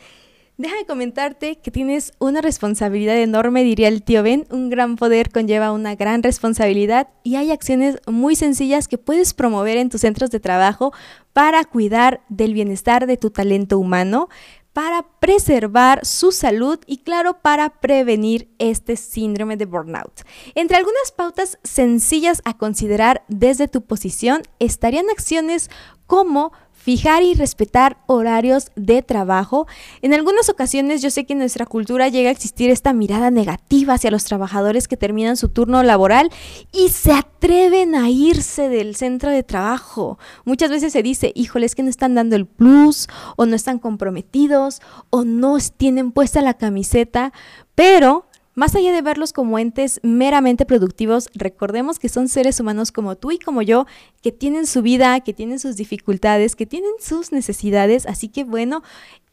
Déjame 0.57 0.85
comentarte 0.85 1.55
que 1.55 1.71
tienes 1.71 2.13
una 2.19 2.39
responsabilidad 2.41 3.17
enorme, 3.17 3.63
diría 3.63 3.87
el 3.87 4.03
tío 4.03 4.21
Ben. 4.21 4.45
Un 4.51 4.69
gran 4.69 4.95
poder 4.95 5.31
conlleva 5.31 5.71
una 5.71 5.95
gran 5.95 6.21
responsabilidad 6.21 7.07
y 7.23 7.35
hay 7.35 7.51
acciones 7.51 7.97
muy 8.05 8.35
sencillas 8.35 8.87
que 8.87 8.99
puedes 8.99 9.33
promover 9.33 9.77
en 9.77 9.89
tus 9.89 10.01
centros 10.01 10.29
de 10.29 10.39
trabajo 10.39 10.93
para 11.33 11.63
cuidar 11.63 12.21
del 12.29 12.53
bienestar 12.53 13.07
de 13.07 13.17
tu 13.17 13.31
talento 13.31 13.79
humano, 13.79 14.29
para 14.73 15.05
preservar 15.19 16.05
su 16.05 16.31
salud 16.31 16.79
y 16.85 16.99
claro, 16.99 17.41
para 17.41 17.81
prevenir 17.81 18.53
este 18.57 18.95
síndrome 18.95 19.57
de 19.57 19.65
burnout. 19.65 20.21
Entre 20.55 20.77
algunas 20.77 21.11
pautas 21.11 21.59
sencillas 21.63 22.41
a 22.45 22.57
considerar 22.57 23.23
desde 23.27 23.67
tu 23.67 23.81
posición 23.81 24.43
estarían 24.59 25.09
acciones 25.09 25.69
como 26.07 26.51
fijar 26.81 27.21
y 27.21 27.35
respetar 27.35 27.97
horarios 28.07 28.71
de 28.75 29.03
trabajo. 29.03 29.67
En 30.01 30.13
algunas 30.13 30.49
ocasiones 30.49 31.01
yo 31.01 31.11
sé 31.11 31.25
que 31.25 31.33
en 31.33 31.39
nuestra 31.39 31.65
cultura 31.65 32.09
llega 32.09 32.29
a 32.29 32.31
existir 32.31 32.71
esta 32.71 32.91
mirada 32.91 33.29
negativa 33.29 33.93
hacia 33.93 34.09
los 34.09 34.23
trabajadores 34.23 34.87
que 34.87 34.97
terminan 34.97 35.37
su 35.37 35.49
turno 35.49 35.83
laboral 35.83 36.31
y 36.71 36.89
se 36.89 37.13
atreven 37.13 37.93
a 37.93 38.09
irse 38.09 38.67
del 38.67 38.95
centro 38.95 39.29
de 39.29 39.43
trabajo. 39.43 40.17
Muchas 40.43 40.71
veces 40.71 40.91
se 40.91 41.03
dice, 41.03 41.31
híjole, 41.35 41.67
es 41.67 41.75
que 41.75 41.83
no 41.83 41.89
están 41.89 42.15
dando 42.15 42.35
el 42.35 42.47
plus 42.47 43.07
o 43.35 43.45
no 43.45 43.55
están 43.55 43.77
comprometidos 43.77 44.81
o 45.11 45.23
no 45.23 45.57
tienen 45.77 46.11
puesta 46.11 46.41
la 46.41 46.55
camiseta, 46.55 47.31
pero 47.75 48.25
más 48.53 48.75
allá 48.75 48.91
de 48.91 49.01
verlos 49.01 49.33
como 49.33 49.59
entes 49.59 49.99
meramente 50.03 50.65
productivos, 50.65 51.29
recordemos 51.33 51.99
que 51.99 52.09
son 52.09 52.27
seres 52.27 52.59
humanos 52.59 52.91
como 52.91 53.15
tú 53.15 53.31
y 53.31 53.39
como 53.39 53.61
yo, 53.61 53.85
que 54.21 54.31
tienen 54.31 54.67
su 54.67 54.81
vida, 54.81 55.19
que 55.21 55.33
tienen 55.33 55.59
sus 55.59 55.75
dificultades, 55.75 56.55
que 56.55 56.65
tienen 56.65 56.91
sus 56.99 57.31
necesidades, 57.31 58.05
así 58.05 58.27
que 58.27 58.43
bueno, 58.43 58.83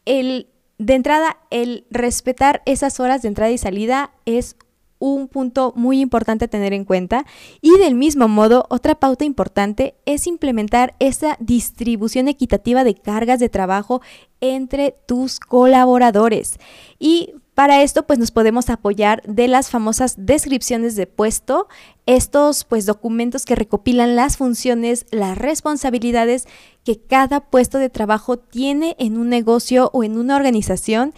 el 0.05 0.47
de 0.77 0.95
entrada 0.95 1.37
el 1.51 1.85
respetar 1.91 2.61
esas 2.65 2.99
horas 2.99 3.21
de 3.21 3.27
entrada 3.27 3.51
y 3.51 3.57
salida 3.57 4.11
es 4.25 4.55
un 4.99 5.27
punto 5.27 5.73
muy 5.75 6.01
importante 6.01 6.45
a 6.45 6.49
tener 6.49 6.73
en 6.73 6.85
cuenta. 6.85 7.25
Y 7.61 7.77
del 7.77 7.95
mismo 7.95 8.27
modo, 8.27 8.65
otra 8.69 8.95
pauta 8.95 9.25
importante 9.25 9.95
es 10.05 10.27
implementar 10.27 10.95
esa 10.99 11.37
distribución 11.39 12.27
equitativa 12.27 12.83
de 12.83 12.95
cargas 12.95 13.39
de 13.39 13.49
trabajo 13.49 14.01
entre 14.41 14.95
tus 15.05 15.39
colaboradores. 15.39 16.59
Y 16.99 17.33
para 17.59 17.81
esto, 17.81 18.07
pues 18.07 18.19
nos 18.19 18.31
podemos 18.31 18.69
apoyar 18.69 19.21
de 19.23 19.49
las 19.49 19.69
famosas 19.69 20.15
descripciones 20.17 20.95
de 20.95 21.07
puesto, 21.07 21.67
estos 22.05 22.63
pues 22.63 22.85
documentos 22.85 23.43
que 23.43 23.53
recopilan 23.53 24.15
las 24.15 24.37
funciones, 24.37 25.05
las 25.11 25.37
responsabilidades 25.37 26.47
que 26.85 27.01
cada 27.01 27.41
puesto 27.41 27.77
de 27.77 27.89
trabajo 27.89 28.37
tiene 28.37 28.95
en 28.97 29.17
un 29.17 29.27
negocio 29.27 29.89
o 29.91 30.05
en 30.05 30.17
una 30.17 30.37
organización. 30.37 31.13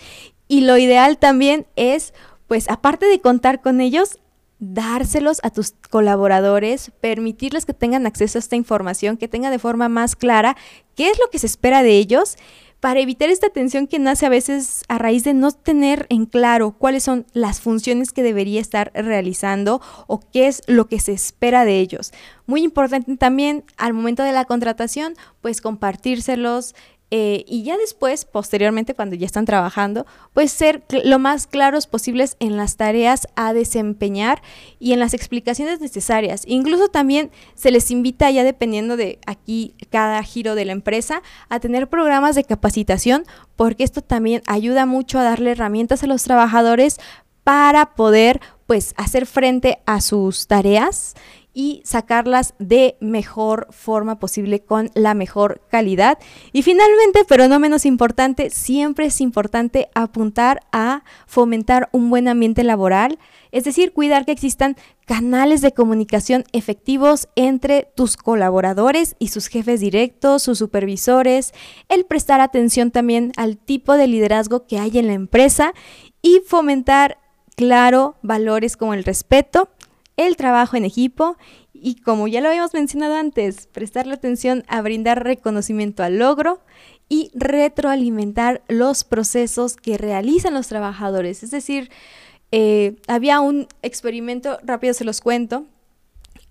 Y 0.48 0.62
lo 0.62 0.80
ideal 0.80 1.20
también 1.20 1.68
es, 1.76 2.12
pues 2.48 2.72
aparte 2.72 3.06
de 3.06 3.22
contar 3.22 3.62
con 3.62 3.80
ellos, 3.80 4.18
dárselos 4.58 5.42
a 5.44 5.52
tus 5.52 5.76
colaboradores, 5.92 6.92
permitirles 7.02 7.68
que 7.68 7.76
tengan 7.76 8.08
acceso 8.08 8.40
a 8.40 8.42
esta 8.42 8.56
información, 8.56 9.18
que 9.18 9.28
tengan 9.28 9.52
de 9.52 9.60
forma 9.60 9.90
más 9.90 10.16
clara 10.16 10.58
qué 10.96 11.12
es 11.12 11.20
lo 11.20 11.30
que 11.30 11.38
se 11.38 11.46
espera 11.46 11.84
de 11.84 11.98
ellos 11.98 12.38
para 12.82 13.00
evitar 13.00 13.30
esta 13.30 13.50
tensión 13.50 13.86
que 13.86 14.00
nace 14.00 14.26
a 14.26 14.30
veces 14.30 14.84
a 14.90 14.98
raíz 14.98 15.24
de 15.24 15.36
no 15.36 15.52
tener 15.52 16.08
en 16.10 16.26
claro 16.26 16.72
cuáles 16.72 17.04
son 17.04 17.28
las 17.32 17.62
funciones 17.62 18.12
que 18.12 18.24
debería 18.24 18.60
estar 18.60 18.92
realizando 18.96 19.82
o 20.08 20.20
qué 20.20 20.48
es 20.48 20.64
lo 20.66 20.88
que 20.88 21.00
se 21.00 21.14
espera 21.14 21.64
de 21.64 21.80
ellos. 21.80 22.12
Muy 22.48 22.64
importante 22.64 23.16
también 23.18 23.64
al 23.78 23.94
momento 23.94 24.24
de 24.24 24.32
la 24.32 24.46
contratación, 24.46 25.14
pues 25.42 25.62
compartírselos, 25.62 26.74
eh, 27.14 27.44
y 27.46 27.64
ya 27.64 27.78
después, 27.78 28.24
posteriormente, 28.24 28.94
cuando 28.94 29.18
ya 29.18 29.26
están 29.26 29.44
trabajando, 29.44 30.06
pues 30.32 30.50
ser 30.50 30.82
lo 31.04 31.20
más 31.20 31.46
claros 31.46 31.86
posibles 31.86 32.38
en 32.40 32.56
las 32.56 32.78
tareas 32.78 33.28
a 33.36 33.52
desempeñar 33.52 34.42
y 34.80 34.94
en 34.94 35.00
las 35.00 35.14
explicaciones 35.14 35.82
necesarias. 35.82 36.44
Incluso 36.48 36.88
también 36.88 37.30
se 37.54 37.70
les 37.70 37.92
invita, 37.92 38.32
ya 38.32 38.46
dependiendo 38.46 38.96
de 38.96 39.20
aquí 39.28 39.76
cada 39.90 40.24
giro 40.24 40.56
de 40.56 40.64
la 40.64 40.72
empresa, 40.72 41.22
a 41.50 41.60
tener 41.60 41.90
programas 41.90 42.36
de 42.36 42.46
capacitación, 42.46 43.26
porque 43.58 43.84
esto 43.84 44.02
también 44.02 44.42
ayuda 44.48 44.86
mucho 44.86 45.20
a 45.20 45.24
darle 45.24 45.52
herramientas 45.52 46.04
a 46.04 46.08
los 46.08 46.24
trabajadores 46.24 46.98
para 47.44 47.94
poder 47.96 48.40
pues 48.68 48.94
hacer 48.96 49.26
frente 49.26 49.80
a 49.86 50.00
sus 50.00 50.48
tareas 50.48 51.16
y 51.54 51.82
sacarlas 51.84 52.54
de 52.60 52.96
mejor 53.02 53.68
forma 53.72 54.20
posible 54.20 54.62
con 54.62 54.90
la 54.94 55.14
mejor 55.14 55.62
calidad. 55.70 56.18
Y 56.54 56.62
finalmente, 56.62 57.26
pero 57.28 57.48
no 57.48 57.60
menos 57.60 57.86
importante, 57.86 58.50
siempre 58.50 59.08
es 59.08 59.20
importante 59.20 59.90
apuntar 59.94 60.62
a 60.72 61.04
fomentar 61.28 61.90
un 61.92 62.10
buen 62.10 62.28
ambiente 62.28 62.64
laboral, 62.64 63.20
es 63.52 63.66
decir, 63.66 63.92
cuidar 63.92 64.26
que 64.26 64.32
existan 64.32 64.78
canales 65.06 65.60
de 65.60 65.74
comunicación 65.74 66.46
efectivos 66.54 67.28
entre 67.36 67.90
tus 67.96 68.16
colaboradores 68.16 69.16
y 69.20 69.28
sus 69.28 69.48
jefes 69.48 69.82
directos, 69.82 70.44
sus 70.44 70.58
supervisores, 70.58 71.54
el 71.90 72.06
prestar 72.06 72.40
atención 72.40 72.92
también 72.92 73.34
al 73.36 73.58
tipo 73.58 73.98
de 73.98 74.08
liderazgo 74.08 74.66
que 74.68 74.80
hay 74.80 74.98
en 74.98 75.08
la 75.08 75.14
empresa 75.14 75.74
y 76.22 76.42
fomentar, 76.48 77.18
claro, 77.58 78.16
valores 78.22 78.78
como 78.78 78.94
el 78.94 79.04
respeto, 79.04 79.70
el 80.18 80.36
trabajo 80.36 80.78
en 80.78 80.86
equipo 80.86 81.38
y 81.74 81.96
como 81.96 82.28
ya 82.28 82.42
lo 82.42 82.50
habíamos 82.50 82.74
mencionado 82.74 83.16
antes, 83.16 83.68
prestarle 83.68 84.14
atención 84.14 84.64
a 84.68 84.82
brindar 84.82 85.24
reconocimiento 85.24 86.04
al 86.04 86.20
logro 86.20 86.62
y 87.10 87.32
retroalimentar 87.34 88.62
los 88.68 89.04
procesos 89.04 89.76
que 89.76 89.98
realizan 89.98 90.54
los 90.54 90.68
trabajadores. 90.68 91.44
Es 91.44 91.52
decir, 91.52 91.90
eh, 92.52 92.96
había 93.08 93.40
un 93.40 93.68
experimento, 93.82 94.60
rápido 94.64 94.94
se 94.94 95.06
los 95.06 95.22
cuento, 95.22 95.66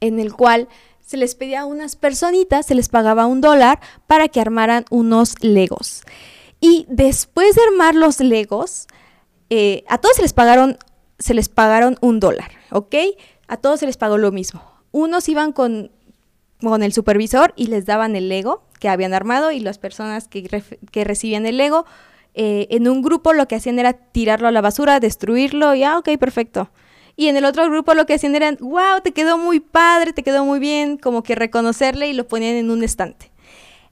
en 0.01 0.19
el 0.19 0.33
cual 0.33 0.69
se 1.01 1.17
les 1.17 1.35
pedía 1.35 1.63
a 1.63 1.65
unas 1.65 1.97
personitas, 1.97 2.67
se 2.67 2.75
les 2.75 2.89
pagaba 2.89 3.27
un 3.27 3.41
dólar 3.41 3.81
para 4.07 4.29
que 4.29 4.41
armaran 4.41 4.85
unos 4.91 5.35
legos. 5.43 6.03
Y 6.61 6.87
después 6.89 7.55
de 7.55 7.63
armar 7.63 7.95
los 7.95 8.21
legos, 8.21 8.87
eh, 9.49 9.85
a 9.89 9.99
todos 9.99 10.17
se 10.17 10.23
les 10.23 10.33
pagaron, 10.33 10.79
se 11.19 11.35
les 11.35 11.49
pagaron 11.49 11.97
un 12.01 12.21
dólar, 12.21 12.53
¿ok? 12.71 12.95
A 13.51 13.57
todos 13.57 13.81
se 13.81 13.87
les 13.87 13.97
pagó 13.97 14.17
lo 14.17 14.31
mismo. 14.31 14.63
Unos 14.93 15.29
iban 15.29 15.53
con, 15.53 15.91
con 16.63 16.85
el 16.85 16.93
supervisor 16.93 17.53
y 17.57 17.67
les 17.67 17.85
daban 17.85 18.15
el 18.15 18.29
Lego 18.29 18.63
que 18.79 18.89
habían 18.89 19.13
armado 19.13 19.51
y 19.51 19.59
las 19.59 19.79
personas 19.79 20.29
que, 20.29 20.63
recibían 21.05 21.47
el 21.47 21.57
Lego 21.57 21.85
eh, 22.35 22.69
en 22.71 22.87
un 22.87 23.03
grupo 23.03 23.33
lo 23.33 23.49
que 23.49 23.57
hacían 23.57 23.81
era 23.81 23.93
tirarlo 23.93 24.47
a 24.47 24.53
la 24.53 24.61
basura, 24.61 25.01
destruirlo 25.01 25.75
y 25.75 25.83
ah, 25.83 25.99
ok, 25.99 26.11
perfecto. 26.17 26.71
Y 27.17 27.27
en 27.27 27.37
el 27.37 27.45
otro 27.45 27.69
grupo 27.69 27.93
lo 27.95 28.07
que 28.07 28.15
hacían 28.15 28.37
era, 28.37 28.53
wow, 28.61 29.01
te 29.03 29.11
quedó 29.11 29.37
muy 29.37 29.59
padre, 29.59 30.13
te 30.13 30.23
quedó 30.23 30.45
muy 30.45 30.61
bien, 30.61 30.97
como 30.97 31.25
que 31.25 31.35
reconocerle 31.35 32.07
y 32.07 32.13
lo 32.13 32.29
ponían 32.29 32.55
en 32.55 32.71
un 32.71 32.85
estante. 32.85 33.33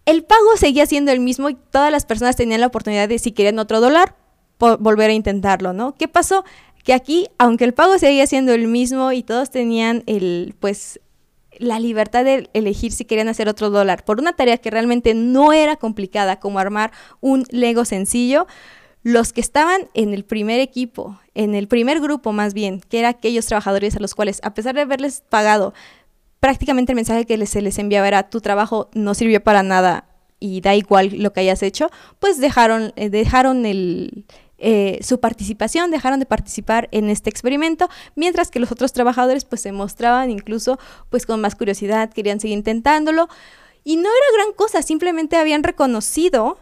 El 0.06 0.22
pago 0.22 0.56
seguía 0.56 0.86
siendo 0.86 1.10
el 1.10 1.18
mismo 1.18 1.50
y 1.50 1.54
todas 1.54 1.90
las 1.90 2.06
personas 2.06 2.36
tenían 2.36 2.60
la 2.60 2.68
oportunidad 2.68 3.08
de, 3.08 3.18
si 3.18 3.32
querían 3.32 3.58
otro 3.58 3.80
dólar, 3.80 4.14
volver 4.58 5.10
a 5.10 5.12
intentarlo, 5.12 5.72
¿no? 5.72 5.94
¿Qué 5.94 6.08
pasó? 6.08 6.44
Que 6.88 6.94
aquí, 6.94 7.28
aunque 7.36 7.66
el 7.66 7.74
pago 7.74 7.98
seguía 7.98 8.26
siendo 8.26 8.54
el 8.54 8.66
mismo 8.66 9.12
y 9.12 9.22
todos 9.22 9.50
tenían 9.50 10.04
el, 10.06 10.54
pues, 10.58 11.00
la 11.58 11.78
libertad 11.80 12.24
de 12.24 12.48
elegir 12.54 12.92
si 12.92 13.04
querían 13.04 13.28
hacer 13.28 13.46
otro 13.46 13.68
dólar 13.68 14.06
por 14.06 14.18
una 14.18 14.32
tarea 14.32 14.56
que 14.56 14.70
realmente 14.70 15.12
no 15.12 15.52
era 15.52 15.76
complicada 15.76 16.40
como 16.40 16.58
armar 16.58 16.90
un 17.20 17.44
Lego 17.50 17.84
sencillo, 17.84 18.46
los 19.02 19.34
que 19.34 19.42
estaban 19.42 19.82
en 19.92 20.14
el 20.14 20.24
primer 20.24 20.60
equipo, 20.60 21.20
en 21.34 21.54
el 21.54 21.68
primer 21.68 22.00
grupo 22.00 22.32
más 22.32 22.54
bien, 22.54 22.80
que 22.80 23.00
era 23.00 23.10
aquellos 23.10 23.44
trabajadores 23.44 23.94
a 23.94 24.00
los 24.00 24.14
cuales, 24.14 24.40
a 24.42 24.54
pesar 24.54 24.74
de 24.74 24.80
haberles 24.80 25.22
pagado, 25.28 25.74
prácticamente 26.40 26.92
el 26.92 26.96
mensaje 26.96 27.26
que 27.26 27.44
se 27.44 27.60
les 27.60 27.78
enviaba 27.78 28.08
era 28.08 28.30
tu 28.30 28.40
trabajo 28.40 28.88
no 28.94 29.12
sirvió 29.12 29.44
para 29.44 29.62
nada 29.62 30.08
y 30.40 30.62
da 30.62 30.74
igual 30.74 31.10
lo 31.18 31.34
que 31.34 31.40
hayas 31.40 31.62
hecho, 31.62 31.90
pues 32.18 32.40
dejaron, 32.40 32.94
eh, 32.96 33.10
dejaron 33.10 33.66
el, 33.66 34.24
eh, 34.58 34.98
su 35.02 35.20
participación, 35.20 35.90
dejaron 35.90 36.18
de 36.20 36.26
participar 36.26 36.88
en 36.90 37.10
este 37.10 37.30
experimento, 37.30 37.88
mientras 38.16 38.50
que 38.50 38.58
los 38.58 38.72
otros 38.72 38.92
trabajadores 38.92 39.44
pues 39.44 39.60
se 39.60 39.72
mostraban 39.72 40.30
incluso 40.30 40.78
pues 41.10 41.26
con 41.26 41.40
más 41.40 41.54
curiosidad, 41.54 42.12
querían 42.12 42.40
seguir 42.40 42.58
intentándolo. 42.58 43.28
Y 43.84 43.96
no 43.96 44.08
era 44.08 44.42
gran 44.42 44.52
cosa, 44.54 44.82
simplemente 44.82 45.36
habían 45.36 45.62
reconocido, 45.62 46.58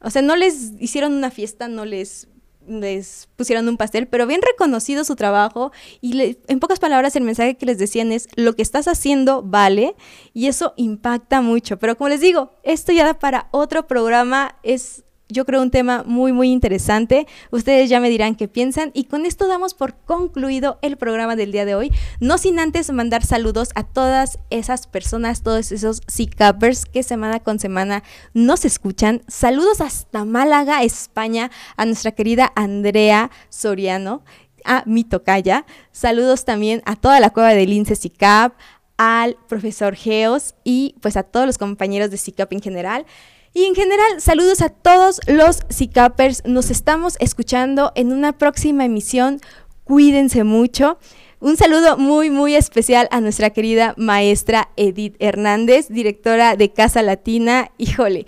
o 0.00 0.10
sea, 0.10 0.22
no 0.22 0.36
les 0.36 0.72
hicieron 0.78 1.12
una 1.12 1.30
fiesta, 1.30 1.68
no 1.68 1.84
les 1.84 2.28
les 2.68 3.28
pusieron 3.36 3.68
un 3.68 3.76
pastel, 3.76 4.06
pero 4.06 4.24
habían 4.24 4.42
reconocido 4.42 5.02
su 5.04 5.16
trabajo 5.16 5.72
y 6.00 6.36
en 6.46 6.60
pocas 6.60 6.78
palabras 6.78 7.16
el 7.16 7.24
mensaje 7.24 7.56
que 7.56 7.66
les 7.66 7.78
decían 7.78 8.12
es 8.12 8.28
lo 8.36 8.54
que 8.54 8.62
estás 8.62 8.86
haciendo 8.86 9.42
vale 9.42 9.96
y 10.34 10.46
eso 10.46 10.74
impacta 10.76 11.40
mucho, 11.40 11.78
pero 11.78 11.96
como 11.96 12.08
les 12.10 12.20
digo, 12.20 12.52
esto 12.62 12.92
ya 12.92 13.04
da 13.04 13.14
para 13.14 13.48
otro 13.50 13.86
programa, 13.86 14.56
es 14.62 15.04
yo 15.30 15.44
creo 15.44 15.62
un 15.62 15.70
tema 15.70 16.02
muy, 16.06 16.32
muy 16.32 16.50
interesante. 16.50 17.26
Ustedes 17.50 17.88
ya 17.88 18.00
me 18.00 18.10
dirán 18.10 18.34
qué 18.34 18.48
piensan. 18.48 18.90
Y 18.94 19.04
con 19.04 19.26
esto 19.26 19.46
damos 19.48 19.74
por 19.74 19.94
concluido 19.94 20.78
el 20.82 20.96
programa 20.96 21.36
del 21.36 21.52
día 21.52 21.64
de 21.64 21.74
hoy. 21.74 21.92
No 22.20 22.38
sin 22.38 22.58
antes 22.58 22.90
mandar 22.92 23.24
saludos 23.24 23.70
a 23.74 23.84
todas 23.84 24.38
esas 24.50 24.86
personas, 24.86 25.42
todos 25.42 25.72
esos 25.72 26.02
C-Cuppers 26.06 26.86
que 26.86 27.02
semana 27.02 27.40
con 27.40 27.58
semana 27.58 28.02
nos 28.34 28.64
escuchan. 28.64 29.22
Saludos 29.28 29.80
hasta 29.80 30.24
Málaga, 30.24 30.82
España, 30.82 31.50
a 31.76 31.86
nuestra 31.86 32.12
querida 32.12 32.52
Andrea 32.56 33.30
Soriano, 33.48 34.22
a 34.64 34.82
mi 34.86 35.04
tocaya. 35.04 35.64
Saludos 35.92 36.44
también 36.44 36.82
a 36.84 36.96
toda 36.96 37.20
la 37.20 37.30
cueva 37.30 37.50
de 37.50 37.66
Lince 37.66 37.96
CICAP, 37.96 38.54
al 38.96 39.38
profesor 39.48 39.94
Geos 39.94 40.54
y 40.62 40.94
pues 41.00 41.16
a 41.16 41.22
todos 41.22 41.46
los 41.46 41.56
compañeros 41.56 42.10
de 42.10 42.18
CICAP 42.18 42.52
en 42.52 42.60
general. 42.60 43.06
Y 43.52 43.64
en 43.64 43.74
general, 43.74 44.20
saludos 44.20 44.62
a 44.62 44.68
todos 44.68 45.20
los 45.26 45.60
CICAPers. 45.72 46.44
Nos 46.44 46.70
estamos 46.70 47.16
escuchando 47.18 47.90
en 47.96 48.12
una 48.12 48.38
próxima 48.38 48.84
emisión. 48.84 49.40
Cuídense 49.82 50.44
mucho. 50.44 50.98
Un 51.40 51.56
saludo 51.56 51.96
muy, 51.96 52.30
muy 52.30 52.54
especial 52.54 53.08
a 53.10 53.20
nuestra 53.20 53.50
querida 53.50 53.94
maestra 53.96 54.68
Edith 54.76 55.16
Hernández, 55.18 55.88
directora 55.88 56.54
de 56.54 56.72
Casa 56.72 57.02
Latina. 57.02 57.72
Híjole, 57.76 58.26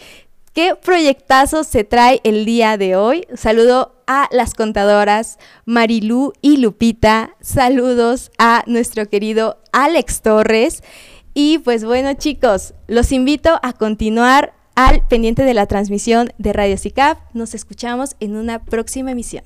qué 0.55 0.75
proyectazo 0.75 1.63
se 1.63 1.85
trae 1.85 2.21
el 2.25 2.45
día 2.45 2.77
de 2.77 2.97
hoy. 2.97 3.27
Saludo 3.35 3.95
a 4.09 4.29
las 4.33 4.55
contadoras 4.55 5.39
Marilú 5.67 6.33
y 6.43 6.57
Lupita. 6.57 7.37
Saludos 7.41 8.33
a 8.39 8.65
nuestro 8.67 9.09
querido 9.09 9.59
Alex 9.71 10.23
Torres. 10.23 10.83
Y 11.33 11.59
pues 11.59 11.85
bueno 11.85 12.15
chicos, 12.15 12.75
los 12.89 13.13
invito 13.13 13.61
a 13.63 13.73
continuar 13.73 14.55
al 14.75 15.07
pendiente 15.07 15.43
de 15.43 15.55
la 15.55 15.67
transmisión 15.67 16.33
de 16.39 16.53
Radio 16.53 16.77
CICAP. 16.77 17.19
Nos 17.35 17.55
escuchamos 17.55 18.17
en 18.21 18.37
una 18.37 18.65
próxima 18.65 19.13
emisión. 19.13 19.45